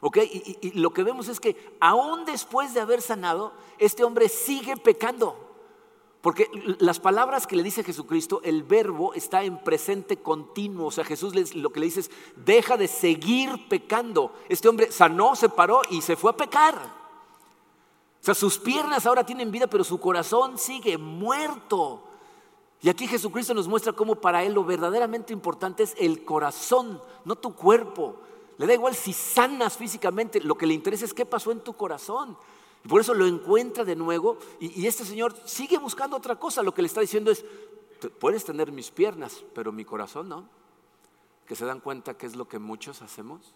¿Ok? 0.00 0.18
Y, 0.18 0.72
lo 0.80 0.90
que 0.94 1.02
vemos 1.02 1.28
es 1.28 1.38
que 1.38 1.76
aún 1.80 2.24
después 2.24 2.72
de 2.72 2.80
haber 2.80 3.02
sanado, 3.02 3.52
este 3.78 4.04
hombre 4.04 4.28
sigue 4.28 4.76
pecando. 4.76 5.49
Porque 6.20 6.50
las 6.80 7.00
palabras 7.00 7.46
que 7.46 7.56
le 7.56 7.62
dice 7.62 7.82
Jesucristo, 7.82 8.40
el 8.44 8.62
verbo 8.62 9.14
está 9.14 9.42
en 9.42 9.62
presente 9.62 10.18
continuo. 10.18 10.88
O 10.88 10.90
sea, 10.90 11.04
Jesús 11.04 11.54
lo 11.54 11.70
que 11.70 11.80
le 11.80 11.86
dice 11.86 12.00
es, 12.00 12.10
deja 12.36 12.76
de 12.76 12.88
seguir 12.88 13.68
pecando. 13.68 14.32
Este 14.48 14.68
hombre 14.68 14.92
sanó, 14.92 15.34
se 15.34 15.48
paró 15.48 15.80
y 15.88 16.02
se 16.02 16.16
fue 16.16 16.32
a 16.32 16.36
pecar. 16.36 16.74
O 18.20 18.24
sea, 18.24 18.34
sus 18.34 18.58
piernas 18.58 19.06
ahora 19.06 19.24
tienen 19.24 19.50
vida, 19.50 19.66
pero 19.66 19.82
su 19.82 19.98
corazón 19.98 20.58
sigue 20.58 20.98
muerto. 20.98 22.02
Y 22.82 22.90
aquí 22.90 23.06
Jesucristo 23.06 23.54
nos 23.54 23.68
muestra 23.68 23.94
cómo 23.94 24.16
para 24.16 24.44
Él 24.44 24.52
lo 24.52 24.64
verdaderamente 24.64 25.32
importante 25.32 25.82
es 25.82 25.94
el 25.98 26.24
corazón, 26.24 27.00
no 27.24 27.36
tu 27.36 27.54
cuerpo. 27.54 28.16
Le 28.58 28.66
da 28.66 28.74
igual 28.74 28.94
si 28.94 29.14
sanas 29.14 29.78
físicamente, 29.78 30.40
lo 30.40 30.54
que 30.56 30.66
le 30.66 30.74
interesa 30.74 31.06
es 31.06 31.14
qué 31.14 31.24
pasó 31.24 31.50
en 31.50 31.60
tu 31.60 31.72
corazón. 31.72 32.36
Y 32.84 32.88
por 32.88 33.00
eso 33.00 33.14
lo 33.14 33.26
encuentra 33.26 33.84
de 33.84 33.96
nuevo 33.96 34.38
y, 34.58 34.80
y 34.80 34.86
este 34.86 35.04
señor 35.04 35.34
sigue 35.44 35.78
buscando 35.78 36.16
otra 36.16 36.36
cosa. 36.36 36.62
Lo 36.62 36.72
que 36.72 36.82
le 36.82 36.86
está 36.86 37.00
diciendo 37.00 37.30
es, 37.30 37.44
puedes 38.18 38.44
tener 38.44 38.72
mis 38.72 38.90
piernas, 38.90 39.44
pero 39.54 39.72
mi 39.72 39.84
corazón 39.84 40.28
no. 40.28 40.48
Que 41.46 41.56
se 41.56 41.66
dan 41.66 41.80
cuenta 41.80 42.16
que 42.16 42.26
es 42.26 42.36
lo 42.36 42.48
que 42.48 42.58
muchos 42.58 43.02
hacemos. 43.02 43.54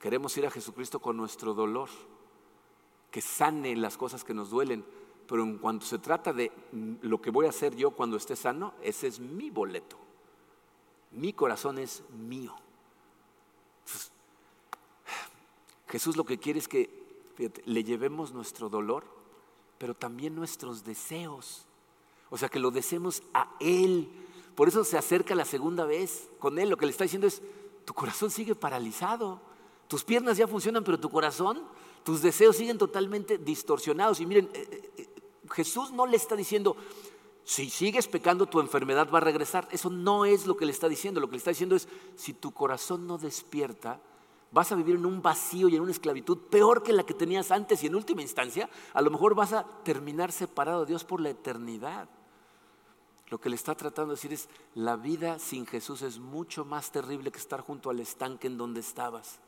Queremos 0.00 0.36
ir 0.36 0.46
a 0.46 0.50
Jesucristo 0.50 1.00
con 1.00 1.16
nuestro 1.16 1.54
dolor, 1.54 1.88
que 3.10 3.20
sane 3.20 3.76
las 3.76 3.96
cosas 3.96 4.24
que 4.24 4.34
nos 4.34 4.50
duelen, 4.50 4.84
pero 5.26 5.42
en 5.42 5.58
cuanto 5.58 5.86
se 5.86 5.98
trata 5.98 6.32
de 6.32 6.52
lo 7.00 7.20
que 7.20 7.30
voy 7.30 7.46
a 7.46 7.50
hacer 7.50 7.74
yo 7.76 7.92
cuando 7.92 8.16
esté 8.16 8.36
sano, 8.36 8.74
ese 8.82 9.06
es 9.06 9.20
mi 9.20 9.50
boleto. 9.50 9.96
Mi 11.12 11.32
corazón 11.32 11.78
es 11.78 12.02
mío. 12.10 12.54
Jesús 15.88 16.16
lo 16.16 16.24
que 16.24 16.38
quiere 16.38 16.58
es 16.58 16.68
que 16.68 17.05
le 17.64 17.84
llevemos 17.84 18.32
nuestro 18.32 18.68
dolor, 18.68 19.04
pero 19.78 19.94
también 19.94 20.34
nuestros 20.34 20.84
deseos. 20.84 21.66
O 22.30 22.36
sea, 22.36 22.48
que 22.48 22.58
lo 22.58 22.70
deseemos 22.70 23.22
a 23.34 23.54
Él. 23.60 24.08
Por 24.54 24.68
eso 24.68 24.84
se 24.84 24.98
acerca 24.98 25.34
la 25.34 25.44
segunda 25.44 25.84
vez 25.84 26.28
con 26.38 26.58
Él. 26.58 26.68
Lo 26.68 26.76
que 26.76 26.86
le 26.86 26.92
está 26.92 27.04
diciendo 27.04 27.26
es, 27.26 27.42
tu 27.84 27.94
corazón 27.94 28.30
sigue 28.30 28.54
paralizado. 28.54 29.40
Tus 29.88 30.02
piernas 30.02 30.36
ya 30.36 30.48
funcionan, 30.48 30.82
pero 30.82 30.98
tu 30.98 31.10
corazón, 31.10 31.62
tus 32.02 32.22
deseos 32.22 32.56
siguen 32.56 32.78
totalmente 32.78 33.38
distorsionados. 33.38 34.20
Y 34.20 34.26
miren, 34.26 34.50
eh, 34.52 34.68
eh, 34.70 34.92
eh, 34.96 35.08
Jesús 35.52 35.92
no 35.92 36.06
le 36.06 36.16
está 36.16 36.34
diciendo, 36.34 36.76
si 37.44 37.70
sigues 37.70 38.08
pecando, 38.08 38.46
tu 38.46 38.58
enfermedad 38.58 39.08
va 39.12 39.18
a 39.18 39.20
regresar. 39.20 39.68
Eso 39.70 39.90
no 39.90 40.24
es 40.24 40.46
lo 40.46 40.56
que 40.56 40.66
le 40.66 40.72
está 40.72 40.88
diciendo. 40.88 41.20
Lo 41.20 41.28
que 41.28 41.32
le 41.32 41.38
está 41.38 41.50
diciendo 41.50 41.76
es, 41.76 41.86
si 42.16 42.32
tu 42.32 42.50
corazón 42.50 43.06
no 43.06 43.18
despierta, 43.18 44.00
vas 44.50 44.72
a 44.72 44.76
vivir 44.76 44.96
en 44.96 45.06
un 45.06 45.22
vacío 45.22 45.68
y 45.68 45.76
en 45.76 45.82
una 45.82 45.90
esclavitud 45.90 46.38
peor 46.50 46.82
que 46.82 46.92
la 46.92 47.04
que 47.04 47.14
tenías 47.14 47.50
antes. 47.50 47.82
Y 47.82 47.86
en 47.86 47.94
última 47.94 48.22
instancia, 48.22 48.68
a 48.92 49.02
lo 49.02 49.10
mejor 49.10 49.34
vas 49.34 49.52
a 49.52 49.64
terminar 49.82 50.32
separado 50.32 50.80
de 50.80 50.86
Dios 50.86 51.04
por 51.04 51.20
la 51.20 51.30
eternidad. 51.30 52.08
Lo 53.28 53.38
que 53.38 53.48
le 53.48 53.56
está 53.56 53.74
tratando 53.74 54.12
de 54.12 54.16
decir 54.16 54.32
es, 54.32 54.48
la 54.74 54.96
vida 54.96 55.38
sin 55.38 55.66
Jesús 55.66 56.02
es 56.02 56.18
mucho 56.18 56.64
más 56.64 56.92
terrible 56.92 57.32
que 57.32 57.38
estar 57.38 57.60
junto 57.60 57.90
al 57.90 57.98
estanque 57.98 58.46
en 58.46 58.56
donde 58.56 58.80
estabas. 58.80 59.40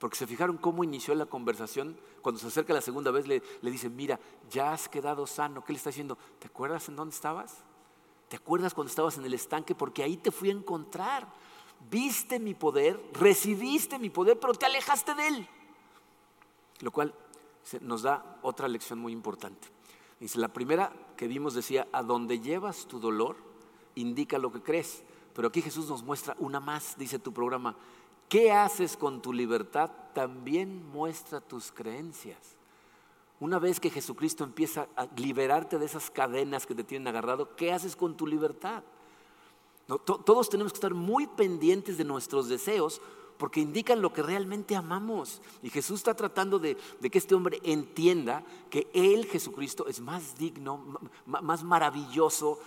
Porque 0.00 0.16
se 0.16 0.26
fijaron 0.26 0.56
cómo 0.56 0.82
inició 0.82 1.14
la 1.14 1.26
conversación. 1.26 1.96
Cuando 2.22 2.40
se 2.40 2.48
acerca 2.48 2.74
la 2.74 2.80
segunda 2.80 3.12
vez 3.12 3.28
le, 3.28 3.40
le 3.60 3.70
dice, 3.70 3.88
mira, 3.88 4.18
ya 4.50 4.72
has 4.72 4.88
quedado 4.88 5.28
sano. 5.28 5.64
¿Qué 5.64 5.72
le 5.72 5.76
está 5.76 5.90
diciendo? 5.90 6.18
¿Te 6.40 6.48
acuerdas 6.48 6.88
en 6.88 6.96
dónde 6.96 7.14
estabas? 7.14 7.58
¿Te 8.28 8.34
acuerdas 8.34 8.74
cuando 8.74 8.90
estabas 8.90 9.16
en 9.18 9.24
el 9.24 9.34
estanque? 9.34 9.76
Porque 9.76 10.02
ahí 10.02 10.16
te 10.16 10.32
fui 10.32 10.48
a 10.48 10.54
encontrar. 10.54 11.28
Viste 11.90 12.38
mi 12.38 12.54
poder, 12.54 13.02
recibiste 13.12 13.98
mi 13.98 14.10
poder, 14.10 14.38
pero 14.38 14.54
te 14.54 14.66
alejaste 14.66 15.14
de 15.14 15.28
él. 15.28 15.48
Lo 16.80 16.90
cual 16.90 17.14
nos 17.80 18.02
da 18.02 18.38
otra 18.42 18.68
lección 18.68 18.98
muy 18.98 19.12
importante. 19.12 19.68
Dice, 20.18 20.38
la 20.38 20.48
primera 20.48 20.92
que 21.16 21.26
vimos 21.26 21.54
decía, 21.54 21.88
a 21.92 22.02
donde 22.02 22.40
llevas 22.40 22.86
tu 22.86 22.98
dolor, 22.98 23.36
indica 23.94 24.38
lo 24.38 24.52
que 24.52 24.62
crees. 24.62 25.02
Pero 25.34 25.48
aquí 25.48 25.62
Jesús 25.62 25.88
nos 25.88 26.02
muestra 26.02 26.36
una 26.38 26.60
más, 26.60 26.96
dice 26.98 27.18
tu 27.18 27.32
programa, 27.32 27.76
¿Qué 28.32 28.50
haces 28.50 28.96
con 28.96 29.20
tu 29.20 29.30
libertad? 29.30 29.90
También 30.14 30.90
muestra 30.90 31.42
tus 31.42 31.70
creencias. 31.70 32.56
Una 33.40 33.58
vez 33.58 33.78
que 33.78 33.90
Jesucristo 33.90 34.42
empieza 34.42 34.88
a 34.96 35.06
liberarte 35.18 35.78
de 35.78 35.84
esas 35.84 36.10
cadenas 36.10 36.64
que 36.64 36.74
te 36.74 36.82
tienen 36.82 37.08
agarrado, 37.08 37.54
¿qué 37.56 37.72
haces 37.74 37.94
con 37.94 38.16
tu 38.16 38.26
libertad? 38.26 38.84
Todos 39.86 40.48
tenemos 40.48 40.72
que 40.72 40.76
estar 40.76 40.94
muy 40.94 41.26
pendientes 41.26 41.98
de 41.98 42.04
nuestros 42.04 42.48
deseos 42.48 43.00
porque 43.36 43.60
indican 43.60 44.00
lo 44.00 44.12
que 44.12 44.22
realmente 44.22 44.76
amamos. 44.76 45.42
Y 45.62 45.70
Jesús 45.70 46.00
está 46.00 46.14
tratando 46.14 46.58
de, 46.58 46.76
que 46.76 47.18
este 47.18 47.34
hombre 47.34 47.60
entienda 47.64 48.44
que 48.70 48.88
Él, 48.94 49.26
Jesucristo, 49.26 49.86
es 49.88 50.00
más 50.00 50.38
digno, 50.38 51.00
más 51.26 51.64
maravilloso 51.64 52.60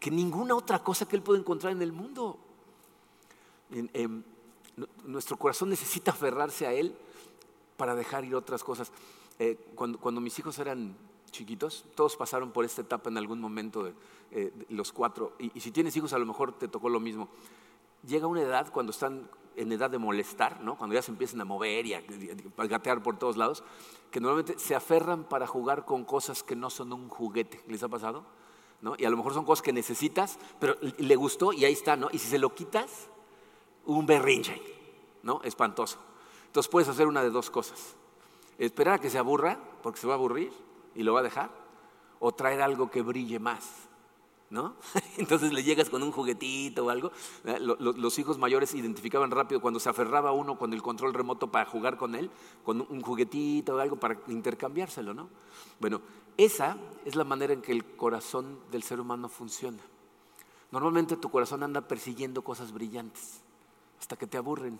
que 0.00 0.10
ninguna 0.10 0.54
otra 0.54 0.82
cosa 0.82 1.06
que 1.06 1.16
Él 1.16 1.22
puede 1.22 1.40
encontrar 1.40 1.72
en 1.72 1.82
el 1.82 1.92
mundo. 1.92 2.38
Em, 3.70 4.22
nuestro 5.04 5.36
corazón 5.36 5.68
necesita 5.68 6.10
aferrarse 6.10 6.66
a 6.66 6.72
Él 6.72 6.96
para 7.76 7.94
dejar 7.94 8.24
ir 8.24 8.34
otras 8.34 8.64
cosas. 8.64 8.90
Eh, 9.38 9.58
cuando, 9.74 10.20
mis 10.20 10.38
hijos 10.38 10.58
eran 10.58 10.96
chiquitos, 11.34 11.84
todos 11.94 12.16
pasaron 12.16 12.52
por 12.52 12.64
esta 12.64 12.80
etapa 12.80 13.10
en 13.10 13.18
algún 13.18 13.40
momento, 13.40 13.82
de, 13.82 13.92
eh, 14.30 14.52
los 14.70 14.92
cuatro, 14.92 15.34
y, 15.38 15.60
si 15.60 15.70
tienes 15.70 15.94
hijos 15.96 16.12
a 16.12 16.18
lo 16.18 16.26
mejor 16.26 16.52
te 16.52 16.68
tocó 16.68 16.88
lo 16.88 17.00
mismo. 17.00 17.28
Llega 18.06 18.26
una 18.26 18.42
edad 18.42 18.70
cuando 18.72 18.92
están 18.92 19.28
en 19.56 19.72
edad 19.72 19.90
de 19.90 19.98
molestar, 19.98 20.60
¿no? 20.60 20.76
cuando 20.76 20.94
ya 20.94 21.02
se 21.02 21.10
empiezan 21.10 21.40
a 21.40 21.44
mover 21.44 21.86
y 21.86 21.94
a, 21.94 22.02
gatear 22.56 23.02
por 23.02 23.18
todos 23.18 23.36
lados, 23.36 23.64
que 24.10 24.20
normalmente 24.20 24.58
se 24.58 24.74
aferran 24.74 25.24
para 25.24 25.46
jugar 25.46 25.84
con 25.84 26.04
cosas 26.04 26.42
que 26.42 26.56
no 26.56 26.70
son 26.70 26.92
un 26.92 27.08
juguete. 27.08 27.60
¿Les 27.66 27.82
ha 27.82 27.88
pasado? 27.88 28.24
¿No? 28.80 28.94
Y 28.98 29.04
a 29.04 29.10
lo 29.10 29.16
mejor 29.16 29.34
son 29.34 29.44
cosas 29.44 29.62
que 29.62 29.72
necesitas, 29.72 30.38
pero 30.60 30.76
le 30.80 31.16
gustó 31.16 31.52
y 31.52 31.64
ahí 31.64 31.72
está, 31.72 31.96
¿no? 31.96 32.08
Y 32.12 32.18
si 32.18 32.28
se 32.28 32.38
lo 32.38 32.54
quitas, 32.54 33.08
un 33.86 34.04
berrinche, 34.04 34.60
¿no? 35.22 35.40
Espantoso. 35.42 35.98
Entonces 36.46 36.70
puedes 36.70 36.88
hacer 36.88 37.06
una 37.06 37.22
de 37.22 37.30
dos 37.30 37.50
cosas. 37.50 37.96
Esperar 38.58 38.94
a 38.94 38.98
que 38.98 39.08
se 39.08 39.18
aburra, 39.18 39.58
porque 39.82 39.98
se 39.98 40.06
va 40.06 40.14
a 40.14 40.16
aburrir 40.16 40.52
y 40.94 41.02
lo 41.02 41.14
va 41.14 41.20
a 41.20 41.24
dejar, 41.24 41.50
o 42.20 42.32
traer 42.32 42.62
algo 42.62 42.90
que 42.90 43.02
brille 43.02 43.38
más, 43.38 43.88
¿no? 44.50 44.76
Entonces 45.18 45.52
le 45.52 45.62
llegas 45.62 45.90
con 45.90 46.02
un 46.02 46.12
juguetito 46.12 46.86
o 46.86 46.90
algo. 46.90 47.10
Los 47.44 48.18
hijos 48.18 48.38
mayores 48.38 48.74
identificaban 48.74 49.30
rápido 49.30 49.60
cuando 49.60 49.80
se 49.80 49.88
aferraba 49.88 50.32
uno 50.32 50.58
con 50.58 50.72
el 50.72 50.82
control 50.82 51.14
remoto 51.14 51.50
para 51.50 51.66
jugar 51.66 51.96
con 51.96 52.14
él, 52.14 52.30
con 52.64 52.80
un 52.80 53.00
juguetito 53.02 53.76
o 53.76 53.78
algo 53.78 53.96
para 53.96 54.18
intercambiárselo, 54.28 55.12
¿no? 55.14 55.28
Bueno, 55.80 56.00
esa 56.36 56.76
es 57.04 57.14
la 57.14 57.24
manera 57.24 57.52
en 57.52 57.62
que 57.62 57.72
el 57.72 57.84
corazón 57.96 58.58
del 58.70 58.82
ser 58.82 59.00
humano 59.00 59.28
funciona. 59.28 59.82
Normalmente 60.70 61.16
tu 61.16 61.30
corazón 61.30 61.62
anda 61.62 61.82
persiguiendo 61.82 62.42
cosas 62.42 62.72
brillantes 62.72 63.40
hasta 64.00 64.16
que 64.16 64.26
te 64.26 64.36
aburren. 64.36 64.78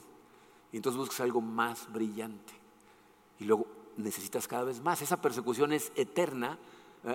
Y 0.72 0.76
entonces 0.76 0.98
buscas 0.98 1.20
algo 1.20 1.40
más 1.40 1.92
brillante. 1.92 2.52
Y 3.38 3.44
luego 3.44 3.66
necesitas 3.96 4.48
cada 4.48 4.64
vez 4.64 4.80
más. 4.80 5.02
Esa 5.02 5.20
persecución 5.20 5.72
es 5.72 5.92
eterna 5.96 6.58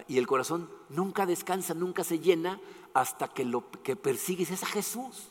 y 0.08 0.18
el 0.18 0.28
corazón 0.28 0.70
nunca 0.90 1.26
descansa, 1.26 1.74
nunca 1.74 2.04
se 2.04 2.20
llena 2.20 2.60
hasta 2.94 3.28
que 3.28 3.46
lo 3.46 3.70
que 3.84 3.96
persigues 3.96 4.52
es 4.52 4.64
a 4.64 4.68
Jesús. 4.68 5.30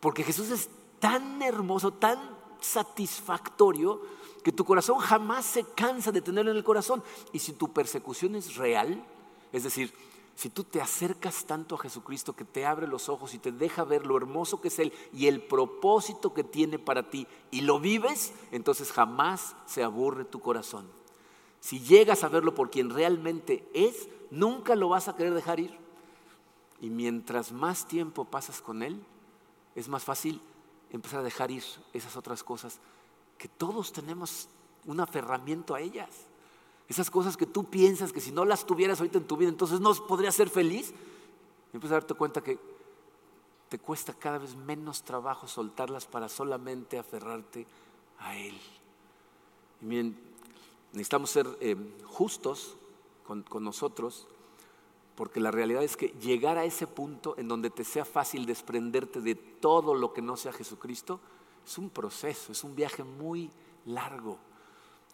Porque 0.00 0.24
Jesús 0.24 0.50
es 0.50 0.68
tan 0.98 1.42
hermoso, 1.42 1.92
tan 1.92 2.18
satisfactorio, 2.60 4.00
que 4.42 4.52
tu 4.52 4.64
corazón 4.64 4.98
jamás 4.98 5.44
se 5.44 5.64
cansa 5.64 6.12
de 6.12 6.22
tenerlo 6.22 6.50
en 6.50 6.56
el 6.56 6.64
corazón. 6.64 7.02
Y 7.32 7.38
si 7.38 7.52
tu 7.52 7.72
persecución 7.72 8.34
es 8.34 8.56
real, 8.56 9.04
es 9.52 9.64
decir, 9.64 9.92
si 10.40 10.48
tú 10.48 10.64
te 10.64 10.80
acercas 10.80 11.44
tanto 11.44 11.74
a 11.74 11.78
Jesucristo 11.78 12.34
que 12.34 12.46
te 12.46 12.64
abre 12.64 12.86
los 12.86 13.10
ojos 13.10 13.34
y 13.34 13.38
te 13.38 13.52
deja 13.52 13.84
ver 13.84 14.06
lo 14.06 14.16
hermoso 14.16 14.58
que 14.58 14.68
es 14.68 14.78
Él 14.78 14.90
y 15.12 15.26
el 15.26 15.42
propósito 15.42 16.32
que 16.32 16.44
tiene 16.44 16.78
para 16.78 17.10
ti 17.10 17.26
y 17.50 17.60
lo 17.60 17.78
vives, 17.78 18.32
entonces 18.50 18.90
jamás 18.90 19.54
se 19.66 19.82
aburre 19.82 20.24
tu 20.24 20.40
corazón. 20.40 20.88
Si 21.60 21.80
llegas 21.80 22.24
a 22.24 22.30
verlo 22.30 22.54
por 22.54 22.70
quien 22.70 22.88
realmente 22.88 23.68
es, 23.74 24.08
nunca 24.30 24.76
lo 24.76 24.88
vas 24.88 25.08
a 25.08 25.14
querer 25.14 25.34
dejar 25.34 25.60
ir. 25.60 25.76
Y 26.80 26.88
mientras 26.88 27.52
más 27.52 27.86
tiempo 27.86 28.24
pasas 28.24 28.62
con 28.62 28.82
Él, 28.82 28.98
es 29.74 29.88
más 29.88 30.04
fácil 30.04 30.40
empezar 30.88 31.20
a 31.20 31.24
dejar 31.24 31.50
ir 31.50 31.64
esas 31.92 32.16
otras 32.16 32.42
cosas 32.42 32.80
que 33.36 33.48
todos 33.48 33.92
tenemos 33.92 34.48
un 34.86 35.00
aferramiento 35.00 35.74
a 35.74 35.82
ellas. 35.82 36.29
Esas 36.90 37.08
cosas 37.08 37.36
que 37.36 37.46
tú 37.46 37.70
piensas 37.70 38.12
que 38.12 38.20
si 38.20 38.32
no 38.32 38.44
las 38.44 38.66
tuvieras 38.66 38.98
ahorita 38.98 39.18
en 39.18 39.24
tu 39.28 39.36
vida, 39.36 39.48
entonces 39.48 39.78
no 39.78 39.94
podrías 40.08 40.34
ser 40.34 40.50
feliz. 40.50 40.92
Y 41.72 41.76
empiezas 41.76 41.92
a 41.92 42.00
darte 42.00 42.14
cuenta 42.14 42.40
que 42.40 42.58
te 43.68 43.78
cuesta 43.78 44.12
cada 44.12 44.38
vez 44.38 44.56
menos 44.56 45.04
trabajo 45.04 45.46
soltarlas 45.46 46.06
para 46.06 46.28
solamente 46.28 46.98
aferrarte 46.98 47.64
a 48.18 48.36
Él. 48.36 48.58
Y 49.80 49.84
miren, 49.84 50.18
necesitamos 50.90 51.30
ser 51.30 51.46
eh, 51.60 51.76
justos 52.06 52.74
con, 53.24 53.44
con 53.44 53.62
nosotros, 53.62 54.26
porque 55.14 55.38
la 55.38 55.52
realidad 55.52 55.84
es 55.84 55.96
que 55.96 56.08
llegar 56.20 56.58
a 56.58 56.64
ese 56.64 56.88
punto 56.88 57.36
en 57.38 57.46
donde 57.46 57.70
te 57.70 57.84
sea 57.84 58.04
fácil 58.04 58.46
desprenderte 58.46 59.20
de 59.20 59.36
todo 59.36 59.94
lo 59.94 60.12
que 60.12 60.22
no 60.22 60.36
sea 60.36 60.52
Jesucristo, 60.52 61.20
es 61.64 61.78
un 61.78 61.88
proceso, 61.88 62.50
es 62.50 62.64
un 62.64 62.74
viaje 62.74 63.04
muy 63.04 63.48
largo. 63.86 64.38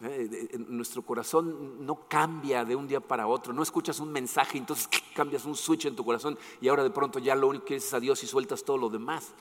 Eh, 0.01 0.57
nuestro 0.67 1.01
corazón 1.01 1.83
no 1.83 2.07
cambia 2.07 2.63
de 2.63 2.75
un 2.75 2.87
día 2.87 2.99
para 2.99 3.25
otro. 3.25 3.51
No 3.51 3.63
escuchas 3.63 3.99
un 3.99 4.11
mensaje, 4.11 4.57
entonces 4.57 4.87
cambias 5.15 5.45
un 5.45 5.55
switch 5.55 5.85
en 5.85 5.95
tu 5.95 6.05
corazón 6.05 6.37
y 6.61 6.67
ahora 6.67 6.83
de 6.83 6.91
pronto 6.91 7.17
ya 7.17 7.35
lo 7.35 7.47
único 7.47 7.63
que 7.63 7.69
quieres 7.69 7.87
es 7.87 7.93
a 7.93 7.99
Dios 7.99 8.23
y 8.23 8.27
sueltas 8.27 8.63
todo 8.63 8.77
lo 8.77 8.89
demás. 8.89 9.31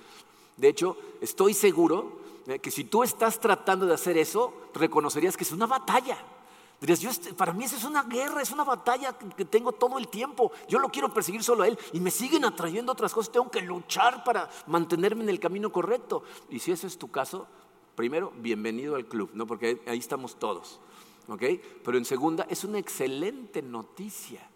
De 0.57 0.69
hecho, 0.69 0.97
estoy 1.21 1.53
seguro 1.53 2.21
eh, 2.47 2.59
que 2.59 2.71
si 2.71 2.85
tú 2.85 3.03
estás 3.03 3.39
tratando 3.39 3.85
de 3.85 3.93
hacer 3.93 4.17
eso, 4.17 4.55
reconocerías 4.73 5.37
que 5.37 5.45
es 5.45 5.53
una 5.53 5.67
batalla. 5.67 6.17
Dirías, 6.81 7.05
este, 7.05 7.33
para 7.33 7.53
mí 7.53 7.65
eso 7.65 7.77
es 7.77 7.85
una 7.85 8.03
guerra, 8.03 8.43
es 8.43 8.51
una 8.51 8.65
batalla 8.65 9.17
que 9.17 9.45
tengo 9.47 9.73
todo 9.73 9.99
el 9.99 10.09
tiempo. 10.09 10.53
Yo 10.69 10.79
lo 10.79 10.91
quiero 10.91 11.13
perseguir 11.13 11.43
solo 11.43 11.63
a 11.63 11.69
Él 11.69 11.79
y 11.93 12.01
me 12.01 12.11
siguen 12.11 12.45
atrayendo 12.45 12.93
otras 12.93 13.13
cosas. 13.13 13.33
Tengo 13.33 13.51
que 13.51 13.63
luchar 13.63 14.25
para 14.25 14.49
mantenerme 14.67 15.23
en 15.25 15.31
el 15.31 15.41
camino 15.41 15.73
correcto. 15.73 16.23
Y 16.51 16.59
si 16.59 16.73
ese 16.73 16.87
es 16.87 16.99
tu 16.99 17.11
caso, 17.11 17.47
primero, 17.97 18.33
bienvenido 18.37 18.95
al 18.95 19.07
club, 19.07 19.31
¿no? 19.35 19.47
porque 19.47 19.83
ahí 19.87 19.99
estamos 19.99 20.39
todos. 20.39 20.79
¿ok? 21.29 21.43
Pero 21.85 21.99
en 21.99 22.05
segunda, 22.05 22.47
es 22.49 22.63
una 22.63 22.79
excelente 22.79 23.63
noticia. 23.63 24.49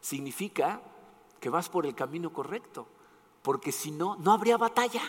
Significa 0.00 0.80
que 1.38 1.50
vas 1.50 1.68
por 1.68 1.84
el 1.84 1.94
camino 1.94 2.32
correcto, 2.32 2.86
porque 3.42 3.72
si 3.72 3.90
no, 3.90 4.16
no 4.16 4.32
habría 4.32 4.56
batalla. 4.56 5.02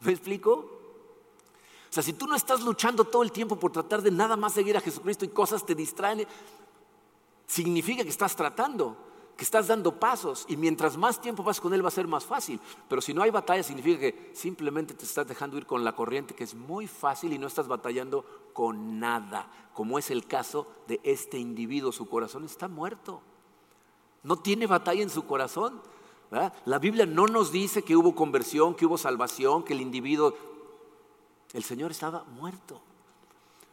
¿Me 0.00 0.12
explico? 0.12 0.50
O 0.50 1.94
sea, 1.94 2.02
si 2.02 2.14
tú 2.14 2.26
no 2.26 2.34
estás 2.34 2.62
luchando 2.62 3.04
todo 3.04 3.22
el 3.22 3.30
tiempo 3.30 3.56
por 3.56 3.70
tratar 3.70 4.02
de 4.02 4.10
nada 4.10 4.36
más 4.36 4.54
seguir 4.54 4.76
a 4.76 4.80
Jesucristo 4.80 5.24
y 5.24 5.28
cosas 5.28 5.64
te 5.66 5.74
distraen, 5.74 6.26
significa 7.46 8.02
que 8.02 8.08
estás 8.08 8.34
tratando, 8.34 8.96
que 9.42 9.44
estás 9.44 9.66
dando 9.66 9.98
pasos 9.98 10.44
y 10.46 10.56
mientras 10.56 10.96
más 10.96 11.20
tiempo 11.20 11.42
vas 11.42 11.60
con 11.60 11.74
Él 11.74 11.84
va 11.84 11.88
a 11.88 11.90
ser 11.90 12.06
más 12.06 12.24
fácil. 12.24 12.60
Pero 12.88 13.02
si 13.02 13.12
no 13.12 13.22
hay 13.22 13.30
batalla, 13.30 13.64
significa 13.64 13.98
que 13.98 14.30
simplemente 14.34 14.94
te 14.94 15.04
estás 15.04 15.26
dejando 15.26 15.58
ir 15.58 15.66
con 15.66 15.82
la 15.82 15.96
corriente, 15.96 16.32
que 16.32 16.44
es 16.44 16.54
muy 16.54 16.86
fácil 16.86 17.32
y 17.32 17.38
no 17.38 17.48
estás 17.48 17.66
batallando 17.66 18.24
con 18.52 19.00
nada, 19.00 19.50
como 19.74 19.98
es 19.98 20.12
el 20.12 20.28
caso 20.28 20.68
de 20.86 21.00
este 21.02 21.40
individuo. 21.40 21.90
Su 21.90 22.08
corazón 22.08 22.44
está 22.44 22.68
muerto. 22.68 23.20
No 24.22 24.36
tiene 24.36 24.68
batalla 24.68 25.02
en 25.02 25.10
su 25.10 25.26
corazón. 25.26 25.82
La 26.64 26.78
Biblia 26.78 27.04
no 27.04 27.26
nos 27.26 27.50
dice 27.50 27.82
que 27.82 27.96
hubo 27.96 28.14
conversión, 28.14 28.76
que 28.76 28.86
hubo 28.86 28.96
salvación, 28.96 29.64
que 29.64 29.72
el 29.72 29.80
individuo 29.80 30.36
el 31.52 31.64
Señor 31.64 31.90
estaba 31.90 32.22
muerto. 32.22 32.80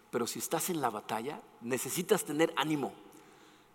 Pero 0.09 0.25
si 0.25 0.39
estás 0.39 0.71
en 0.71 0.81
la 0.81 0.89
batalla, 0.89 1.39
necesitas 1.61 2.25
tener 2.25 2.51
ánimo. 2.55 2.91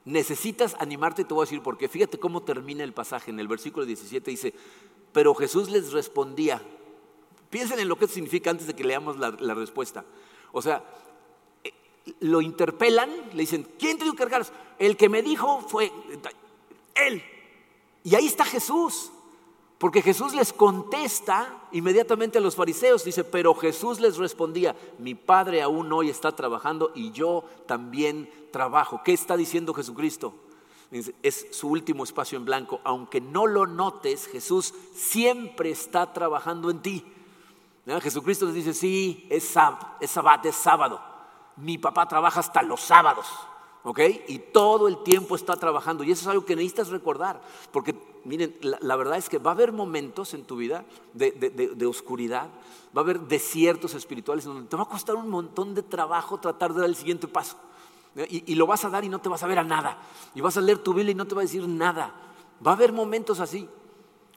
Necesitas 0.04 0.76
animarte, 0.78 1.24
te 1.24 1.32
voy 1.32 1.42
a 1.42 1.46
decir 1.46 1.62
porque 1.62 1.88
fíjate 1.88 2.18
cómo 2.18 2.42
termina 2.42 2.84
el 2.84 2.92
pasaje. 2.92 3.30
En 3.30 3.40
el 3.40 3.48
versículo 3.48 3.86
17 3.86 4.30
dice, 4.30 4.54
pero 5.12 5.34
Jesús 5.34 5.70
les 5.70 5.92
respondía. 5.92 6.60
Piensen 7.48 7.78
en 7.78 7.88
lo 7.88 7.96
que 7.96 8.08
significa 8.08 8.50
antes 8.50 8.66
de 8.66 8.74
que 8.74 8.84
leamos 8.84 9.16
la, 9.18 9.54
respuesta. 9.54 10.04
O 10.52 10.60
sea, 10.60 10.84
eh, 11.62 11.72
lo 12.20 12.42
interpelan, 12.42 13.10
le 13.32 13.42
dicen, 13.42 13.66
¿quién 13.78 13.96
te 13.96 14.04
dio 14.04 14.12
que 14.12 14.18
cargar? 14.18 14.44
El 14.78 14.96
que 14.96 15.08
me 15.08 15.22
dijo 15.22 15.60
fue 15.62 15.90
él. 16.96 17.22
Y 18.02 18.14
ahí 18.14 18.26
está 18.26 18.44
Jesús. 18.44 19.10
Porque 19.84 20.00
Jesús 20.00 20.32
les 20.32 20.54
contesta 20.54 21.66
inmediatamente 21.72 22.38
a 22.38 22.40
los 22.40 22.56
fariseos, 22.56 23.04
dice, 23.04 23.22
pero 23.22 23.54
Jesús 23.54 24.00
les 24.00 24.16
respondía, 24.16 24.74
mi 24.98 25.14
Padre 25.14 25.60
aún 25.60 25.92
hoy 25.92 26.08
está 26.08 26.34
trabajando 26.34 26.90
y 26.94 27.10
yo 27.10 27.44
también 27.66 28.30
trabajo. 28.50 29.02
¿Qué 29.04 29.12
está 29.12 29.36
diciendo 29.36 29.74
Jesucristo? 29.74 30.32
Es 31.22 31.48
su 31.50 31.68
último 31.68 32.02
espacio 32.02 32.38
en 32.38 32.46
blanco. 32.46 32.80
Aunque 32.82 33.20
no 33.20 33.46
lo 33.46 33.66
notes, 33.66 34.26
Jesús 34.26 34.72
siempre 34.94 35.70
está 35.70 36.14
trabajando 36.14 36.70
en 36.70 36.80
ti. 36.80 37.04
Jesucristo 38.00 38.46
les 38.46 38.54
dice, 38.54 38.72
sí, 38.72 39.26
es, 39.28 39.46
sábado, 39.46 39.86
es 40.00 40.56
sábado. 40.56 40.98
Mi 41.56 41.76
papá 41.76 42.08
trabaja 42.08 42.40
hasta 42.40 42.62
los 42.62 42.80
sábados. 42.80 43.26
¿Ok? 43.84 44.00
Y 44.28 44.38
todo 44.38 44.88
el 44.88 45.02
tiempo 45.02 45.36
está 45.36 45.56
trabajando. 45.56 46.02
Y 46.02 46.10
eso 46.10 46.22
es 46.22 46.26
algo 46.26 46.44
que 46.44 46.56
necesitas 46.56 46.88
recordar, 46.88 47.40
porque 47.70 47.94
miren, 48.24 48.56
la, 48.62 48.96
verdad 48.96 49.18
es 49.18 49.28
que 49.28 49.38
va 49.38 49.52
a 49.52 49.54
haber 49.54 49.72
momentos 49.72 50.34
en 50.34 50.44
tu 50.44 50.56
vida 50.56 50.84
de, 51.12 51.86
oscuridad, 51.86 52.48
va 52.96 53.02
a 53.02 53.04
haber 53.04 53.20
desiertos 53.20 53.94
espirituales 53.94 54.44
donde 54.44 54.68
te 54.68 54.76
va 54.76 54.84
a 54.84 54.88
costar 54.88 55.14
un 55.14 55.28
montón 55.28 55.74
de 55.74 55.82
trabajo 55.82 56.40
tratar 56.40 56.72
de 56.72 56.80
dar 56.80 56.88
el 56.88 56.96
siguiente 56.96 57.28
paso. 57.28 57.56
Y, 58.28 58.52
y, 58.52 58.54
lo 58.54 58.66
vas 58.66 58.84
a 58.84 58.90
dar 58.90 59.04
y 59.04 59.08
no 59.08 59.20
te 59.20 59.28
vas 59.28 59.42
a 59.42 59.46
ver 59.46 59.58
a 59.58 59.64
nada. 59.64 59.98
Y 60.34 60.40
vas 60.40 60.56
a 60.56 60.60
leer 60.60 60.78
tu 60.78 60.94
Biblia 60.94 61.12
y 61.12 61.16
no 61.16 61.26
te 61.26 61.34
va 61.34 61.42
a 61.42 61.44
decir 61.44 61.66
nada. 61.66 62.14
Va 62.64 62.70
a 62.70 62.74
haber 62.74 62.92
momentos 62.92 63.40
así. 63.40 63.68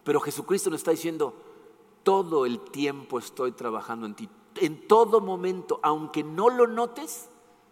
Pero 0.04 0.20
Jesucristo 0.20 0.72
nos 0.72 0.80
está 0.80 0.92
diciendo, 0.92 1.36
todo 2.02 2.46
el 2.48 2.60
tiempo 2.60 3.20
estoy 3.20 3.52
trabajando 3.52 4.08
en 4.08 4.16
ti. 4.16 4.30
En 4.56 4.88
todo 4.88 5.22
momento, 5.22 5.80
aunque 5.84 6.24
no 6.24 6.50
lo 6.50 6.66
notes, 6.66 7.30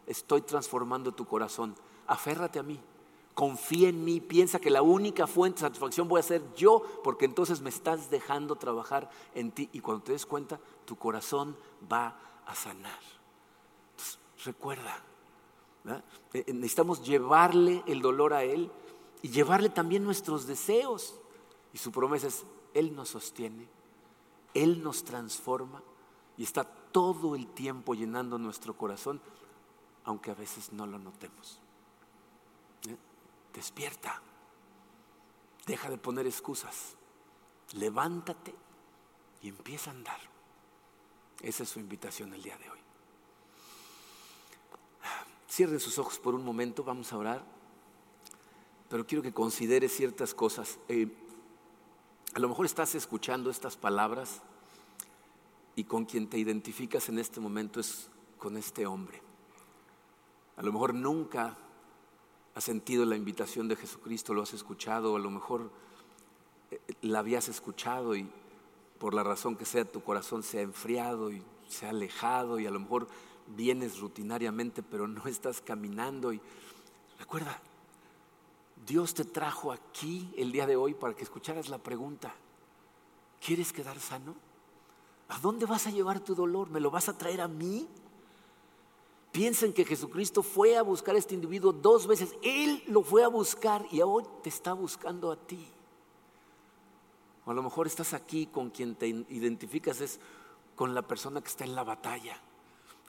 estoy 0.07 0.41
transformando 0.41 1.13
tu 1.13 1.25
corazón. 1.25 1.75
Aférrate 2.07 2.59
a 2.59 2.63
mí. 2.63 2.79
Confía 3.33 3.89
en 3.89 4.05
mí, 4.05 4.21
piensa 4.21 4.59
que 4.59 4.69
la 4.69 4.81
única 4.81 5.27
fuente 5.27 5.57
de 5.57 5.67
satisfacción 5.67 6.07
voy 6.07 6.19
a 6.19 6.23
ser 6.23 6.41
yo, 6.55 6.81
porque 7.03 7.25
entonces 7.25 7.59
me 7.59 7.69
estás 7.69 8.09
dejando 8.09 8.55
trabajar 8.55 9.09
en 9.33 9.51
ti 9.51 9.69
y 9.73 9.81
cuando 9.81 10.03
te 10.03 10.13
des 10.13 10.25
cuenta, 10.25 10.57
tu 10.85 10.95
corazón 10.95 11.57
va 11.91 12.17
a 12.45 12.55
sanar. 12.55 12.99
recuerda, 14.45 15.03
eh, 15.87 16.01
eh, 16.33 16.53
necesitamos 16.53 17.03
llevarle 17.03 17.83
el 17.87 18.01
dolor 18.01 18.33
a 18.33 18.43
Él 18.43 18.71
y 19.21 19.29
llevarle 19.29 19.69
también 19.69 20.03
nuestros 20.03 20.47
deseos. 20.47 21.15
Y 21.73 21.77
su 21.77 21.91
promesa 21.91 22.27
es, 22.27 22.45
Él 22.73 22.95
nos 22.95 23.09
sostiene, 23.09 23.67
Él 24.53 24.81
nos 24.81 25.03
transforma 25.03 25.81
y 26.37 26.43
está 26.43 26.63
todo 26.63 27.35
el 27.35 27.47
tiempo 27.47 27.93
llenando 27.93 28.37
nuestro 28.37 28.77
corazón 28.77 29.19
aunque 30.05 30.31
a 30.31 30.35
veces 30.35 30.71
no 30.71 30.85
lo 30.85 30.97
notemos. 30.99 31.59
¿Eh? 32.87 32.95
Despierta, 33.53 34.21
deja 35.65 35.89
de 35.89 35.97
poner 35.97 36.27
excusas, 36.27 36.95
levántate 37.73 38.53
y 39.41 39.49
empieza 39.49 39.91
a 39.91 39.93
andar. 39.93 40.19
Esa 41.41 41.63
es 41.63 41.69
su 41.69 41.79
invitación 41.79 42.33
el 42.33 42.41
día 42.41 42.57
de 42.57 42.69
hoy. 42.69 42.79
Cierren 45.49 45.79
sus 45.79 45.97
ojos 45.99 46.19
por 46.19 46.35
un 46.35 46.43
momento, 46.43 46.83
vamos 46.83 47.13
a 47.13 47.17
orar, 47.17 47.45
pero 48.89 49.05
quiero 49.05 49.21
que 49.21 49.33
considere 49.33 49.89
ciertas 49.89 50.33
cosas. 50.33 50.79
Eh, 50.87 51.07
a 52.33 52.39
lo 52.39 52.49
mejor 52.49 52.65
estás 52.65 52.93
escuchando 52.95 53.49
estas 53.49 53.77
palabras 53.77 54.41
y 55.75 55.85
con 55.85 56.05
quien 56.05 56.29
te 56.29 56.37
identificas 56.37 57.09
en 57.09 57.19
este 57.19 57.39
momento 57.39 57.79
es 57.79 58.09
con 58.37 58.57
este 58.57 58.85
hombre. 58.85 59.24
A 60.57 60.63
lo 60.63 60.71
mejor 60.71 60.93
nunca 60.93 61.57
has 62.53 62.63
sentido 62.63 63.05
la 63.05 63.17
invitación 63.17 63.67
de 63.67 63.75
Jesucristo, 63.75 64.33
lo 64.33 64.41
has 64.41 64.53
escuchado, 64.53 65.15
a 65.15 65.19
lo 65.19 65.29
mejor 65.29 65.69
eh, 66.71 66.79
la 67.01 67.19
habías 67.19 67.49
escuchado 67.49 68.15
y 68.15 68.29
por 68.97 69.13
la 69.13 69.23
razón 69.23 69.57
que 69.57 69.65
sea 69.65 69.83
tu 69.83 70.01
corazón 70.01 70.41
se 70.41 70.59
ha 70.59 70.61
enfriado 70.61 71.31
y 71.31 71.43
se 71.67 71.85
ha 71.85 71.89
alejado 71.89 72.59
y 72.59 72.65
a 72.65 72.71
lo 72.71 72.79
mejor 72.79 73.07
vienes 73.55 73.99
rutinariamente 73.99 74.81
pero 74.81 75.07
no 75.07 75.25
estás 75.25 75.61
caminando 75.61 76.31
y 76.31 76.41
recuerda, 77.19 77.59
Dios 78.85 79.13
te 79.13 79.25
trajo 79.25 79.71
aquí 79.71 80.33
el 80.37 80.51
día 80.51 80.65
de 80.65 80.75
hoy 80.75 80.93
para 80.93 81.13
que 81.13 81.23
escucharas 81.23 81.69
la 81.69 81.77
pregunta, 81.77 82.33
¿quieres 83.45 83.73
quedar 83.73 83.99
sano? 83.99 84.35
¿A 85.27 85.39
dónde 85.39 85.65
vas 85.65 85.87
a 85.87 85.91
llevar 85.91 86.19
tu 86.19 86.35
dolor? 86.35 86.69
¿Me 86.69 86.79
lo 86.79 86.91
vas 86.91 87.09
a 87.09 87.17
traer 87.17 87.41
a 87.41 87.47
mí? 87.47 87.87
Piensen 89.35 89.73
que 89.73 89.83
Jesucristo 89.83 90.41
fue 90.41 90.77
a 90.77 90.81
buscar 90.81 91.13
a 91.13 91.17
este 91.17 91.35
individuo 91.35 91.73
dos 91.73 92.07
veces. 92.07 92.33
Él 92.41 92.81
lo 92.87 93.03
fue 93.03 93.21
a 93.21 93.27
buscar 93.27 93.85
y 93.91 94.01
hoy 94.01 94.23
te 94.41 94.47
está 94.47 94.71
buscando 94.71 95.29
a 95.29 95.35
ti. 95.35 95.67
O 97.45 97.51
a 97.51 97.53
lo 97.53 97.61
mejor 97.61 97.85
estás 97.85 98.13
aquí 98.13 98.45
con 98.45 98.69
quien 98.69 98.95
te 98.95 99.07
identificas 99.09 99.99
es 99.99 100.21
con 100.77 100.95
la 100.95 101.01
persona 101.01 101.41
que 101.41 101.49
está 101.49 101.65
en 101.65 101.75
la 101.75 101.83
batalla, 101.83 102.39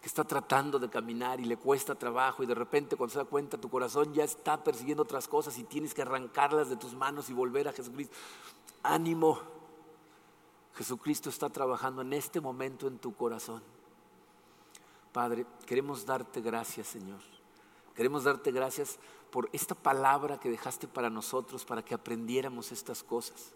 que 0.01 0.09
está 0.09 0.25
tratando 0.25 0.81
de 0.81 0.91
caminar 0.91 1.39
y 1.39 1.45
le 1.45 1.59
cuesta 1.59 1.95
trabajo 1.95 2.43
y 2.43 2.47
de 2.47 2.57
repente 2.57 2.97
cuando 2.97 3.13
se 3.13 3.21
da 3.21 3.25
cuenta 3.25 3.57
tu 3.57 3.71
corazón 3.71 4.13
ya 4.13 4.25
está 4.25 4.65
persiguiendo 4.65 5.05
otras 5.05 5.29
cosas 5.29 5.57
y 5.59 5.63
tienes 5.63 5.95
que 5.95 6.03
arrancarlas 6.03 6.69
de 6.69 6.75
tus 6.75 6.93
manos 6.95 7.31
y 7.31 7.35
volver 7.35 7.69
a 7.69 7.73
Jesucristo. 7.73 8.17
Ánimo. 8.83 9.39
Jesucristo 10.75 11.31
está 11.31 11.51
trabajando 11.51 12.03
en 12.03 12.15
este 12.15 12.41
momento 12.41 12.89
en 12.89 12.99
tu 12.99 13.15
corazón. 13.15 13.76
Padre, 15.17 15.47
queremos 15.65 16.05
darte 16.05 16.43
gracias, 16.43 16.89
Señor. 16.89 17.21
Queremos 17.95 18.25
darte 18.25 18.53
gracias 18.53 18.99
por 19.31 19.49
esta 19.55 19.75
palabra 19.75 20.39
que 20.39 20.51
dejaste 20.51 20.87
para 20.87 21.09
nosotros, 21.09 21.65
para 21.65 21.83
que 21.83 21.95
aprendiéramos 21.95 22.71
estas 22.71 23.03
cosas. 23.03 23.55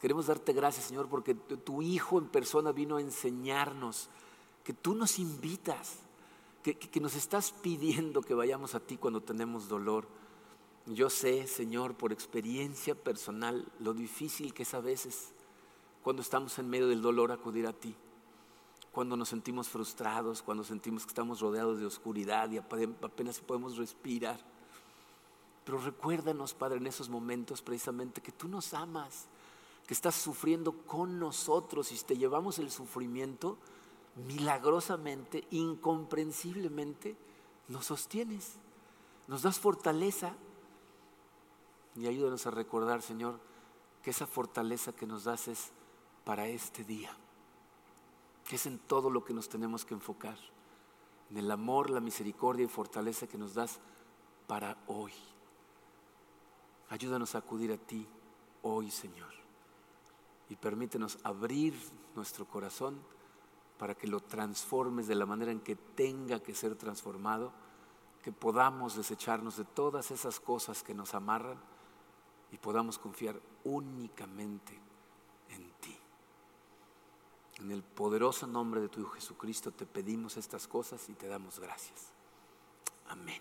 Queremos 0.00 0.28
darte 0.28 0.54
gracias, 0.54 0.86
Señor, 0.86 1.06
porque 1.10 1.34
tu 1.34 1.82
Hijo 1.82 2.18
en 2.18 2.28
persona 2.28 2.72
vino 2.72 2.96
a 2.96 3.02
enseñarnos, 3.02 4.08
que 4.64 4.72
tú 4.72 4.94
nos 4.94 5.18
invitas, 5.18 5.98
que, 6.62 6.74
que 6.78 6.98
nos 6.98 7.14
estás 7.14 7.52
pidiendo 7.52 8.22
que 8.22 8.32
vayamos 8.32 8.74
a 8.74 8.80
ti 8.80 8.96
cuando 8.96 9.20
tenemos 9.20 9.68
dolor. 9.68 10.08
Yo 10.86 11.10
sé, 11.10 11.46
Señor, 11.46 11.94
por 11.94 12.10
experiencia 12.10 12.94
personal, 12.94 13.70
lo 13.80 13.92
difícil 13.92 14.54
que 14.54 14.62
es 14.62 14.72
a 14.72 14.80
veces 14.80 15.34
cuando 16.02 16.22
estamos 16.22 16.58
en 16.58 16.70
medio 16.70 16.88
del 16.88 17.02
dolor 17.02 17.32
acudir 17.32 17.66
a 17.66 17.74
ti 17.74 17.94
cuando 18.92 19.16
nos 19.16 19.28
sentimos 19.28 19.68
frustrados, 19.68 20.42
cuando 20.42 20.64
sentimos 20.64 21.04
que 21.04 21.10
estamos 21.10 21.40
rodeados 21.40 21.78
de 21.78 21.86
oscuridad 21.86 22.50
y 22.50 22.58
apenas 22.58 23.40
podemos 23.40 23.76
respirar. 23.76 24.40
Pero 25.64 25.78
recuérdanos, 25.78 26.54
Padre, 26.54 26.78
en 26.78 26.86
esos 26.86 27.08
momentos 27.08 27.62
precisamente 27.62 28.20
que 28.20 28.32
tú 28.32 28.48
nos 28.48 28.74
amas, 28.74 29.26
que 29.86 29.94
estás 29.94 30.14
sufriendo 30.14 30.72
con 30.86 31.18
nosotros 31.18 31.92
y 31.92 31.96
te 32.04 32.16
llevamos 32.16 32.58
el 32.58 32.70
sufrimiento, 32.70 33.58
milagrosamente, 34.26 35.46
incomprensiblemente, 35.50 37.16
nos 37.68 37.86
sostienes, 37.86 38.54
nos 39.28 39.42
das 39.42 39.58
fortaleza 39.58 40.34
y 41.96 42.06
ayúdanos 42.06 42.46
a 42.46 42.50
recordar, 42.50 43.02
Señor, 43.02 43.38
que 44.02 44.10
esa 44.10 44.26
fortaleza 44.26 44.92
que 44.92 45.06
nos 45.06 45.24
das 45.24 45.48
es 45.48 45.70
para 46.24 46.48
este 46.48 46.84
día, 46.84 47.16
que 48.50 48.56
es 48.56 48.66
en 48.66 48.80
todo 48.80 49.10
lo 49.10 49.22
que 49.22 49.32
nos 49.32 49.48
tenemos 49.48 49.84
que 49.84 49.94
enfocar, 49.94 50.36
en 51.30 51.36
el 51.36 51.52
amor, 51.52 51.88
la 51.88 52.00
misericordia 52.00 52.64
y 52.64 52.68
fortaleza 52.68 53.28
que 53.28 53.38
nos 53.38 53.54
das 53.54 53.78
para 54.48 54.76
hoy. 54.88 55.12
Ayúdanos 56.88 57.36
a 57.36 57.38
acudir 57.38 57.70
a 57.70 57.76
ti 57.76 58.08
hoy, 58.62 58.90
Señor, 58.90 59.32
y 60.48 60.56
permítenos 60.56 61.20
abrir 61.22 61.74
nuestro 62.16 62.44
corazón 62.44 62.98
para 63.78 63.94
que 63.94 64.08
lo 64.08 64.18
transformes 64.18 65.06
de 65.06 65.14
la 65.14 65.26
manera 65.26 65.52
en 65.52 65.60
que 65.60 65.76
tenga 65.76 66.40
que 66.40 66.52
ser 66.52 66.74
transformado, 66.74 67.52
que 68.20 68.32
podamos 68.32 68.96
desecharnos 68.96 69.58
de 69.58 69.64
todas 69.64 70.10
esas 70.10 70.40
cosas 70.40 70.82
que 70.82 70.92
nos 70.92 71.14
amarran 71.14 71.60
y 72.50 72.58
podamos 72.58 72.98
confiar 72.98 73.40
únicamente. 73.62 74.89
En 77.60 77.70
el 77.70 77.82
poderoso 77.82 78.46
nombre 78.46 78.80
de 78.80 78.88
tu 78.88 79.00
Hijo 79.00 79.10
Jesucristo 79.10 79.70
te 79.70 79.86
pedimos 79.86 80.36
estas 80.36 80.66
cosas 80.66 81.08
y 81.08 81.12
te 81.12 81.28
damos 81.28 81.60
gracias. 81.60 82.12
Amén. 83.08 83.40